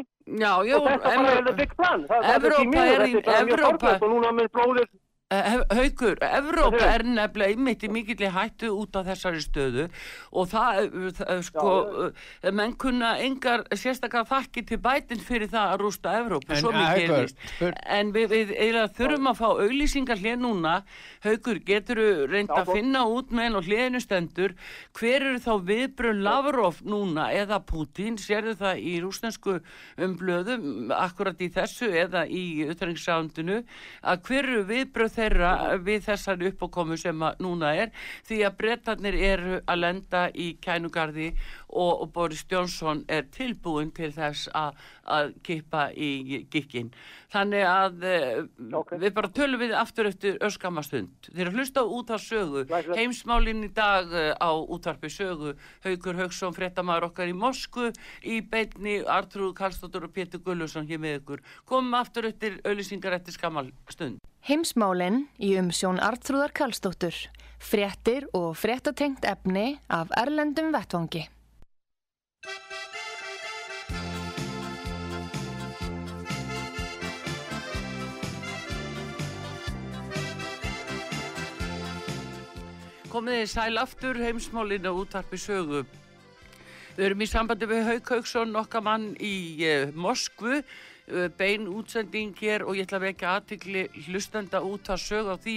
og 0.74 0.86
þetta 0.88 1.10
bara 1.12 1.34
er 1.36 1.44
það 1.46 1.58
byggt 1.60 1.76
plan. 1.78 2.00
Það, 2.08 2.24
Evrópa 2.32 2.64
er, 2.82 2.88
er, 2.88 3.04
er, 3.04 3.20
er 3.20 3.36
Evrópa. 3.36 3.42
Mjög 3.46 3.62
sorglega 3.66 4.06
og 4.06 4.14
núna 4.14 4.32
með 4.38 4.48
blóðir 4.56 4.88
Eh, 4.88 5.10
Haugur, 5.32 6.18
Evrópa 6.20 6.82
er 6.92 7.04
nefnilega 7.06 7.54
einmitt 7.54 7.84
í 7.86 7.88
mikill 7.92 8.28
hættu 8.34 8.68
út 8.74 8.96
af 8.98 9.06
þessari 9.08 9.40
stöðu 9.40 9.86
og 10.32 10.48
það, 10.50 10.80
eh, 10.84 11.12
það 11.16 11.42
sko, 11.46 11.72
Já, 11.72 12.12
eh, 12.42 12.50
menn 12.52 12.74
kunna 12.76 13.14
engar 13.24 13.64
sérstaklega 13.72 14.28
þakki 14.28 14.66
til 14.68 14.78
bætin 14.78 15.22
fyrir 15.24 15.48
það 15.48 15.72
að 15.72 15.80
rústa 15.80 16.14
Evrópa, 16.20 16.58
svo 16.60 16.72
mikið 16.74 17.14
er 17.16 17.22
vist. 17.22 17.36
En 17.86 18.12
við, 18.12 18.28
við 18.28 18.52
eiginlega 18.56 18.92
þurfum 18.98 19.30
að 19.30 19.38
fá 19.40 19.48
auglýsingar 19.48 20.20
hlið 20.20 20.38
núna. 20.42 20.74
Haugur, 21.24 21.62
getur 21.64 21.96
þú 21.96 22.28
reynd 22.28 22.50
að 22.50 22.72
finna 22.74 23.04
út 23.08 23.32
með 23.32 23.42
henn 23.46 23.56
og 23.56 23.64
hliðinu 23.64 24.02
stendur, 24.02 24.54
hver 24.98 25.22
eru 25.22 25.38
þá 25.38 25.52
viðbröð 25.70 26.22
Lavrov 26.22 26.82
núna 26.84 27.30
eða 27.32 27.62
Putin, 27.64 28.18
sérðu 28.20 28.56
það 28.60 28.84
í 28.84 28.94
rúsnesku 29.00 29.58
umblöðum, 29.96 30.92
akkurat 30.92 31.40
í 31.40 31.48
þessu 31.52 31.88
eða 32.04 32.26
í 32.28 32.66
utrengsándinu, 32.68 33.62
að 34.02 34.22
hver 34.28 34.44
eru 34.44 34.64
viðbröð 34.68 35.14
þeirra 35.22 35.52
við 35.86 36.06
þessar 36.08 36.46
uppákomu 36.50 36.98
sem 37.00 37.24
núna 37.42 37.72
er 37.78 37.92
því 38.28 38.42
að 38.48 38.56
brettarnir 38.60 39.18
eru 39.32 39.60
að 39.62 39.82
lenda 39.84 40.26
í 40.34 40.52
kænugarði 40.62 41.32
og, 41.72 42.02
og 42.02 42.12
Boris 42.12 42.44
Jónsson 42.50 43.02
er 43.08 43.26
tilbúin 43.32 43.90
til 43.96 44.12
þess 44.12 44.48
að 44.52 45.32
kippa 45.46 45.88
í 45.96 46.44
gikkin. 46.52 46.92
Þannig 47.32 47.64
að 47.66 48.04
eh, 48.06 48.40
okay. 48.76 49.00
við 49.00 49.14
bara 49.16 49.30
tölum 49.32 49.62
við 49.62 49.74
aftur 49.76 50.08
eftir 50.10 50.38
öskamastund. 50.44 51.30
Þeir 51.30 51.46
eru 51.46 51.54
hlusta 51.56 51.84
út 51.84 52.12
á 52.12 52.18
sögu. 52.20 52.64
Heimsmálinn 52.92 53.64
í 53.66 53.70
dag 53.72 54.12
eh, 54.12 54.32
á 54.36 54.50
útvarpi 54.52 55.10
sögu. 55.12 55.54
Haugur 55.86 56.20
Haugsson, 56.20 56.54
frettamæður 56.56 57.08
okkar 57.10 57.32
í 57.32 57.36
Mosku 57.36 57.90
í 58.22 58.40
beitni 58.44 59.00
Artrúð 59.02 59.54
Karlsdóttur 59.58 60.08
og 60.08 60.14
Pétur 60.14 60.44
Gullusson 60.44 60.88
hér 60.88 61.00
með 61.02 61.22
ykkur. 61.22 61.44
Komum 61.68 61.96
aftur 61.98 62.28
eftir 62.28 62.60
auðlýsingar 62.66 63.16
eftir 63.16 63.38
skamastund. 63.38 64.20
Heimsmálinn 64.42 65.28
í 65.40 65.54
umsjón 65.60 66.02
Artrúðar 66.02 66.52
Karlsdóttur. 66.56 67.16
Frettir 67.62 68.26
og 68.34 68.56
frettatengt 68.58 69.24
efni 69.24 69.76
af 69.86 70.10
Erlendum 70.18 70.72
Vettvangi. 70.74 71.28
Komið 83.12 83.42
þið 83.42 83.48
sæl 83.52 83.76
aftur 83.76 84.16
heimsmálinn 84.16 84.86
á 84.88 84.92
útarpi 84.96 85.36
sögu. 85.36 85.82
Við 86.96 87.02
erum 87.04 87.24
í 87.24 87.26
sambandi 87.28 87.66
við 87.68 87.82
Hauk 87.84 88.12
Hauksson, 88.14 88.54
okkar 88.56 88.84
mann 88.86 89.10
í 89.20 89.34
eh, 89.68 89.90
Moskvu 89.92 90.62
Uh, 91.10 91.26
bein 91.34 91.66
útsending 91.66 92.30
hér 92.38 92.62
og 92.62 92.76
ég 92.78 92.86
ætla 92.86 93.00
að 93.00 93.08
vekja 93.08 93.30
aðtikli 93.34 93.80
hlustenda 94.04 94.60
út 94.62 94.86
að 94.86 95.00
sög 95.02 95.30
á 95.34 95.36
því 95.42 95.54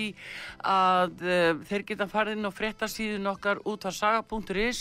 að 0.65 1.21
uh, 1.21 1.59
þeir 1.69 1.83
geta 1.91 2.07
farið 2.09 2.39
inn 2.39 2.49
á 2.49 2.57
frettasíðun 2.57 3.29
okkar 3.29 3.61
út 3.61 3.85
að 3.85 3.93
saga.is 3.93 4.79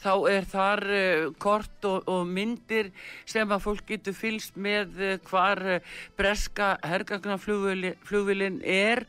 þá 0.00 0.12
er 0.32 0.48
þar 0.48 0.82
uh, 0.88 1.28
kort 1.36 1.84
og, 1.90 2.08
og 2.08 2.24
myndir 2.24 2.88
sem 3.28 3.52
að 3.52 3.66
fólk 3.66 3.84
getur 3.92 4.16
fylst 4.16 4.56
með 4.56 4.96
uh, 4.96 5.12
hvar 5.28 5.60
breska 6.16 6.78
hergagnaflugvilin 6.88 8.62
er 8.64 9.04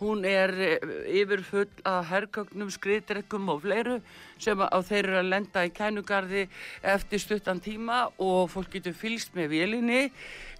hún 0.00 0.24
er 0.26 0.52
eh, 0.58 0.78
yfirfull 1.20 1.70
að 1.86 2.00
herrkögnum, 2.10 2.70
skriðdrekkum 2.72 3.50
og 3.52 3.62
fleiru 3.64 3.98
sem 4.42 4.58
á 4.58 4.78
þeir 4.84 5.04
eru 5.04 5.18
að 5.20 5.30
lenda 5.30 5.64
í 5.64 5.70
kænugarði 5.74 6.46
eftir 6.94 7.22
stuttan 7.22 7.62
tíma 7.62 8.08
og 8.18 8.50
fólk 8.52 8.74
getur 8.74 8.96
fylst 8.98 9.36
með 9.36 9.52
vélinni. 9.54 10.00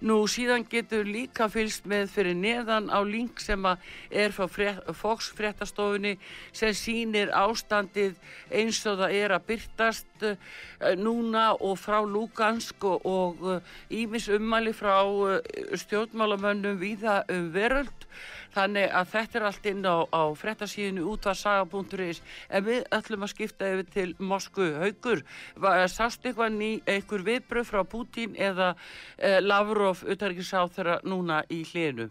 Nú 0.05 0.21
síðan 0.29 0.65
getur 0.69 1.05
líka 1.07 1.49
fylst 1.51 1.85
með 1.89 2.09
fyrir 2.15 2.37
neðan 2.39 2.89
á 2.91 2.99
link 3.03 3.41
sem 3.43 3.65
er 3.65 4.35
frá 4.35 4.47
Fox 4.95 5.31
fréttastofunni 5.35 6.15
sem 6.55 6.73
sínir 6.75 7.31
ástandið 7.35 8.15
eins 8.51 8.81
og 8.87 8.99
það 9.03 9.17
er 9.19 9.35
að 9.35 9.47
byrtast 9.51 10.07
núna 10.97 11.47
og 11.59 11.77
frá 11.81 11.99
Lugansk 12.05 12.83
og 12.83 13.43
ímis 13.89 14.29
uh, 14.29 14.39
ummæli 14.39 14.73
frá 14.73 15.01
uh, 15.03 15.39
stjórnmálamönnum 15.75 16.79
viða 16.79 17.23
um 17.33 17.51
veröld 17.53 18.07
Þannig 18.55 18.91
að 18.95 19.09
þetta 19.11 19.37
er 19.37 19.45
allt 19.49 19.65
inn 19.67 19.83
á, 19.83 19.97
á 20.15 20.23
frettasíðinu 20.39 21.07
út 21.11 21.27
af 21.27 21.39
saga.is 21.41 22.21
en 22.47 22.63
við 22.63 22.85
ætlum 22.95 23.25
að 23.27 23.33
skipta 23.33 23.71
yfir 23.73 23.89
til 23.91 24.13
Moskvu 24.19 24.69
haugur. 24.79 25.23
Sást 25.91 26.23
eitthvað 26.23 26.55
ný, 26.55 26.71
einhver 26.87 27.25
viðbröð 27.27 27.71
frá 27.71 27.83
Putin 27.83 28.37
eða 28.39 28.73
eh, 29.17 29.41
Lavrov 29.43 30.05
utarrikiðsáð 30.07 30.77
þeirra 30.77 31.01
núna 31.03 31.43
í 31.51 31.65
hlénu? 31.67 32.07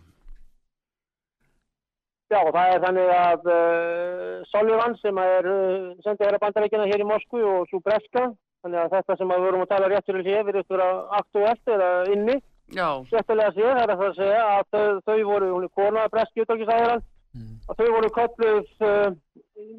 Já, 2.32 2.40
það 2.40 2.70
er 2.72 2.80
þannig 2.84 3.10
að 3.14 3.50
uh, 3.52 4.38
Sullivan 4.48 4.96
sem 5.02 5.18
er 5.20 5.48
uh, 5.50 5.92
sendið 6.06 6.26
hér 6.26 6.38
að 6.38 6.42
bandarækina 6.46 6.88
hér 6.88 7.04
í 7.04 7.06
Moskvu 7.08 7.42
og 7.50 7.68
svo 7.68 7.80
Breska, 7.84 8.24
þannig 8.64 8.80
að 8.80 8.94
þetta 8.96 9.16
sem 9.20 9.32
við 9.34 9.44
vorum 9.44 9.64
að 9.64 9.70
tala 9.74 9.90
réttur 9.92 10.20
í 10.22 10.26
hér 10.30 10.46
verður 10.48 10.64
að 10.64 10.74
vera 10.74 10.88
aktuelt 11.20 11.72
eða 11.76 11.90
inni 12.14 12.40
Sérstaklega 12.72 13.52
sé 13.52 13.60
það 13.60 13.82
er 13.82 13.92
að 13.92 14.00
það 14.00 14.14
segja 14.18 14.44
að 14.50 14.62
þau, 14.72 15.00
þau 15.04 15.18
voru, 15.28 15.50
hún 15.52 15.66
er 15.66 15.72
kona, 15.78 16.04
breski 16.12 16.44
utalgisæðaran, 16.44 17.02
mm. 17.36 17.50
að 17.68 17.80
þau 17.80 17.90
voru 17.92 18.10
kopluð 18.18 18.86
uh, 18.88 19.10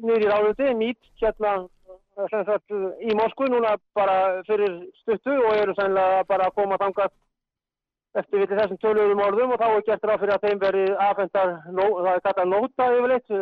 nýri 0.06 0.30
ráðuti, 0.30 0.70
nýtt 0.78 1.10
hérna 1.20 1.56
sagt, 2.30 2.76
í 3.02 3.16
Moskvu 3.18 3.50
núna 3.52 3.74
bara 3.96 4.44
fyrir 4.46 4.78
stuttu 5.02 5.34
og 5.34 5.58
eru 5.58 5.74
sannlega 5.76 6.22
bara 6.30 6.46
að 6.48 6.56
koma 6.60 6.78
þangað 6.80 7.12
eftir 8.20 8.42
við 8.42 8.54
þessum 8.58 8.80
töluðum 8.82 9.22
orðum 9.26 9.52
og 9.54 9.60
þá 9.60 9.66
er 9.68 9.84
gert 9.88 10.06
ráð 10.08 10.22
fyrir 10.22 10.34
að 10.36 10.46
þeim 10.46 10.62
veri 10.62 10.84
aðfendar, 11.06 11.52
það 11.66 12.10
er 12.12 12.24
kallað 12.26 12.50
nóta 12.52 12.88
yfirleitt, 12.96 13.34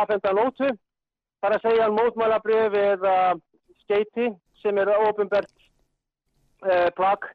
aðfendar 0.00 0.38
nótu. 0.38 0.70
Það 1.38 1.48
er 1.48 1.56
að 1.56 1.66
segja 1.66 1.90
mótmálabrif 1.94 2.76
eða 2.78 3.16
skeiti 3.84 4.30
sem 4.62 4.80
er 4.82 4.90
ofinbært 4.96 5.52
eh, 6.66 6.88
plagg. 6.98 7.28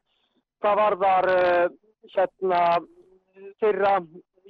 Það 0.64 0.80
var 0.80 0.98
þar 1.00 1.30
eh, 1.32 1.64
hérna 2.14 2.60
þeirra, 3.60 3.94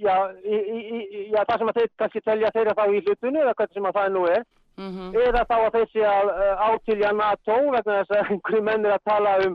já, 0.02 0.16
í, 0.42 0.58
í, 0.58 0.80
í, 0.80 1.22
já, 1.32 1.40
það 1.46 1.60
sem 1.60 1.70
að 1.70 1.78
þeir 1.80 1.92
kannski 2.02 2.24
telja 2.26 2.52
þeirra 2.56 2.76
þá 2.78 2.84
í 2.90 3.02
hlutunni 3.04 3.42
eða 3.42 3.56
hvernig 3.60 3.78
sem 3.78 3.88
að 3.90 3.98
það 4.00 4.12
nú 4.16 4.24
er. 4.32 4.46
Mm 4.74 4.90
-hmm. 4.90 5.10
Eða 5.22 5.44
þá 5.46 5.56
að 5.56 5.74
þeir 5.76 5.90
sé 5.92 6.06
að 6.10 6.30
uh, 6.34 6.64
átilja 6.68 7.10
NATO 7.14 7.58
vegna 7.76 7.98
þess 8.00 8.10
að 8.10 8.32
einhverju 8.34 8.62
menn 8.66 8.86
er 8.88 8.96
að 8.96 9.04
tala 9.06 9.34
um 9.46 9.54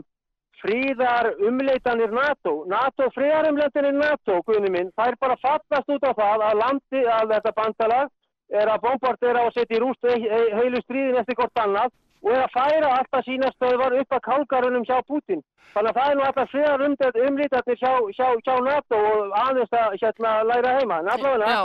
fríðar 0.60 1.30
umleitanir 1.48 2.12
NATO. 2.12 2.64
NATO, 2.68 3.08
fríðar 3.16 3.48
umleitanir 3.50 3.96
NATO, 3.96 4.40
guðni 4.46 4.72
minn, 4.74 4.92
það 4.96 5.12
er 5.12 5.20
bara 5.24 5.38
fattast 5.42 5.92
út 5.94 6.04
á 6.04 6.12
það 6.12 6.46
að 6.48 6.60
landi 6.62 7.04
að 7.18 7.34
þetta 7.34 7.54
bandalag 7.56 8.12
er 8.60 8.70
að 8.72 8.84
bombardera 8.84 9.46
og 9.46 9.54
setja 9.54 9.78
í 9.78 9.82
rúst 9.82 10.06
heilu 10.10 10.80
stríðin 10.84 11.20
eftir 11.20 11.38
hvort 11.38 11.62
annað 11.62 11.92
og 12.22 12.34
er 12.34 12.42
að 12.44 12.52
færa 12.56 12.90
alltaf 12.98 13.24
sína 13.24 13.48
stöðvar 13.54 13.96
upp 14.00 14.16
að 14.16 14.26
kálgarunum 14.28 14.84
hjá 14.88 14.98
Putin. 15.08 15.42
Þannig 15.70 15.90
að 15.90 15.98
það 16.00 16.10
er 16.10 16.16
nú 16.18 16.24
alltaf 16.26 16.48
fríðar 16.50 16.82
umleitanir 16.84 17.78
hjá, 17.78 17.92
hjá, 18.16 18.28
hjá 18.42 18.54
NATO 18.66 19.00
og 19.10 19.34
aðeins 19.38 19.76
að 19.80 19.96
hérna 20.02 20.32
læra 20.48 20.72
heima. 20.78 20.98
Nefnilega, 21.06 21.58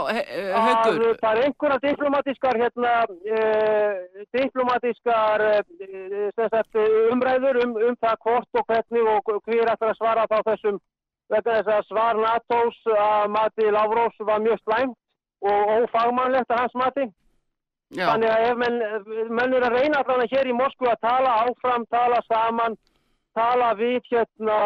að 0.60 1.00
það 1.22 1.30
er 1.32 1.40
einhverja 1.42 1.78
diplomatískar 1.86 2.60
hérna, 2.62 2.92
uh, 3.36 4.20
diplomatískar 4.38 5.46
uh, 5.50 6.84
umræður 7.10 7.62
um, 7.64 7.74
um 7.88 7.98
það 8.04 8.20
hvort 8.28 8.60
og 8.60 8.68
hvernig 8.70 9.10
og 9.16 9.32
hver 9.42 9.72
eftir 9.74 9.90
að 9.90 9.98
svara 9.98 10.28
á 10.30 10.38
þessum 10.52 10.78
vegna 11.32 11.58
þess 11.58 11.74
að 11.74 11.86
svar 11.90 12.20
NATO's 12.22 12.80
að 12.94 13.28
mati 13.34 13.70
Lavrós 13.74 14.26
var 14.28 14.42
mjög 14.44 14.62
slæmt 14.62 14.98
og 15.46 15.72
ófagmannlegt 15.82 16.52
að 16.52 16.62
hans 16.62 16.76
mati. 16.78 17.06
Já. 17.94 18.08
Þannig 18.10 18.30
að 18.32 18.44
ef 18.48 18.56
menn, 18.58 18.78
menn 19.30 19.54
er 19.54 19.64
að 19.68 19.76
reyna 19.78 20.00
allavega 20.02 20.32
hér 20.34 20.48
í 20.50 20.54
Moskvu 20.58 20.88
að 20.90 21.02
tala 21.06 21.34
áfram, 21.46 21.86
tala 21.92 22.18
saman, 22.26 22.74
tala 23.36 23.72
við 23.78 24.00
hérna 24.10 24.58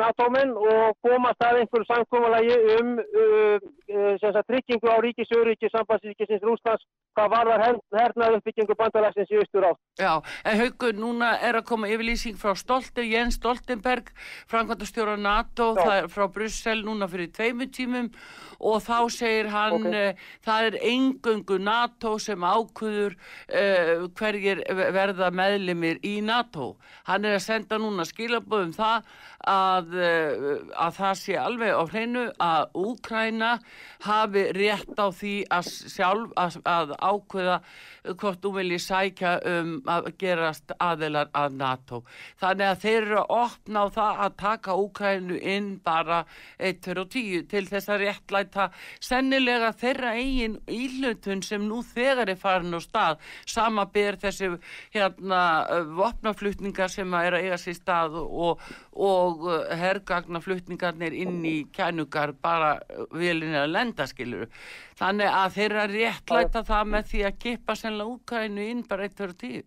NATO-menn 0.00 0.54
og 0.54 0.98
komast 1.04 1.42
að 1.44 1.62
einhverju 1.62 1.88
samkómalagi 1.90 2.58
um 2.78 2.92
uh, 3.02 3.56
uh, 3.90 4.42
tryggingu 4.48 4.90
á 4.90 4.98
ríkisjöryggi 5.04 5.72
sambandsríkisins 5.72 6.46
Rúslands 6.46 6.86
hvað 7.14 7.30
var 7.30 7.50
þar 7.50 7.78
hernað 7.94 8.36
uppbyggingu 8.38 8.76
bandalagsins 8.78 9.30
í 9.30 9.38
austur 9.38 9.66
átt. 9.68 9.80
Já, 10.00 10.12
en 10.44 10.60
haugur, 10.60 10.94
núna 10.98 11.34
er 11.46 11.58
að 11.58 11.66
koma 11.68 11.90
yfirlýsing 11.92 12.38
frá 12.40 12.54
Stolten, 12.58 13.06
Jens 13.06 13.38
Stoltenberg, 13.38 14.10
framkvæmdastjóra 14.50 15.14
NATO, 15.20 15.72
er 15.84 16.08
frá 16.12 16.26
Brussel 16.34 16.82
núna 16.86 17.08
fyrir 17.10 17.30
tveimu 17.34 17.68
tímum 17.74 18.10
og 18.64 18.80
þá 18.82 18.98
segir 19.12 19.50
hann 19.52 19.78
okay. 19.78 20.14
uh, 20.14 20.26
það 20.46 20.68
er 20.70 20.78
engöngu 20.90 21.58
NATO 21.62 22.16
sem 22.22 22.46
ákvöður 22.46 23.14
uh, 23.14 24.06
hverjir 24.18 24.64
verða 24.94 25.30
meðlimir 25.34 26.02
í 26.06 26.16
NATO. 26.24 26.74
Hann 27.08 27.28
er 27.28 27.38
að 27.38 27.46
senda 27.46 27.78
núna 27.78 28.03
skilaböðum 28.10 28.74
það 28.76 29.08
að, 29.54 29.96
uh, 29.98 30.44
að 30.86 30.94
það 30.98 31.18
sé 31.20 31.36
alveg 31.40 31.74
á 31.76 31.82
hreinu 31.90 32.24
að 32.42 32.78
Úkræna 32.84 33.50
hafi 34.04 34.44
rétt 34.56 34.96
á 35.00 35.08
því 35.14 35.34
að 35.52 35.72
sjálf 35.92 36.32
að, 36.40 36.60
að 36.64 36.94
ákvöða 36.98 37.58
hvort 38.20 38.40
þú 38.44 38.50
viljið 38.58 38.82
sækja 38.84 39.34
um 39.48 39.70
að 39.88 40.10
gerast 40.20 40.74
aðilar 40.82 41.30
að 41.36 41.56
NATO. 41.60 42.00
Þannig 42.40 42.66
að 42.68 42.82
þeir 42.82 42.98
eru 42.98 43.20
að 43.22 43.34
opna 43.38 43.84
á 43.84 43.86
það 43.94 44.22
að 44.26 44.36
taka 44.42 44.76
Úkrænu 44.84 45.38
inn 45.40 45.70
bara 45.84 46.20
1-10 46.58 47.46
til 47.48 47.64
þess 47.70 47.92
að 47.92 48.04
réttlæta 48.04 48.68
sennilega 49.00 49.72
þeirra 49.80 50.14
eigin 50.18 50.58
íhlutun 50.68 51.44
sem 51.44 51.64
nú 51.64 51.80
þegar 51.94 52.32
er 52.32 52.40
farin 52.40 52.76
á 52.76 52.80
stað. 52.84 53.22
Sama 53.48 53.86
ber 53.92 54.18
þessi 54.20 54.52
hérna 54.94 55.40
vopnaflutningar 55.96 56.92
sem 56.92 57.16
að 57.16 57.30
er 57.30 57.38
að 57.38 57.48
eiga 57.48 57.60
sér 57.60 57.78
stað 57.94 58.16
og, 58.22 58.62
og 58.94 59.46
hergagnaflutningarnir 59.78 61.14
inn 61.14 61.42
í 61.46 61.56
kænugar 61.74 62.34
bara 62.42 62.78
vilinni 63.12 63.58
að 63.58 63.72
lenda 63.74 64.06
skiluru. 64.10 64.48
Þannig 64.98 65.30
að 65.30 65.54
þeirra 65.58 65.86
réttlæta 65.90 66.64
það 66.66 66.90
með 66.94 67.08
því 67.12 67.24
að 67.28 67.38
kipa 67.44 67.78
sennilega 67.78 68.14
Úkrænu 68.14 68.68
inn 68.70 68.84
bara 68.88 69.06
eitt 69.06 69.18
fyrir 69.18 69.38
tíu. 69.38 69.64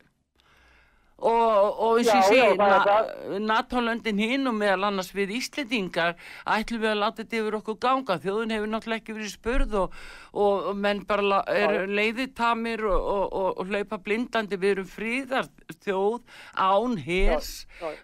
Og, 1.17 1.79
og 1.81 1.95
eins 1.97 2.11
og 2.13 2.19
ég 2.19 2.27
segi, 2.29 3.37
NATO-löndin 3.41 4.19
hinn 4.21 4.45
og 4.45 4.53
meðal 4.59 4.91
annars 4.91 5.07
við 5.17 5.31
Íslandingar 5.39 6.13
ætlum 6.45 6.83
við 6.83 6.91
að 6.91 6.99
láta 7.01 7.23
þetta 7.23 7.39
yfir 7.39 7.57
okkur 7.57 7.77
ganga. 7.81 8.17
Þjóðun 8.21 8.53
hefur 8.53 8.69
náttúrulega 8.69 9.01
ekki 9.01 9.15
verið 9.17 9.31
spurð 9.33 9.73
og, 9.81 9.95
og 10.37 10.67
menn 10.77 11.01
bara 11.09 11.39
er 11.49 11.89
leiðitamir 11.89 12.85
og, 12.85 13.33
og 13.57 13.63
hlaupa 13.65 13.97
blindandi. 14.05 14.61
Við 14.61 14.75
erum 14.75 14.91
fríðar 14.91 15.49
þjóð 15.87 16.21
án 16.53 16.99
hers 17.07 17.51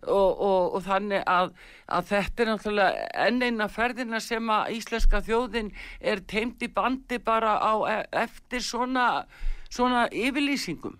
og 0.10 0.82
þannig 0.90 1.22
að, 1.30 1.54
að 1.86 2.10
þetta 2.16 2.44
er 2.44 2.52
náttúrulega 2.52 3.08
enn 3.28 3.46
eina 3.46 3.70
ferðina 3.70 4.24
sem 4.26 4.50
að 4.58 4.74
íslenska 4.80 5.22
þjóðin 5.30 5.70
er 6.02 6.26
teimt 6.26 6.66
í 6.66 6.74
bandi 6.74 7.22
bara 7.22 7.60
á 7.62 7.74
e, 7.86 7.96
eftir 8.26 8.66
svona, 8.66 9.28
svona 9.70 10.08
yfirlýsingum. 10.10 10.98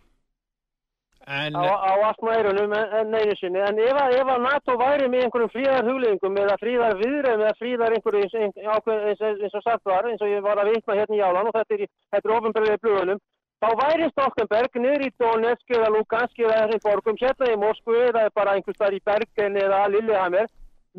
En, 1.24 1.56
á, 1.56 1.64
á 1.64 1.94
astmaðurunum 2.10 2.74
en 2.76 3.14
einu 3.16 3.36
sinni 3.40 3.62
en 3.64 3.78
ef 3.80 3.96
að, 3.96 4.16
ef 4.20 4.28
að 4.28 4.42
NATO 4.44 4.74
væri 4.76 5.06
með 5.08 5.22
einhverjum 5.24 5.52
fríðar 5.54 5.86
hugleggingum 5.88 6.40
eða 6.42 6.58
fríðar 6.60 6.98
viðræðum 7.00 7.44
eða 7.46 7.54
fríðar 7.62 7.94
einhverju 7.96 8.24
eins, 8.26 8.58
eins, 8.60 9.22
eins 9.24 9.56
og 9.56 9.64
sagt 9.64 9.86
var 9.88 10.10
eins 10.10 10.20
og 10.20 10.34
ég 10.34 10.44
var 10.44 10.60
að 10.60 10.74
vitna 10.74 10.98
hérna 10.98 11.16
í 11.16 11.22
álan 11.24 11.48
og 11.48 11.56
þetta 11.56 11.78
er, 11.78 11.86
er 12.20 12.34
ofinberðið 12.36 12.82
blöðunum 12.84 13.22
þá 13.64 13.70
væri 13.80 14.10
Stoltenberg 14.12 14.76
niður 14.84 15.06
í 15.06 15.14
Donetsk 15.24 15.72
eða 15.78 15.92
Lugansk 15.94 16.42
eða 16.44 16.58
þessum 16.66 16.84
borgum 16.90 17.20
hérna 17.22 17.52
í 17.54 17.60
Moskvu 17.62 17.96
eða 18.10 18.24
bara 18.36 18.56
einhvers 18.58 18.82
þar 18.82 18.98
í 18.98 19.00
Bergen 19.08 19.56
eða 19.62 19.80
Lillehammer 19.94 20.50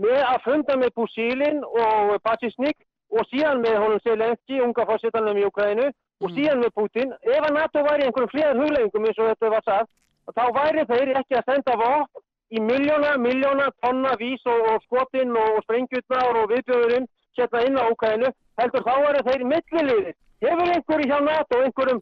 með 0.06 0.22
að 0.24 0.38
funda 0.46 0.78
með 0.80 0.94
Pusilin 0.96 1.60
og 1.68 2.14
Pacisnik 2.24 2.80
og 3.12 3.28
síðan 3.28 3.60
með 3.60 3.76
honum 3.82 4.00
Selenski, 4.00 4.62
unga 4.64 4.88
fórsettanum 4.88 5.36
í 5.36 5.44
Ukraínu 5.50 5.90
og 5.90 6.30
mm. 6.30 6.34
síðan 6.38 6.64
með 6.64 6.72
Putin 6.80 7.12
ef 7.20 7.44
að 7.44 7.54
NATO 7.58 7.84
væri 7.84 8.08
einhverjum 8.08 8.32
fríðar 8.32 8.58
hugleggingum 8.62 9.06
eins 9.10 9.20
og 9.20 9.30
þetta 9.34 9.52
var 9.52 9.68
sagt 9.68 9.92
og 10.26 10.36
þá 10.36 10.44
væri 10.58 10.86
þeir 10.90 11.12
ekki 11.20 11.38
að 11.38 11.50
senda 11.50 11.76
vopn 11.80 12.24
í 12.54 12.60
miljóna, 12.62 13.16
miljóna 13.18 13.70
tonna 13.82 14.14
vís 14.20 14.42
og, 14.46 14.60
og 14.72 14.82
skotinn 14.86 15.34
og 15.36 15.62
sprengjutnar 15.64 16.40
og 16.42 16.50
viðbjöðurinn 16.52 17.08
hérna 17.38 17.64
inn 17.66 17.80
á 17.80 17.84
Ukraínu, 17.90 18.30
heldur 18.60 18.84
þá 18.86 18.94
væri 19.06 19.24
þeir 19.28 19.44
mittliliðir. 19.50 20.14
Hefur 20.44 20.72
einhverju 20.74 21.08
hjá 21.10 21.18
NATO, 21.24 21.60
einhverjum 21.64 22.00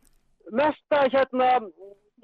mesta 0.60 1.00
hérna, 1.14 1.48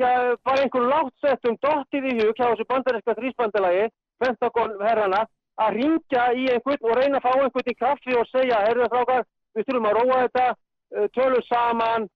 já, 0.01 0.11
bara 0.45 0.65
einhverjum 0.65 0.93
látsettum 0.93 1.57
dottið 1.65 2.11
í 2.11 2.15
hug 2.21 2.35
hjá 2.37 2.47
þessu 2.51 2.69
bandarinska 2.69 3.17
þrýsbandalagi, 3.19 3.89
Pentagon 4.19 4.77
herrana, 4.83 5.25
að 5.63 5.77
ringja 5.79 6.25
í 6.35 6.49
einhvern 6.53 6.87
og 6.87 6.97
reyna 6.99 7.21
að 7.21 7.27
fá 7.27 7.33
einhvern 7.35 7.73
í 7.73 7.77
kaffi 7.79 8.17
og 8.19 8.31
segja, 8.33 8.63
herruðu 8.67 8.91
frákar, 8.93 9.27
við 9.57 9.69
þurfum 9.69 9.89
að 9.89 9.99
róa 9.99 10.23
þetta, 10.25 10.47
uh, 10.99 11.09
tölum 11.17 11.45
saman, 11.49 12.09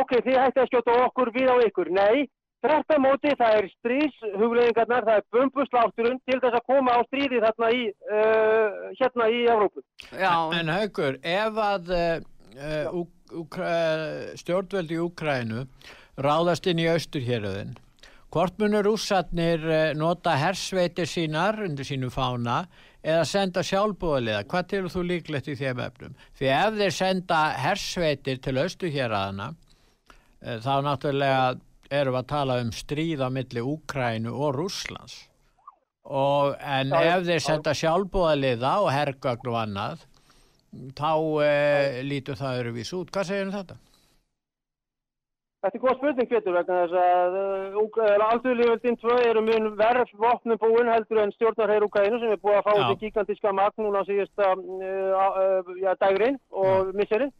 ok, 0.00 0.16
þið 0.26 0.40
hætti 0.42 0.62
að 0.62 0.70
skjóta 0.72 0.98
okkur 1.06 1.32
við 1.34 1.52
á 1.54 1.56
ykkur. 1.68 1.92
Nei, 1.94 2.26
Þetta 2.66 2.96
móti 2.98 3.32
það 3.38 3.56
er 3.56 3.66
stríðshugleðingarnar, 3.70 5.04
það 5.06 5.18
er 5.20 5.26
bumbuslátturinn 5.34 6.20
til 6.26 6.38
þess 6.42 6.58
að 6.58 6.64
koma 6.66 6.96
á 6.98 7.00
stríði 7.06 7.42
þarna 7.44 7.68
í, 7.70 7.82
uh, 8.10 8.86
hérna 8.98 9.28
í 9.30 9.42
Európu. 9.46 9.84
En, 10.16 10.56
en 10.60 10.72
haugur, 10.74 11.18
ef 11.22 11.60
að 11.62 11.92
uh, 11.94 13.04
stjórnveldi 14.40 14.96
í 14.96 15.02
Úkrænu 15.04 15.66
ráðast 16.26 16.66
inn 16.70 16.80
í 16.82 16.88
austurhjörðin, 16.90 17.76
hvort 18.34 18.58
munur 18.62 18.88
ússatnir 18.94 19.62
uh, 19.68 19.92
nota 19.98 20.34
hersveitir 20.40 21.06
sínar 21.10 21.60
undir 21.68 21.86
sínu 21.86 22.10
fána 22.10 22.64
eða 23.06 23.22
senda 23.28 23.62
sjálfbúðaliða? 23.66 24.42
Hvað 24.50 24.72
til 24.72 24.82
þú 24.90 25.04
líklegt 25.12 25.52
í 25.52 25.58
þeim 25.60 25.84
efnum? 25.86 26.18
Því 26.40 26.50
ef 26.56 26.80
þeir 26.80 26.98
senda 26.98 27.44
hersveitir 27.62 28.42
til 28.42 28.56
austurhjörðana, 28.64 29.52
uh, 29.52 30.58
þá 30.64 30.74
náttúrulega 30.88 31.54
erum 31.90 32.16
við 32.16 32.20
að 32.22 32.28
tala 32.34 32.60
um 32.62 32.74
stríða 32.74 33.30
millir 33.32 33.66
Úkrænu 33.66 34.34
og 34.34 34.54
Rúslands 34.56 35.24
og 36.06 36.54
en 36.62 36.92
Já, 36.94 37.16
ef 37.16 37.24
þeir 37.26 37.42
senda 37.42 37.74
sjálfbúðaliða 37.74 38.76
og 38.84 38.92
herrgögn 38.94 39.50
og 39.50 39.58
annað 39.58 40.04
þá 40.96 41.10
eh, 41.42 41.98
lítur 42.06 42.38
það 42.38 42.60
öðruvís 42.60 42.92
út. 42.94 43.10
Hvað 43.10 43.28
segir 43.30 43.46
um 43.46 43.52
þetta? 43.54 43.76
Þetta 45.64 45.78
er 45.78 45.82
góð 45.82 45.96
spurning 45.96 46.28
Petur 46.30 46.54
vegna 46.54 46.74
þess 46.84 46.98
að 47.00 47.36
uh, 47.80 48.26
aldurlíföldin 48.28 48.98
2 49.02 49.14
eru 49.26 49.40
mun 49.42 49.70
verð 49.78 50.12
vopnum 50.20 50.60
búin 50.62 50.90
heldur 50.92 51.22
en 51.24 51.32
stjórnarheir 51.34 51.86
Úkrænu 51.88 52.20
sem 52.22 52.34
er 52.36 52.42
búið 52.42 52.60
að 52.60 52.66
fá 52.68 52.72
þetta 52.76 53.00
gigantíska 53.00 53.54
magn 53.56 53.82
núna 53.82 54.04
síðasta 54.06 54.52
uh, 54.54 55.24
uh, 55.72 55.96
dægrin 56.04 56.38
og 56.52 56.92
misserinn. 56.94 57.34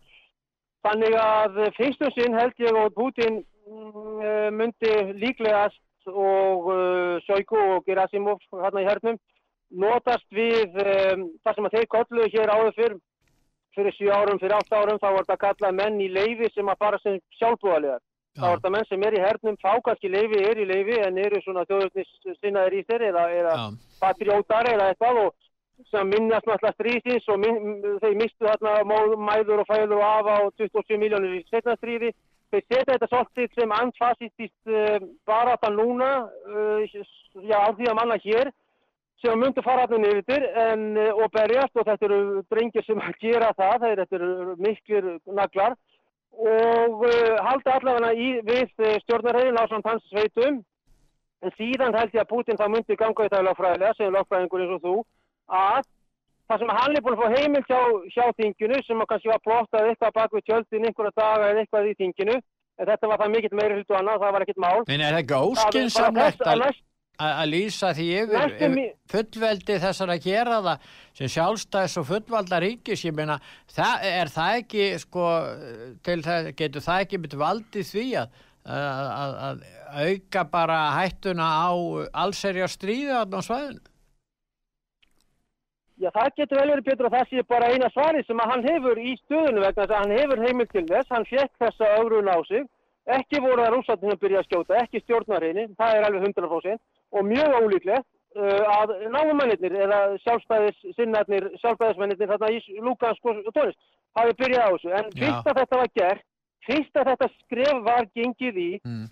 Þannig 0.87 1.15
að 1.21 1.61
fyrstum 1.77 2.11
sinn 2.17 2.35
held 2.35 2.59
ég 2.63 2.81
og 2.81 2.97
Putin 2.99 3.45
myndi 3.67 4.93
líklegast 5.19 6.11
og 6.13 6.69
uh, 6.71 7.17
Sjойgu 7.27 7.59
og 7.59 7.87
Gerasimov 7.87 8.39
hérna 8.53 8.85
í 8.85 8.87
hernum 8.87 9.19
notast 9.75 10.27
við 10.31 10.77
um, 10.79 11.27
það 11.43 11.57
sem 11.57 11.69
að 11.69 11.77
þeir 11.77 11.89
kolluðu 11.95 12.29
hér 12.37 12.53
áður 12.55 12.77
fyrr 12.77 12.99
fyrir 13.77 13.97
7 13.99 14.13
árum, 14.15 14.39
fyrir 14.41 14.57
8 14.57 14.77
árum 14.81 15.01
þá 15.01 15.09
var 15.09 15.25
þetta 15.25 15.41
kallað 15.45 15.81
menn 15.81 15.99
í 16.01 16.07
leifi 16.09 16.49
sem 16.55 16.69
að 16.71 16.79
fara 16.81 17.01
sem 17.03 17.19
sjálfbúðaliðar. 17.41 18.05
Þá 18.37 18.45
var 18.45 18.59
þetta 18.61 18.73
menn 18.75 18.87
sem 18.89 19.05
er 19.09 19.17
í 19.17 19.25
hernum, 19.25 19.59
fá 19.61 19.73
kannski 19.85 20.13
leifi, 20.13 20.41
er 20.45 20.61
í 20.61 20.69
leifi 20.69 20.97
en 21.05 21.19
eru 21.21 21.41
svona 21.45 21.65
þjóðurnis 21.69 22.15
sinnaðir 22.41 22.79
í 22.79 22.85
þeir 22.89 23.05
eða, 23.11 23.27
eða 23.41 23.57
patriótar 24.01 24.71
eða 24.73 24.89
eitthvað 24.93 25.21
og 25.25 25.35
sem 25.91 26.09
minnast 26.09 26.49
náttúrulega 26.49 26.77
stríðins 26.77 27.29
og 27.33 27.41
min, 27.43 27.59
þeir 28.01 28.17
mistu 28.17 28.53
móð, 28.89 29.17
mæður 29.21 29.63
og 29.63 29.69
fæður 29.69 29.97
og 29.99 30.05
afa 30.09 30.37
og 30.47 30.55
27 30.63 31.01
miljónir 31.01 31.37
í 31.37 31.43
setna 31.51 31.77
stríði. 31.77 32.13
Þeir 32.53 32.63
setja 32.63 32.93
þetta 32.93 33.09
svolítið 33.11 33.57
sem 33.59 33.75
antifasistist 33.75 34.71
uh, 34.71 35.09
bara 35.27 35.57
þetta 35.57 35.73
núna, 35.75 36.11
uh, 36.53 36.85
já, 37.43 37.59
á 37.59 37.69
því 37.75 37.91
að 37.91 37.99
manna 37.99 38.19
hér 38.23 38.53
sem 39.25 39.41
myndu 39.41 39.65
fara 39.65 39.87
allir 39.87 40.03
niður 40.05 40.47
en, 40.63 40.87
uh, 41.01 41.11
og 41.25 41.33
berjast 41.35 41.75
og 41.75 41.89
þetta 41.89 42.07
eru 42.07 42.45
drengir 42.53 42.87
sem 42.87 43.03
að 43.03 43.19
gera 43.25 43.51
það, 43.59 43.89
þetta 44.03 44.19
eru 44.21 44.57
miklir 44.63 45.11
naglar 45.27 45.77
og 46.37 47.05
halda 47.41 47.79
allavega 47.79 48.13
í, 48.13 48.27
við 48.45 48.73
stjórnarhegin 49.07 49.57
á 49.57 49.65
samt 49.71 49.87
hans 49.89 50.05
sveitum. 50.11 50.59
En 51.41 51.53
síðan 51.57 51.97
held 51.97 52.13
ég 52.13 52.21
að 52.21 52.29
Putin 52.29 52.59
það 52.61 52.73
myndi 52.75 52.97
ganga 53.01 53.25
í 53.25 53.31
það 53.33 53.47
lögfræðilega 53.47 53.97
sem 53.97 54.13
lögfræðingur 54.13 54.65
eins 54.65 54.75
og 54.77 54.83
þú 54.85 54.95
að 55.57 55.89
það 56.47 56.63
sem 56.63 56.75
hann 56.79 56.97
er 56.97 57.05
búin 57.05 57.17
að 57.17 57.23
fá 57.23 57.39
heimild 57.39 57.71
hjá, 57.71 57.81
hjá 58.15 58.25
þinginu 58.41 58.83
sem 58.87 59.07
kannski 59.13 59.33
var 59.33 59.45
plottað 59.45 59.91
eitthvað 59.93 60.19
bak 60.19 60.37
við 60.37 60.47
tjöldin 60.51 60.89
einhverja 60.91 61.17
daga 61.21 61.53
eða 61.53 61.65
eitthvað 61.65 61.91
í 61.91 61.97
þinginu 62.03 62.37
en 62.37 62.91
þetta 62.91 63.11
var 63.11 63.23
það 63.23 63.33
mikill 63.37 63.57
meiri 63.57 63.79
hlutu 63.81 63.97
annað, 63.97 64.21
það 64.25 64.37
var 64.37 64.47
ekkit 64.47 64.63
mál 64.63 64.77
En 64.87 65.01
er 65.01 65.17
það 65.17 65.23
ekki 65.23 65.41
óskinsamlegt 65.41 66.45
að, 66.47 66.67
að 66.67 66.85
að 67.17 67.49
lýsa 67.49 67.93
því 67.97 68.07
yfir, 68.21 68.55
yfir 68.57 68.89
fullveldi 69.11 69.79
þessar 69.81 70.13
að 70.13 70.27
gera 70.27 70.59
það 70.65 70.91
sem 71.17 71.31
sjálfstæðis 71.33 71.97
og 72.01 72.09
fullvalda 72.11 72.61
ríkis, 72.63 73.05
ég 73.07 73.17
meina, 73.17 73.39
það, 73.73 74.05
er 74.11 74.33
það 74.33 74.59
ekki, 74.61 74.89
sko, 75.01 75.31
til 76.07 76.19
það, 76.27 76.51
getur 76.59 76.85
það 76.85 77.07
ekki 77.07 77.21
myndi 77.23 77.41
valdið 77.41 77.91
því 77.93 78.07
að, 78.21 78.39
að, 78.67 79.65
auka 79.97 80.45
bara 80.53 80.79
hættuna 80.99 81.47
á 81.47 81.71
allserja 82.27 82.69
stríði 82.69 83.17
á 83.17 83.41
svæðinu? 83.41 83.81
Já, 85.97 86.11
það 86.13 86.33
getur 86.37 86.59
vel 86.61 86.71
verið 86.75 86.89
betur 86.91 87.07
og 87.09 87.15
það 87.15 87.31
sé 87.31 87.43
bara 87.49 87.69
eina 87.73 87.89
svari 87.95 88.23
sem 88.27 88.41
að 88.43 88.51
hann 88.53 88.65
hefur 88.69 88.99
í 89.01 89.15
stöðunu 89.23 89.63
vegna 89.63 89.85
þess 89.87 89.95
að 89.95 90.03
hann 90.03 90.19
hefur 90.19 90.43
heimild 90.45 90.73
til 90.75 90.83
þess, 90.91 91.13
hann 91.15 91.25
fekk 91.31 91.55
þessa 91.63 91.89
ögrun 92.03 92.29
á 92.29 92.37
sig, 92.49 92.67
ekki 93.17 93.41
voru 93.41 93.63
það 93.65 93.73
rússatinn 93.77 94.13
að 94.13 94.21
byrja 94.27 94.43
að 94.43 94.49
skjóta, 94.51 94.77
ekki 94.83 95.01
stjórnarhinni, 95.05 95.65
það 95.79 95.97
er 95.97 96.07
alveg 96.11 96.29
100% 96.29 96.85
og 97.17 97.27
mjög 97.31 97.57
ólíklegt 97.63 98.07
uh, 98.37 98.63
að 98.77 98.95
náumennir 99.15 99.79
eða 99.87 100.01
sjálfstæðis 100.27 100.85
sinnarnir, 100.99 101.49
sjálfstæðismennir 101.63 102.21
þarna 102.35 102.53
í 102.53 102.61
Lugansk 102.85 103.31
og 103.33 103.41
Tónist 103.57 103.81
hafi 104.21 104.37
byrjað 104.43 104.69
á 104.69 104.71
þessu, 104.77 104.95
en 105.01 105.13
fyrst 105.17 105.49
að 105.53 105.61
þetta 105.63 105.81
var 105.81 105.93
gert, 106.01 106.25
fyrst 106.67 107.01
að 107.01 107.13
þetta 107.15 107.33
skref 107.41 107.85
var 107.89 108.11
gengið 108.13 108.65
í 108.67 108.71
Mm. 108.85 109.05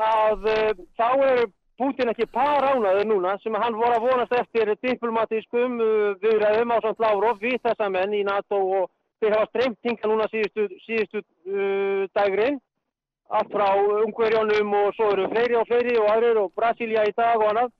að 0.00 0.46
uh, 0.48 0.70
þá 0.98 1.08
er 1.28 1.46
Putin 1.80 2.10
ekki 2.12 2.26
par 2.28 2.66
ánaður 2.68 3.06
núna 3.08 3.36
sem 3.42 3.54
hann 3.56 3.76
voru 3.78 3.96
að 3.96 4.04
vonast 4.06 4.34
eftir 4.36 4.74
diplomatískum 4.84 5.78
uh, 5.80 6.16
viðræðum 6.22 6.74
á 6.74 6.78
samt 6.84 7.00
Lavrov 7.00 7.40
við 7.40 7.58
þessa 7.64 7.88
menn 7.90 8.12
í 8.14 8.24
NATO 8.28 8.58
og 8.80 8.90
þeir 9.22 9.36
hafa 9.38 9.48
streymt 9.50 9.78
hinga 9.88 10.10
núna 10.10 10.28
síðustu, 10.32 10.68
síðustu 10.84 11.22
uh, 11.22 12.04
dagrin 12.14 12.60
allt 13.32 13.52
frá 13.54 13.68
Ungverjónum 14.04 14.74
og 14.76 14.90
svo 14.96 15.12
eru 15.14 15.28
fleiri 15.32 15.56
og 15.56 15.68
fleiri 15.70 15.96
og 16.00 16.10
aðrir 16.12 16.42
og 16.42 16.52
Brasilia 16.58 17.06
í 17.08 17.14
dag 17.16 17.40
og 17.40 17.48
annað 17.48 17.72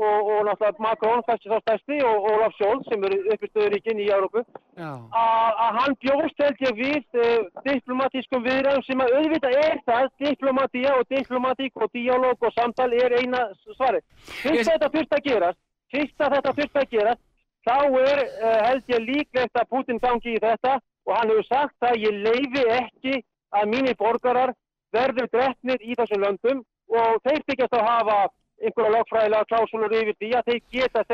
og, 0.00 0.28
og 0.32 0.38
náttúrulega 0.48 0.84
Macron, 0.84 1.22
kannski 1.26 1.50
þá 1.50 1.58
stærsti 1.60 1.98
og 2.08 2.26
Olaf 2.30 2.54
Scholz 2.56 2.86
sem 2.88 3.02
eru 3.04 3.18
uppistöðuríkinn 3.34 4.00
í 4.00 4.08
Európu 4.16 4.42
að 4.80 5.60
að 5.64 5.78
hann 5.78 5.96
bjóst 6.04 6.44
held 6.44 6.62
ég 6.66 6.78
við 6.78 7.18
uh, 7.20 7.48
diplomatískum 7.66 8.44
viðræðum 8.46 8.86
sem 8.86 9.02
að 9.04 9.16
auðvitað 9.18 9.56
er 9.60 9.82
það, 9.90 10.06
diplomatía 10.24 10.94
og 10.96 11.10
diplomatík 11.14 11.82
og 11.84 11.92
dialóg 11.96 12.46
og 12.48 12.54
samtal 12.56 12.90
er 12.96 13.16
eina 13.20 13.42
svari. 13.76 14.00
Fyrst 14.40 14.64
að 14.64 14.72
þetta 14.72 14.90
fyrst 14.96 15.18
að 15.18 15.26
gerast, 15.28 15.60
fyrst 15.92 16.24
að 16.24 16.36
þetta 16.36 16.56
fyrst 16.60 16.80
að 16.80 16.90
gerast, 16.96 17.22
þá 17.68 17.76
er 18.06 18.24
uh, 18.24 18.58
held 18.70 18.94
ég 18.94 19.06
líklegt 19.10 19.60
að 19.60 19.70
Putin 19.74 20.00
gangi 20.00 20.36
í 20.36 20.42
þetta 20.42 20.78
og 21.08 21.14
hann 21.16 21.32
hefur 21.34 21.48
sagt 21.50 21.88
að 21.90 22.00
ég 22.06 22.20
leifi 22.24 22.66
ekki 22.80 23.20
að 23.56 23.72
mínir 23.74 23.96
borgarar 24.00 24.54
verður 24.94 25.28
drefnir 25.34 25.82
í 25.82 25.96
þessum 25.98 26.24
löndum 26.24 26.62
og 26.90 27.20
þeir 27.26 27.42
þykjast 27.46 27.76
að 27.78 27.86
hafa 27.86 28.20
einhverja 28.60 28.94
lagfræðilega 28.96 29.48
klásulur 29.50 29.96
yfir 30.00 30.16
því 30.20 30.30
að 30.38 30.50
þeir 30.50 30.62
geta 30.76 31.04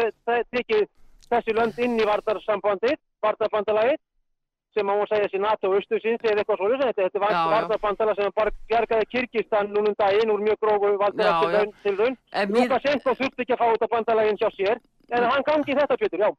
tekið 0.54 0.84
þessi 1.30 1.54
lönd 1.56 1.78
inn 1.86 1.96
í 2.00 2.06
vardarsambandið, 2.06 2.98
vardarbandalagið 3.24 4.02
sem 4.76 4.84
má 4.84 4.92
segja 5.08 5.28
sér 5.32 5.40
NATO 5.40 5.70
austusins 5.72 6.20
eða 6.20 6.42
eitthvað 6.42 6.58
svolítið, 6.60 6.88
þetta, 6.90 7.04
þetta 7.06 7.20
Já, 7.22 7.32
já. 7.32 7.44
var 7.46 7.54
vardarbandalag 7.54 8.18
sem 8.18 8.34
bara 8.36 8.52
bjargaði 8.68 9.06
Kyrkistan 9.14 9.70
núnum 9.72 9.94
daginn 9.96 10.32
úr 10.34 10.42
mjög 10.44 10.58
grófu 10.60 10.90
Já, 10.90 10.98
valdara 11.00 11.62
til 11.86 11.96
raun. 11.96 12.18
En 12.32 12.52
mér- 12.52 12.66
Lukashenko 12.68 13.14
þurfti 13.16 13.46
ekki 13.46 13.56
að 13.56 13.62
fá 13.62 13.66
þetta 13.72 13.88
bandalaginn 13.94 14.40
hjá 14.42 14.50
sér 14.58 14.82
en 15.16 15.24
hann 15.30 15.46
gangi 15.48 15.78
þetta 15.80 15.96
Pétur, 16.02 16.24
já. 16.26 16.30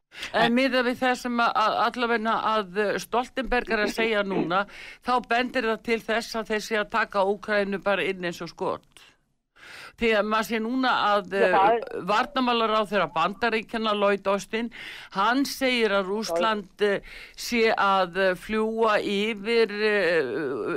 En 0.43 0.53
miða 0.53 0.83
við 0.85 1.01
það 1.01 1.15
sem 1.23 1.41
að, 1.41 1.51
að 1.65 1.77
allavegna 1.87 2.37
að 2.53 2.79
uh, 2.83 2.93
Stoltenberg 3.01 3.73
er 3.73 3.83
að 3.87 3.93
segja 3.95 4.23
núna, 4.27 4.65
þá 5.01 5.13
bendir 5.29 5.69
það 5.71 5.83
til 5.89 6.01
þess 6.11 6.35
að 6.37 6.49
þeir 6.53 6.65
sé 6.67 6.77
að 6.83 6.89
taka 6.93 7.25
Úkrænu 7.33 7.81
bara 7.83 8.05
inn 8.05 8.27
eins 8.27 8.41
og 8.45 8.53
skot. 8.53 8.85
Að 9.97 10.27
maður 10.29 10.45
sé 10.45 10.59
núna 10.61 10.91
að 11.07 11.31
uh, 11.39 11.55
varnamálar 12.05 12.75
á 12.77 12.81
þeirra 12.85 13.07
bandaríkjana 13.15 13.95
Lloyd 13.97 14.27
Austin, 14.29 14.69
hann 15.15 15.41
segir 15.49 15.95
að 15.97 16.11
Rúsland 16.11 16.85
uh, 16.85 16.99
sé 17.33 17.71
að 17.73 18.19
uh, 18.21 18.31
fljúa 18.37 18.99
yfir 19.01 19.73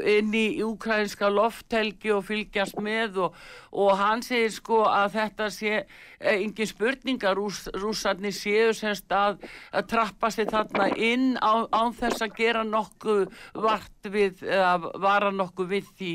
inn 0.09 0.33
í 0.33 0.47
úkrænska 0.65 1.29
lofthelgi 1.29 2.15
og 2.17 2.25
fylgjast 2.31 2.81
með 2.81 3.27
og, 3.27 3.37
og 3.71 3.93
hann 4.01 4.23
segir 4.25 4.51
sko 4.55 4.83
að 4.89 5.15
þetta 5.15 5.49
sé 5.55 5.73
eh, 5.79 6.41
engin 6.41 6.69
spurning 6.69 7.23
að 7.23 7.37
rús, 7.39 7.63
rússarnir 7.77 8.35
séu 8.35 8.75
semst 8.77 9.11
að, 9.15 9.41
að 9.73 9.89
trappa 9.93 10.31
sig 10.35 10.49
þarna 10.51 10.91
inn 10.97 11.33
á, 11.39 11.67
án 11.71 11.95
þess 11.97 12.25
að 12.27 12.37
gera 12.41 12.65
nokkuð 12.67 13.29
vart 13.55 14.11
við 14.11 14.43
eða 14.49 14.95
vara 15.03 15.31
nokkuð 15.35 15.75
við 15.77 15.93
því 15.99 16.15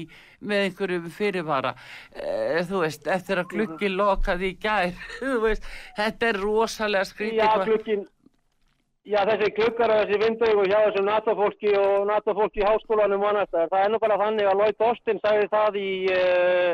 með 0.50 0.66
einhverju 0.66 1.12
fyrirvara 1.16 1.74
e, 2.14 2.64
þú 2.70 2.82
veist, 2.84 3.08
eftir 3.18 3.42
að 3.42 3.52
glukki 3.54 3.92
lokaði 3.92 4.52
í 4.54 4.58
gær 4.66 4.94
þú 5.20 5.40
veist, 5.46 5.70
þetta 5.98 6.30
er 6.32 6.42
rosalega 6.44 7.10
skrítið 7.10 7.42
Já, 7.42 7.66
glukkin, 7.70 8.08
já 9.06 9.20
þessi 9.32 9.52
glukkar 9.60 9.94
og 9.96 10.02
þessi 10.04 10.22
vindaugu 10.24 10.66
hjá 10.70 10.80
þessum 10.88 11.12
NATO-fólki 11.12 11.76
og 11.82 12.10
NATO-fólki 12.12 12.64
í 12.64 12.68
háskólanum 12.70 13.28
og 13.28 13.32
annars 13.34 13.54
það 13.56 13.78
er 13.84 13.94
nú 13.94 14.02
bara 14.06 14.22
þannig 14.24 14.50
að 14.50 14.60
Lloyd 14.62 14.90
Austin 14.90 15.22
sagði 15.26 15.52
það 15.54 15.80
í 15.84 15.94
uh, 16.16 16.74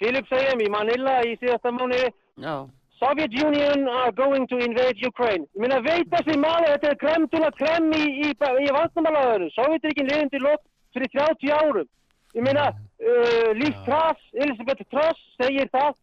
Philipsheim 0.00 0.64
í 0.64 0.72
Manila 0.72 1.20
í 1.24 1.36
síðasta 1.40 1.72
mánu 1.72 2.02
Já, 2.36 2.56
Soviet 2.98 3.32
Union 3.34 3.88
are 3.88 4.12
going 4.12 4.46
to 4.48 4.56
invade 4.56 4.96
Ukraine. 5.06 5.44
Ég 5.54 5.60
meina, 5.60 5.80
veit 5.84 6.08
þessi 6.08 6.36
maður, 6.40 6.70
þetta 6.72 6.88
er 6.92 7.00
krem 7.02 7.26
til 7.28 7.42
að 7.44 7.58
krem 7.58 7.90
í, 7.92 8.04
í, 8.24 8.30
í 8.32 8.70
vandamalaðinu. 8.72 9.50
Sovjetrikin 9.52 10.08
liðin 10.08 10.32
til 10.32 10.40
lok 10.46 10.62
fyrir 10.96 11.12
30 11.12 11.52
árum. 11.58 11.90
Ég 12.36 12.44
meina, 12.44 12.66
uh, 13.00 13.50
Liz 13.56 13.76
Truss, 13.86 14.20
Elizabeth 14.36 14.82
Truss 14.92 15.20
segir 15.40 15.70
það 15.72 15.94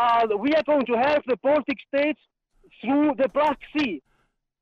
að 0.00 0.32
we 0.40 0.54
are 0.56 0.64
going 0.64 0.86
to 0.88 0.96
have 0.96 1.20
the 1.28 1.36
Baltic 1.44 1.78
states 1.88 2.20
through 2.80 3.12
the 3.20 3.28
Black 3.36 3.60
Sea. 3.74 4.00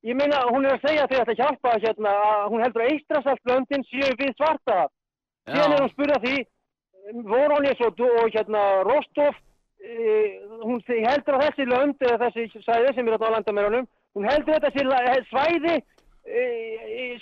Ég 0.02 0.18
meina, 0.18 0.40
hún 0.50 0.66
er 0.66 0.74
að 0.74 0.88
segja 0.88 1.06
þegar 1.06 1.28
þetta 1.28 1.44
hjálpa 1.44 1.76
hérna 1.84 2.16
að 2.26 2.48
hún 2.50 2.64
heldur 2.64 2.82
að 2.82 2.90
Eistrasaltlöndin 2.96 3.86
séu 3.86 4.10
við 4.18 4.34
svarta. 4.34 4.88
Síðan 5.46 5.76
er 5.76 5.84
hún 5.84 5.92
spurða 5.92 6.18
því, 6.24 6.34
Voronins 7.30 7.80
og, 7.86 8.02
og 8.18 8.34
hérna 8.34 8.64
Rostov, 8.88 9.38
e, 9.78 9.94
hún 10.66 10.82
heldur 10.88 11.38
að 11.38 11.44
þessi 11.46 11.68
lönd, 11.70 12.02
eða 12.02 12.18
þessi 12.26 12.64
svæði 12.66 12.96
sem 12.96 13.08
er 13.08 13.18
á 13.22 13.34
landamærunum, 13.36 13.86
hún 14.18 14.26
heldur 14.26 14.58
þetta 14.58 14.72
sé 14.74 14.84
la- 14.86 15.22
svæði 15.30 15.78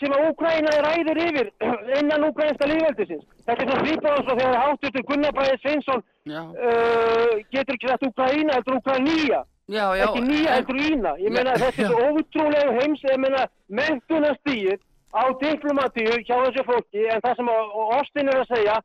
sem 0.00 0.12
að 0.14 0.26
Úkræna 0.30 0.72
ræður 0.84 1.20
yfir 1.24 1.48
innan 2.00 2.24
úkrænska 2.28 2.68
lífveldisins. 2.68 3.24
Þetta 3.46 3.64
er 3.64 3.70
svona 3.70 3.86
eins 3.94 4.28
og 4.32 4.38
þegar 4.40 4.58
háttutur 4.64 5.06
Gunnar 5.08 5.32
Bræði 5.38 5.56
Sveinsson 5.62 6.02
uh, 6.28 7.32
getur 7.54 7.74
ekki 7.78 7.88
sagt 7.88 8.06
Úkræna, 8.10 8.60
Úkrænía. 8.76 9.40
já, 9.70 9.86
já 9.96 10.04
Ekki 10.04 10.20
nýja, 10.26 10.50
en- 10.50 10.54
heldur 10.56 10.78
ína. 10.90 11.12
Ég 11.24 11.30
meina 11.32 11.56
þetta 11.56 11.82
er 11.82 11.90
svo 11.90 12.06
ótrúlega 12.12 12.76
heims, 12.80 13.02
ég 13.06 13.18
meina 13.22 13.44
mentunastíð 13.68 14.78
á 15.14 15.22
diplomatíu 15.42 16.12
hjá 16.26 16.36
þessu 16.44 16.64
fólki 16.68 17.04
en 17.10 17.20
það 17.24 17.36
sem 17.36 17.48
Austin 17.50 18.28
er 18.30 18.40
að 18.42 18.50
segja 18.54 18.76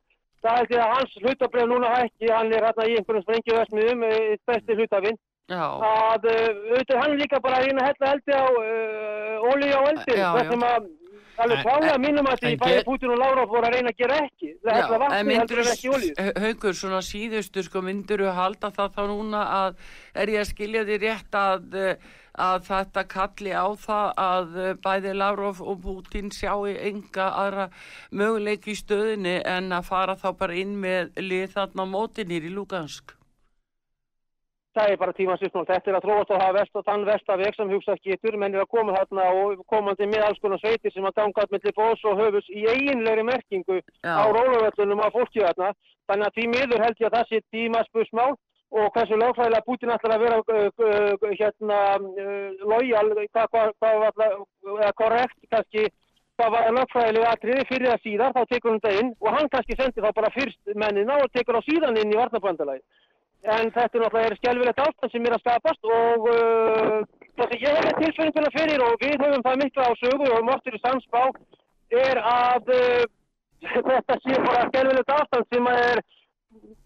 það 0.46 0.58
er 0.60 0.66
því 0.70 0.76
að 0.78 0.92
hans 0.94 1.12
hlutabref 1.22 1.66
núna 1.70 1.88
hækki, 1.96 2.28
hann 2.30 2.52
er 2.54 2.64
hérna 2.66 2.84
í 2.86 2.96
einhverjum 2.98 3.22
sprengjuversmiðum, 3.24 4.02
eitt 4.06 4.42
besti 4.46 4.74
hlutafinn, 4.78 5.18
já, 5.48 5.64
að 5.64 6.28
uh, 6.30 6.44
auðvitað 6.72 7.02
hann 7.02 7.16
líka 7.20 7.40
bara 7.40 7.60
að 7.60 7.66
reyna 7.68 7.82
að 7.82 7.90
hella 7.92 8.12
eldi 8.16 8.32
á 8.36 8.46
uh, 8.50 9.50
olíu 9.52 9.74
á 9.78 9.82
eldi, 9.92 10.16
það 10.16 10.50
sem 10.50 10.64
að 10.70 10.92
alveg 11.36 11.90
en- 11.92 12.00
mínum 12.00 12.26
að 12.30 12.38
því 12.42 12.52
bæði 12.62 12.84
Putin 12.86 13.10
og 13.12 13.18
Lavrov 13.20 13.50
voru 13.52 13.68
að 13.68 13.74
reyna 13.76 13.90
að 13.92 13.98
gera 14.00 14.20
ekki. 14.24 14.52
Það 14.64 14.78
hella 14.80 15.00
vatni 15.02 15.34
heldur 15.36 15.58
en 15.62 15.72
ekki 15.72 15.90
olíu. 15.92 16.14
haugur 16.44 16.76
svona 16.78 17.00
síðustu 17.04 17.64
sko 17.66 17.82
myndur 17.84 18.22
þú 18.24 18.30
halda 18.38 18.70
það 18.78 18.94
þá 18.96 19.02
núna 19.10 19.42
að 19.56 19.74
er 20.14 20.32
ég 20.32 20.40
að 20.40 20.48
skilja 20.52 20.84
því 20.88 20.96
rétt 21.02 21.36
að, 21.40 21.76
eh, 21.76 22.08
að 22.46 22.64
þetta 22.70 23.04
kalli 23.12 23.52
á 23.52 23.66
það 23.84 24.08
að 24.24 24.56
eh, 24.64 24.72
bæði 24.86 25.12
Lavrov 25.16 25.60
og 25.60 25.82
Putin 25.84 26.32
sjáu 26.32 26.64
enga 26.72 27.28
aðra 27.44 27.68
möguleik 28.12 28.66
í 28.72 28.76
stöðinni 28.80 29.36
en 29.44 29.70
að 29.76 29.84
fara 29.92 30.16
þá 30.16 30.32
bara 30.40 30.56
inn 30.56 30.74
með 30.80 31.12
lið 31.20 31.52
þarna 31.52 31.84
mótinir 31.84 32.48
í 32.48 32.52
Lugansk 32.56 33.12
Það 34.76 34.90
er 34.92 34.98
bara 35.00 35.12
tíma 35.16 35.34
sýstmál. 35.40 35.64
Þetta 35.68 35.88
er 35.90 35.96
að 35.96 36.04
þróast 36.04 36.32
á 36.32 36.36
það 36.36 36.56
vest 36.58 36.74
og 36.76 36.82
þann 36.84 37.04
vestaveg 37.08 37.54
sem 37.56 37.70
hugsað 37.72 38.00
getur, 38.04 38.34
menn 38.36 38.56
er 38.56 38.64
að 38.66 38.72
koma 38.74 38.96
þarna 38.96 39.28
og 39.40 39.62
komandi 39.72 40.08
með 40.10 40.26
alls 40.26 40.42
konar 40.42 40.60
sveitir 40.60 40.92
sem 40.92 41.06
að 41.08 41.16
ganga 41.16 41.44
allt 41.44 41.54
mellir 41.54 41.76
bós 41.78 42.02
og 42.04 42.20
höfus 42.20 42.50
í 42.52 42.66
eiginlegri 42.68 43.24
merkingu 43.24 43.78
á 44.04 44.20
Já, 44.20 44.34
róluvöllunum 44.36 45.00
á 45.00 45.08
fólki 45.14 45.40
þarna. 45.46 45.70
Þannig 46.10 46.28
að 46.28 46.36
því 46.36 46.44
miður 46.52 46.84
held 46.84 47.00
ég 47.00 47.08
að 47.08 47.16
það 47.16 47.30
sé 47.30 47.40
tíma 47.56 47.80
spursmál 47.88 48.34
og 48.76 48.90
hversu 48.92 49.16
lögfræðilega 49.16 49.66
Putin 49.66 49.94
ætlar 49.94 50.16
að 50.16 50.24
vera 50.26 50.38
uh, 50.44 51.28
hérna 51.40 51.78
uh, 51.96 52.66
lojal, 52.68 53.06
hvað 53.32 53.56
var 54.02 54.12
það, 54.20 54.36
korrekt 55.00 55.48
kannski, 55.54 55.86
hvað 56.36 56.52
var 56.56 56.70
lögfræðilega 56.80 57.32
atriði 57.32 57.66
fyrir 57.70 57.92
það 57.94 58.04
síðar, 58.04 58.36
þá 58.36 58.52
tekur 58.52 58.74
hún 58.74 58.84
það 58.84 59.00
inn 59.00 59.12
og 59.22 59.38
hann 59.38 59.50
kannski 59.54 59.78
sendir 59.78 60.04
þá 60.04 60.12
bara 60.20 60.34
fyrst 60.36 60.74
mennina 60.74 61.20
og 61.22 61.32
tekur 61.32 61.60
á 61.62 61.66
síðan 61.68 62.00
inn 62.02 62.12
í 62.12 62.18
varnabandalagi. 62.20 62.84
En 63.46 63.68
þetta 63.70 63.94
er 63.94 64.02
náttúrulega 64.02 64.30
er 64.30 64.38
skjálfilegt 64.40 64.80
ástand 64.82 65.12
sem 65.12 65.26
er 65.28 65.34
að 65.36 65.42
skapast 65.44 65.88
og 65.96 66.24
uh, 66.32 66.96
það 67.38 67.52
sem 67.52 67.60
ég 67.62 67.76
hef 67.78 68.00
tilsvönguna 68.00 68.50
fyrir 68.56 68.82
og 68.82 68.96
við 69.02 69.14
höfum 69.22 69.44
það 69.46 69.60
mikla 69.60 69.86
á 69.86 69.92
sögu 70.00 70.30
og 70.34 70.48
máttur 70.48 70.74
í 70.74 70.80
samspá 70.82 71.22
er 72.06 72.20
að 72.26 72.72
uh, 72.74 73.04
þetta 73.90 74.18
sé 74.24 74.40
bara 74.48 74.64
skjálfilegt 74.72 75.14
ástand 75.18 75.46
sem 75.54 75.70
að 75.70 75.82
er 75.92 76.02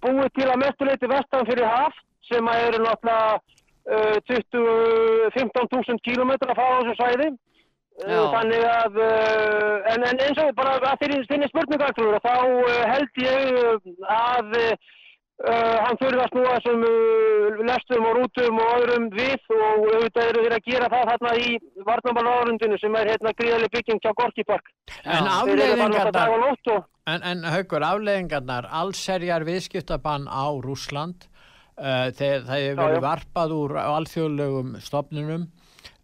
búið 0.04 0.28
til 0.36 0.48
að 0.50 0.60
mestuleiti 0.64 1.12
vestan 1.14 1.48
fyrir 1.48 1.70
haf 1.70 1.96
sem 2.28 2.52
að 2.52 2.66
eru 2.68 2.84
náttúrulega 2.84 3.40
uh, 3.96 4.16
20, 4.28 5.32
15.000 5.40 6.04
kílometra 6.04 6.56
frá 6.58 6.68
þessu 6.76 6.96
svæði. 7.00 7.32
Uh, 8.04 8.12
Já. 8.12 8.22
Þannig 8.36 8.68
að, 8.68 9.02
uh, 9.08 9.74
en, 9.94 10.08
en 10.12 10.24
eins 10.28 10.44
og 10.44 10.54
bara 10.60 10.76
að 10.76 11.04
þeirri 11.06 11.24
þinni 11.32 11.52
spurningartrúður 11.54 12.20
þá 12.28 12.36
held 12.92 13.24
ég 13.24 13.92
að 14.20 14.58
hann 15.40 15.96
þurfi 15.96 16.20
að 16.20 16.32
snúa 16.34 16.56
þessum 16.58 16.82
uh, 16.84 17.60
lestum 17.64 18.06
og 18.10 18.16
rútum 18.18 18.58
og 18.60 18.72
öðrum 18.76 19.06
við 19.14 19.46
og 19.54 19.86
auðvitað 19.88 20.26
eru 20.26 20.42
þeir 20.44 20.54
að 20.56 20.66
gera 20.66 20.88
það 20.92 21.04
þarna 21.10 21.30
í 21.40 21.52
varnambalárundinu 21.86 22.80
sem 22.80 22.96
er 23.00 23.12
hérna 23.14 23.32
gríðarlega 23.38 23.72
bygging 23.76 24.02
hjá 24.04 24.10
Gorki 24.18 24.44
Park. 24.44 24.68
En 25.00 25.24
Þeir 25.24 25.54
eru 25.54 25.54
afleiðingarnar, 25.54 26.34
og 26.34 26.90
en, 27.08 27.24
en 27.30 27.46
haugur, 27.54 27.86
afleiðingarnar, 27.88 28.68
allserjar 28.82 29.46
viðskiptabann 29.48 30.26
á 30.28 30.44
Rúsland, 30.66 31.24
uh, 31.80 32.10
þegar 32.12 32.44
það 32.50 32.60
hefur 32.66 32.76
Já, 32.76 32.82
verið 32.82 33.00
já. 33.00 33.06
varpað 33.06 33.54
úr 33.56 33.74
alþjóðlegum 33.84 34.74
stopnunum, 34.84 35.46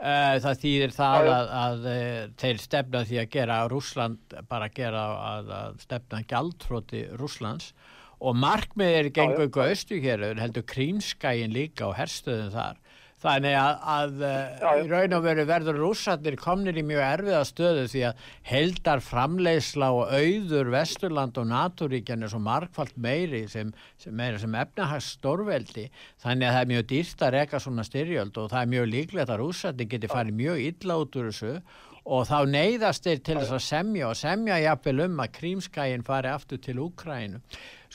uh, 0.00 0.38
það 0.46 0.62
þýðir 0.62 0.96
það 0.96 1.18
Já, 1.18 1.28
já. 1.28 1.34
að, 1.34 1.52
að 1.66 1.90
uh, 1.92 2.22
þeir 2.40 2.64
stefna 2.64 3.04
því 3.10 3.20
að 3.20 3.28
gera 3.36 3.60
Rúsland, 3.68 4.38
bara 4.48 4.70
gera 4.72 5.04
að, 5.34 5.52
að 5.60 5.84
stefna 5.84 6.22
gjaldfróti 6.24 7.04
Rúslands 7.20 7.74
og 8.20 8.36
markmiðir 8.40 9.12
gengur 9.14 9.48
ykkur 9.48 9.70
austu 9.70 10.00
hér, 10.00 10.26
heldur 10.40 10.64
krímskæin 10.68 11.54
líka 11.54 11.90
og 11.90 11.96
herstöðum 11.98 12.52
þar. 12.54 12.82
Þannig 13.16 13.54
að, 13.56 13.78
að 13.88 14.18
Já, 14.20 14.26
uh, 14.28 14.56
já. 14.60 14.70
í 14.84 14.88
raun 14.90 15.14
og 15.16 15.22
veru 15.24 15.44
verður 15.48 15.78
rússarnir 15.80 16.34
komnir 16.36 16.76
í 16.76 16.82
mjög 16.84 17.00
erfiða 17.00 17.40
stöðu 17.48 17.86
því 17.88 18.02
að 18.10 18.26
heldar 18.50 19.02
framleiðsla 19.02 19.88
og 19.96 20.12
auður 20.12 20.70
Vesturland 20.74 21.40
og 21.40 21.48
Naturíkjan 21.48 22.26
er 22.26 22.32
svo 22.32 22.42
margfalt 22.44 22.92
meiri 23.00 23.46
sem, 23.48 23.72
sem 23.96 24.20
sem 24.42 24.58
efnahags 24.60 25.08
stórveldi 25.16 25.88
þannig 26.22 26.50
að 26.50 26.54
það 26.58 26.60
er 26.60 26.70
mjög 26.74 26.86
dýrt 26.92 27.24
að 27.24 27.34
reka 27.38 27.62
svona 27.64 27.88
styrjöld 27.88 28.36
og 28.42 28.52
það 28.52 28.62
er 28.62 28.72
mjög 28.76 28.88
líklegt 28.92 29.32
að 29.32 29.42
rússarnir 29.42 29.90
geti 29.96 30.12
farið 30.12 30.40
mjög 30.44 30.64
illa 30.68 31.00
út 31.00 31.16
úr 31.16 31.30
þessu 31.32 31.54
og 32.06 32.28
þá 32.28 32.36
neyðast 32.52 33.06
þeir 33.06 33.22
til 33.26 33.38
þess 33.40 33.56
að 33.56 33.64
semja 33.64 34.10
og 34.10 34.18
semja 34.18 34.60
jafnvel 34.62 35.06
um 35.08 35.24
að 35.24 35.32
krímskæin 35.40 36.04
fari 36.06 36.30
aftur 36.30 36.60
til 36.62 36.78
Úkrænu. 36.84 37.40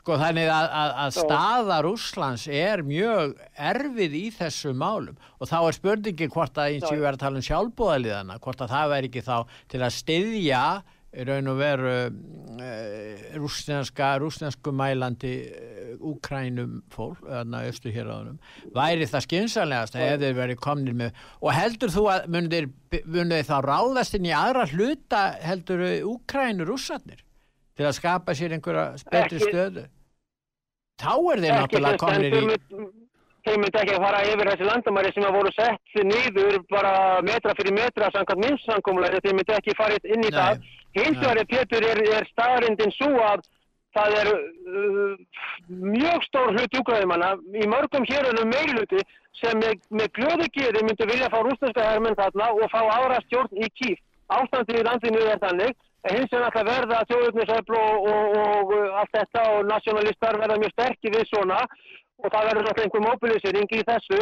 Sko 0.01 0.15
þannig 0.17 0.47
að, 0.49 0.67
að, 0.81 0.91
að 1.03 1.11
staða 1.19 1.75
Rússlands 1.85 2.47
er 2.49 2.81
mjög 2.81 3.35
erfið 3.53 4.15
í 4.17 4.23
þessu 4.33 4.71
málum. 4.73 5.19
Og 5.37 5.51
þá 5.51 5.59
er 5.59 5.77
spurningi 5.77 6.29
hvort 6.33 6.57
að 6.57 6.71
eins 6.71 6.87
og 6.87 6.95
við 6.95 7.03
verðum 7.05 7.19
að 7.19 7.25
tala 7.25 7.37
um 7.37 7.45
sjálfbúðaliðana, 7.45 8.39
hvort 8.41 8.63
að 8.65 8.73
það 8.73 8.95
væri 8.95 9.11
ekki 9.11 9.23
þá 9.27 9.35
til 9.69 9.83
að 9.85 9.93
styðja 9.99 10.63
raun 11.27 11.51
og 11.51 11.57
veru 11.59 11.93
uh, 12.07 13.23
rúsneska, 13.35 14.13
rúsnesku 14.23 14.73
mælandi 14.73 15.35
uh, 15.51 15.79
Úkrænum 16.07 16.77
fólk, 16.89 17.19
þarna 17.27 17.65
austu 17.67 17.91
hér 17.91 18.07
áðunum, 18.07 18.37
væri 18.73 19.05
það 19.11 19.25
skynsanlegast 19.27 19.97
að 19.99 20.05
ef 20.07 20.21
þeir 20.21 20.37
verið 20.37 20.61
komnir 20.63 20.95
með 20.97 21.25
og 21.43 21.51
heldur 21.53 21.91
þú 21.91 22.05
að 22.13 22.29
munir, 22.31 22.69
munir 23.03 23.43
þá 23.45 23.57
ráðast 23.67 24.15
inn 24.17 24.29
í 24.29 24.31
aðra 24.33 24.63
hluta 24.71 25.25
heldur 25.43 25.83
Úkrænu 26.13 26.65
rússarnir 26.69 27.19
til 27.77 27.87
að 27.87 27.97
skapa 27.97 28.35
sér 28.37 28.55
einhverja 28.57 28.87
betri 29.11 29.39
Ekki- 29.39 29.47
stöðu 29.49 29.85
þá 31.01 31.13
er 31.33 31.45
þeir 31.45 31.55
náttúrulega 31.59 32.01
komnir 32.01 32.35
í 32.41 32.91
Þeir 33.41 33.57
myndi 33.57 33.79
ekki 33.81 33.93
að 33.95 34.03
fara 34.05 34.17
yfir 34.29 34.49
þessi 34.51 34.65
landamæri 34.67 35.11
sem 35.15 35.23
að 35.25 35.33
voru 35.33 35.51
sett 35.55 35.95
niður 36.05 36.59
bara 36.69 36.91
metra 37.25 37.55
fyrir 37.57 37.73
metra 37.73 38.11
samkvæmt 38.13 38.43
minnsankomlega 38.43 39.21
þeir 39.23 39.33
myndi 39.33 39.55
ekki 39.55 39.73
fara 39.79 39.97
inn 40.03 40.27
í 40.27 40.29
Nei. 40.29 40.35
það. 40.35 40.67
Hins 40.99 41.17
vegar 41.23 41.49
Pétur 41.49 41.87
er, 41.87 42.01
er 42.19 42.27
staðarindin 42.29 42.93
svo 42.99 43.09
að 43.25 43.41
það 43.97 44.17
er 44.19 44.29
uh, 44.29 45.15
mjög 45.71 46.27
stór 46.27 46.53
hlut 46.53 46.77
júgræðimanna 46.77 47.31
í 47.57 47.65
mörgum 47.73 48.05
hérunum 48.11 48.53
meirluti 48.53 49.01
sem 49.41 49.57
með, 49.57 49.81
með 49.89 50.13
glöðu 50.19 50.47
geði 50.59 50.85
myndi 50.85 51.09
vilja 51.09 51.31
fá 51.33 51.39
rúsneska 51.41 51.87
hermenn 51.89 52.19
þarna 52.21 52.51
og 52.53 52.69
fá 52.69 52.81
ára 52.93 53.17
stjórn 53.25 53.57
í 53.57 53.71
kýf. 53.81 53.97
Ástandið 54.37 54.83
í 54.83 54.85
landinu 54.85 55.25
er 55.25 55.41
þannig 55.41 55.73
hins 56.09 56.31
vegar 56.33 56.47
alltaf 56.49 56.67
verða 56.67 56.99
þjóðurnisöfl 57.09 57.75
og, 57.77 58.05
og, 58.11 58.37
og, 58.41 58.71
allt 59.01 59.17
þetta 59.17 59.47
og 59.55 59.65
nationalistar 59.69 60.39
verða 60.41 60.59
mjög 60.61 60.75
sterkir 60.75 61.15
við 61.15 61.27
svona. 61.29 61.59
Og 62.21 62.29
það 62.29 62.47
verður 62.49 62.65
náttúrulega 62.67 62.87
einhver 62.87 63.05
mobilisering 63.07 63.75
í 63.77 63.83
þessu. 63.89 64.21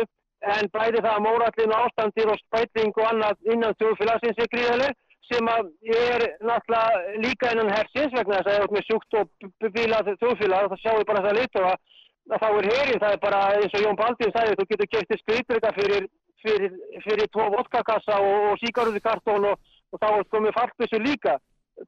En 0.56 0.72
bæði 0.72 1.04
það 1.04 1.14
að 1.14 1.24
mórallin 1.28 1.76
og 1.76 1.86
ástandir 1.86 2.32
og 2.32 2.42
spæting 2.46 2.92
og 2.96 3.08
annað 3.10 3.54
innan 3.54 3.76
þjóðfélagsins 3.80 4.40
er 4.40 4.52
gríðaleg 4.54 4.98
sem 5.30 5.50
að 5.52 5.68
er 5.94 6.24
náttúrulega 6.48 7.18
líka 7.24 7.52
innan 7.54 7.74
hersins 7.76 8.16
vegna 8.16 8.40
þess 8.40 8.48
að 8.48 8.56
það 8.56 8.64
er 8.64 8.72
með 8.76 8.86
sjúkt 8.88 9.18
og 9.20 9.74
bílað 9.76 10.12
þjóðfélag 10.22 10.64
og 10.64 10.72
það 10.72 10.82
sjáum 10.84 11.02
við 11.02 11.10
bara 11.12 11.26
það 11.26 11.38
lit 11.40 11.60
og 11.60 11.68
að 11.70 12.40
þá 12.40 12.48
er 12.48 12.70
herinn, 12.70 13.02
það 13.04 13.14
er 13.14 13.22
bara 13.26 13.42
eins 13.58 13.76
og 13.76 13.84
Jón 13.84 14.00
Baldin 14.00 14.34
sagði, 14.34 14.56
þú 14.58 14.66
getur 14.72 14.90
kæftið 14.94 15.22
skriðbreyka 15.22 15.72
fyrir, 15.76 16.08
fyrir, 16.44 16.74
fyrir 17.06 17.30
tvo 17.34 17.46
vodkakassa 17.56 18.18
og, 18.22 18.50
og 18.52 18.60
síkaruðukartón 18.64 19.48
og, 19.52 19.70
þá 20.00 20.10
komið 20.30 20.54
fartbissu 20.54 21.00
líka 21.02 21.40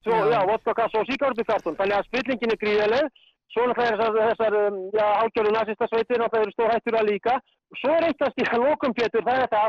tvo, 0.06 0.18
Já. 0.32 0.39
vodkakassa 0.52 1.00
og 1.02 1.08
síkaruðukartón 1.10 1.78
þannig 1.80 1.98
að 2.00 2.08
spillingin 2.10 2.54
er 2.56 2.62
gríðaleg 2.64 3.06
svo 3.52 3.66
náttúrulega 3.68 3.98
þessar, 4.00 4.30
þessar 4.32 4.54
um, 4.62 4.76
já, 4.96 5.06
hálgjörðu 5.20 5.52
nazista 5.58 5.88
sveitir 5.92 6.22
náttúrulega 6.22 6.46
eru 6.48 6.54
stórhættur 6.56 6.98
að 7.02 7.10
líka. 7.12 7.34
Svo 7.82 7.92
er 7.98 8.06
eitt 8.08 8.22
að 8.24 8.34
stíka 8.36 8.60
lokum 8.62 8.94
Pétur 8.96 9.26
það 9.28 9.42
er 9.44 9.50
það 9.52 9.68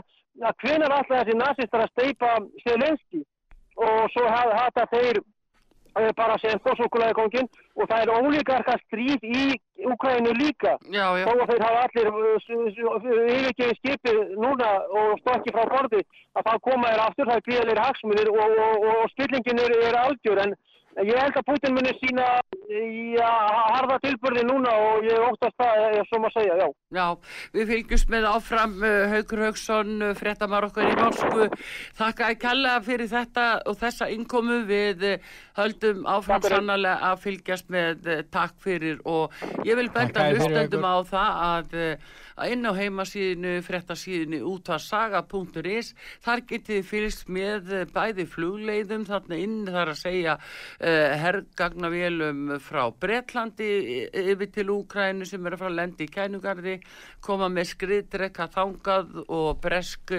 að 0.48 0.54
hvenar 0.62 0.94
alltaf 0.96 1.18
þessi 1.18 1.34
nazistar 1.40 1.82
að 1.84 1.92
steipa 1.94 2.30
Selenski 2.62 3.22
og 3.82 3.98
svo 4.14 4.24
ha- 4.30 4.54
hata 4.60 4.86
þeir 4.94 5.18
bara 6.16 6.38
sem 6.40 6.60
fórsókulæði 6.64 7.16
kongin 7.18 7.48
og 7.76 7.88
það 7.90 8.02
er 8.02 8.12
ólíkarka 8.16 8.76
stríð 8.86 9.26
í 9.28 9.42
Ukraínu 9.92 10.32
líka. 10.38 10.76
Já, 10.88 11.06
já, 11.18 11.26
þó 11.26 11.32
að 11.34 11.50
þeir 11.50 11.64
hafa 11.66 11.84
allir 11.86 12.08
uh, 12.12 12.36
yfirgefið 13.36 13.78
skipið 13.80 14.20
núna 14.40 14.70
og 14.88 15.14
stokki 15.22 15.54
frá 15.54 15.64
borði 15.72 16.02
að 16.36 16.46
það 16.48 16.60
koma 16.68 16.92
þér 16.92 17.04
aftur, 17.06 17.30
það 17.30 17.40
er 17.40 17.46
gríðalegir 17.48 17.82
hagsmunir 17.84 18.32
og, 18.32 18.42
og, 18.42 18.76
og, 18.76 19.00
og 19.02 19.10
spillingin 19.14 19.64
er, 19.64 19.76
er 19.88 19.98
algjör 20.04 20.44
en 20.46 20.54
ég 21.00 21.16
held 21.16 21.36
að 21.38 21.46
Putin 21.48 21.76
muni 21.76 21.92
sína 22.00 22.26
já, 22.68 23.30
harða 23.72 23.98
tilbyrði 24.02 24.44
núna 24.48 24.72
og 24.86 25.06
ég 25.06 25.24
óttast 25.24 25.56
það, 25.60 25.84
ef 25.98 26.08
svo 26.10 26.20
maður 26.22 26.34
segja, 26.36 26.56
já. 26.60 26.66
já, 26.98 27.06
við 27.56 27.70
fylgjumst 27.72 28.12
með 28.12 28.28
áfram 28.30 28.74
uh, 28.82 28.96
Haukur 29.12 29.44
Hauksson, 29.46 29.92
uh, 30.00 30.12
fréttamar 30.18 30.68
okkar 30.68 30.90
í 30.90 30.96
Moskvu, 30.98 31.48
þakka 31.98 32.28
að 32.28 32.40
kalla 32.44 32.74
fyrir 32.84 33.10
þetta 33.12 33.46
og 33.68 33.78
þessa 33.80 34.08
innkomu. 34.12 34.60
Við 34.72 35.04
höldum 35.56 36.04
áfram 36.08 36.44
sannarlega 36.46 37.10
að 37.12 37.22
fylgjast 37.26 37.70
með 37.72 38.10
takk 38.32 38.58
fyrir 38.62 39.00
og 39.08 39.32
ég 39.66 39.76
vil 39.78 39.88
benda 39.92 40.28
hlustendum 40.30 40.84
á 40.86 40.96
það 41.08 41.40
að, 41.48 41.74
að 42.36 42.54
inn 42.54 42.68
á 42.68 42.72
heimasíðinu, 42.76 43.54
fréttasíðinu 43.66 44.42
útvarsaga.is 44.52 45.92
þar 46.24 46.44
getið 46.48 46.78
þið 46.78 46.88
fylgst 46.88 47.32
með 47.32 47.72
bæði 47.92 48.28
flugleiðum 48.32 49.06
þarna 49.08 49.40
inn 49.42 49.58
þar 49.68 49.92
að 49.92 50.00
segja 50.00 50.38
uh, 50.82 51.14
hergagnavélum 51.22 52.58
frá 52.62 52.88
Bretlandi 52.90 53.68
yfir 54.12 54.50
til 54.52 54.72
Úkrænu 54.74 55.26
sem 55.28 55.46
er 55.46 55.56
fara 55.56 55.70
að 55.70 55.78
lendi 55.78 56.06
í 56.08 56.12
kænugarði, 56.12 56.76
koma 57.22 57.48
með 57.52 57.70
skriðdrekka 57.72 58.48
þangað 58.52 59.14
og 59.28 59.60
bresk 59.62 60.14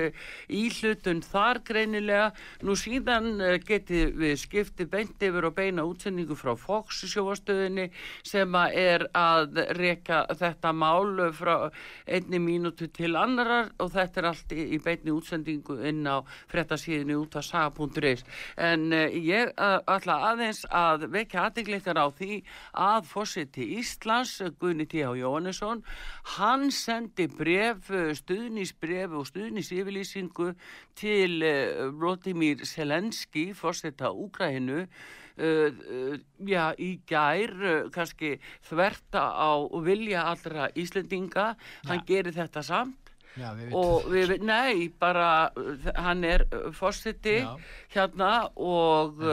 íhlutun 0.48 1.22
þar 1.26 1.62
greinilega. 1.68 2.30
Nú 2.64 2.78
síðan 2.80 3.42
geti 3.68 4.06
við 4.16 4.38
skipti 4.42 4.88
beint 4.90 5.22
yfir 5.24 5.50
og 5.50 5.58
beina 5.58 5.86
útsendingu 5.88 6.38
frá 6.40 6.54
Fox 6.60 7.04
sjóastöðinni 7.12 7.90
sem 8.26 8.56
er 8.72 9.08
að 9.18 9.60
reyka 9.78 10.24
þetta 10.40 10.74
mál 10.76 11.30
frá 11.36 11.70
einni 12.08 12.40
mínútu 12.42 12.88
til 12.94 13.14
annarar 13.20 13.72
og 13.84 13.92
þetta 13.94 14.22
er 14.22 14.30
allt 14.32 14.56
í, 14.56 14.80
beinni 14.84 15.14
útsendingu 15.14 15.80
inn 15.90 16.06
á 16.08 16.24
frettasíðinu 16.52 17.20
út 17.24 17.38
af 17.40 17.48
saga.is 17.48 18.24
en 18.58 18.90
ég 18.94 19.52
ætla 19.58 20.20
aðeins 20.32 20.53
að 20.70 21.08
vekja 21.14 21.48
aðdegleikar 21.48 22.00
á 22.00 22.08
því 22.14 22.40
að 22.86 23.10
fórsiti 23.10 23.68
Íslands 23.80 24.36
Gunni 24.62 24.86
T.H. 24.90 25.16
Jóhannesson 25.20 25.84
hann 26.38 26.70
sendi 26.72 27.28
bref, 27.32 27.90
stuðnisbref 28.22 29.18
og 29.18 29.28
stuðnisífylýsingu 29.32 30.54
til 31.00 31.42
uh, 31.42 31.90
Vladimir 31.98 32.64
Selenski 32.68 33.52
fórsita 33.58 34.14
Úkrahinu 34.14 34.88
Uh, 35.34 35.74
uh, 35.90 36.18
já, 36.46 36.76
í 36.78 37.00
gær 37.10 37.50
uh, 37.58 37.88
kannski 37.90 38.36
þverta 38.68 39.24
á 39.34 39.66
vilja 39.82 40.28
allra 40.30 40.68
Íslendinga 40.78 41.56
hann 41.88 42.04
gerir 42.06 42.36
þetta 42.36 42.62
samt 42.62 43.03
Já, 43.34 43.48
við 43.58 43.72
og 43.74 44.04
við, 44.14 44.32
nei, 44.46 44.90
bara 45.02 45.28
hann 45.98 46.22
er 46.28 46.44
fórsiti 46.78 47.40
hérna 47.94 48.30
og 48.54 49.24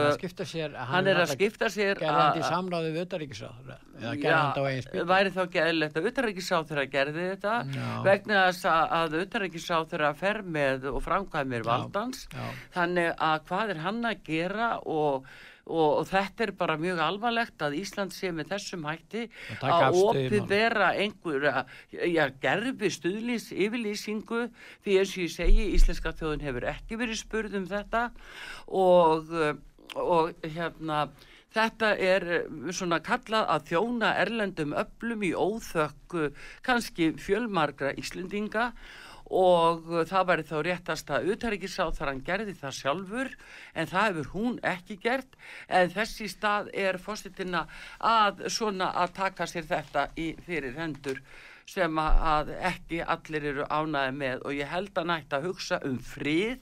sér, 0.41 0.73
hann, 0.73 0.87
hann 0.89 1.09
er 1.11 1.21
að 1.21 1.35
skipta 1.35 1.69
sér 1.69 2.01
í 2.01 2.41
samráði 2.47 2.95
við 2.95 3.03
auðaríkisáður 3.05 3.75
eða 4.01 4.15
það 4.23 4.57
á 4.57 4.63
eigin 4.65 4.87
spil 4.87 5.05
væri 5.11 5.33
þá 5.35 5.41
gæðilegt 5.57 5.99
að 6.01 6.09
auðaríkisáður 6.09 6.81
að 6.81 6.89
gerði 6.95 7.27
þetta 7.27 7.53
já. 7.75 7.85
vegna 8.09 8.41
þess 8.47 8.71
að 8.71 9.15
auðaríkisáður 9.21 10.07
að 10.09 10.19
fer 10.23 10.41
með 10.57 10.89
og 10.95 10.99
framkvæmir 11.05 11.69
valdans 11.69 12.25
já. 12.33 12.43
þannig 12.73 13.13
að 13.29 13.47
hvað 13.51 13.75
er 13.75 13.85
hann 13.85 14.03
að 14.09 14.27
gera 14.31 14.73
og 14.81 15.29
og, 15.67 16.01
og 16.01 16.05
þetta 16.09 16.45
er 16.45 16.53
bara 16.57 16.77
mjög 16.81 17.01
alvarlegt 17.05 17.65
að 17.65 17.77
Ísland 17.81 18.15
sé 18.15 18.31
með 18.35 18.53
þessum 18.53 18.85
hætti 18.89 19.25
að 19.61 19.99
opið 20.01 20.47
vera 20.49 20.91
einhverja 20.97 22.29
gerfi 22.43 22.93
stuðlýs 22.97 23.49
yfirlýsingu. 23.55 24.45
Því 24.85 25.01
eins 25.01 25.17
og 25.17 25.25
ég 25.25 25.35
segi 25.35 25.67
Íslenska 25.75 26.15
þjóðun 26.17 26.47
hefur 26.47 26.69
ekki 26.73 27.01
verið 27.01 27.21
spurð 27.21 27.59
um 27.61 27.67
þetta. 27.71 28.07
Og, 28.81 29.35
og 29.95 30.47
hérna 30.47 31.05
Þetta 31.51 31.87
er 31.99 32.23
svona 32.71 33.01
kallað 33.03 33.49
að 33.51 33.65
þjóna 33.73 34.13
erlendum 34.21 34.75
öllum 34.79 35.25
í 35.27 35.33
óþökk 35.35 36.13
kannski 36.63 37.09
fjölmargra 37.19 37.91
Íslendinga 37.99 38.69
og 39.31 39.85
það 40.09 40.27
væri 40.29 40.45
þá 40.47 40.55
réttast 40.67 41.11
að 41.15 41.29
uthærikiðsáð 41.33 41.93
þar 41.97 42.11
hann 42.11 42.23
gerði 42.27 42.55
það 42.59 42.77
sjálfur 42.79 43.29
en 43.73 43.91
það 43.91 44.07
hefur 44.09 44.31
hún 44.33 44.57
ekki 44.73 44.97
gert. 45.03 45.37
En 45.67 45.91
þessi 45.93 46.27
stað 46.31 46.71
er 46.73 46.99
fórstittina 46.99 47.65
að 47.99 48.43
svona 48.51 48.91
að 49.03 49.15
taka 49.21 49.47
sér 49.47 49.69
þetta 49.69 50.09
í 50.19 50.33
fyrir 50.45 50.75
hendur 50.79 51.23
sem 51.69 51.99
að 52.01 52.51
ekki 52.71 53.01
allir 53.03 53.45
eru 53.51 53.65
ánaði 53.69 54.13
með. 54.17 54.43
Og 54.45 54.57
ég 54.57 54.69
held 54.71 54.97
að 54.97 55.09
nætti 55.11 55.37
að 55.37 55.47
hugsa 55.49 55.79
um 55.87 55.97
frið 56.01 56.59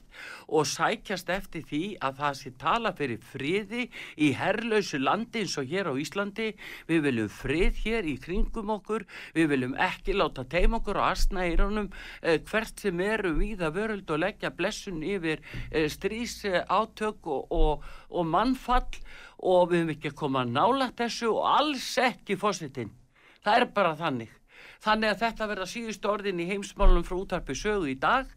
og 0.50 0.66
sækjast 0.68 1.30
eftir 1.32 1.64
því 1.68 1.82
að 2.04 2.20
það 2.20 2.36
sé 2.40 2.52
tala 2.60 2.92
fyrir 2.98 3.24
friði 3.32 3.86
í 4.20 4.32
herrlausu 4.38 5.00
landi 5.00 5.44
eins 5.44 5.56
og 5.60 5.70
hér 5.70 5.90
á 5.90 5.94
Íslandi. 5.94 6.50
Við 6.90 7.02
viljum 7.08 7.32
frið 7.32 7.82
hér 7.84 8.10
í 8.10 8.16
kringum 8.22 8.74
okkur. 8.76 9.06
Við 9.36 9.50
viljum 9.54 9.74
ekki 9.80 10.16
láta 10.18 10.44
teim 10.44 10.76
okkur 10.80 11.00
og 11.00 11.10
astna 11.10 11.48
í 11.48 11.56
ránum 11.58 11.90
eh, 12.22 12.40
hvert 12.40 12.80
sem 12.80 13.00
eru 13.04 13.34
við 13.38 13.64
að 13.66 13.80
vöruld 13.80 14.14
og 14.14 14.22
leggja 14.24 14.52
blessun 14.54 15.02
yfir 15.06 15.42
eh, 15.70 15.88
strís 15.90 16.40
átök 16.44 17.26
og, 17.26 17.50
og, 17.50 17.90
og 18.10 18.26
mannfall. 18.26 18.88
Og 19.40 19.70
við 19.70 19.86
viljum 19.86 19.96
ekki 19.96 20.16
koma 20.16 20.44
nála 20.44 20.90
þessu 20.96 21.30
og 21.32 21.44
alls 21.48 21.94
ekki 22.00 22.36
fósitinn 22.40 22.90
það 23.44 23.56
er 23.56 23.66
bara 23.76 23.96
þannig 23.98 24.39
Þannig 24.80 25.10
að 25.12 25.18
þetta 25.20 25.46
verða 25.50 25.66
síðust 25.68 26.06
orðin 26.08 26.38
í 26.40 26.46
heimsmálunum 26.48 27.04
frá 27.04 27.16
útarpi 27.18 27.56
sögu 27.58 27.90
í 27.92 27.96
dag 28.00 28.30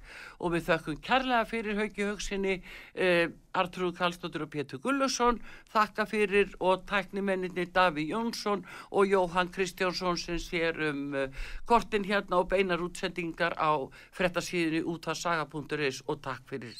og 0.43 0.51
við 0.51 0.65
þökkum 0.67 0.97
kærlega 1.05 1.45
fyrir 1.47 1.77
haugi 1.79 2.07
högsinni 2.09 2.55
eh, 2.59 3.29
Artrúð 3.55 3.93
Kallstóttur 3.95 4.43
og 4.43 4.51
Pétur 4.51 4.81
Gullusson, 4.83 5.39
þakka 5.71 6.05
fyrir 6.09 6.51
og 6.59 6.83
tæknimenninni 6.89 7.69
Daví 7.71 8.09
Jónsson 8.09 8.65
og 8.91 9.07
Jóhann 9.07 9.53
Kristjánsson 9.55 10.19
sem 10.19 10.41
sér 10.41 10.81
um 10.89 11.15
eh, 11.15 11.45
kortin 11.69 12.03
hérna 12.09 12.41
og 12.41 12.51
beinar 12.51 12.83
útsendingar 12.83 13.55
á 13.55 13.79
frettasíðinu 14.11 14.83
út 14.95 15.07
af 15.07 15.23
saga.is 15.23 16.03
og 16.07 16.19
takk 16.27 16.43
fyrir. 16.51 16.75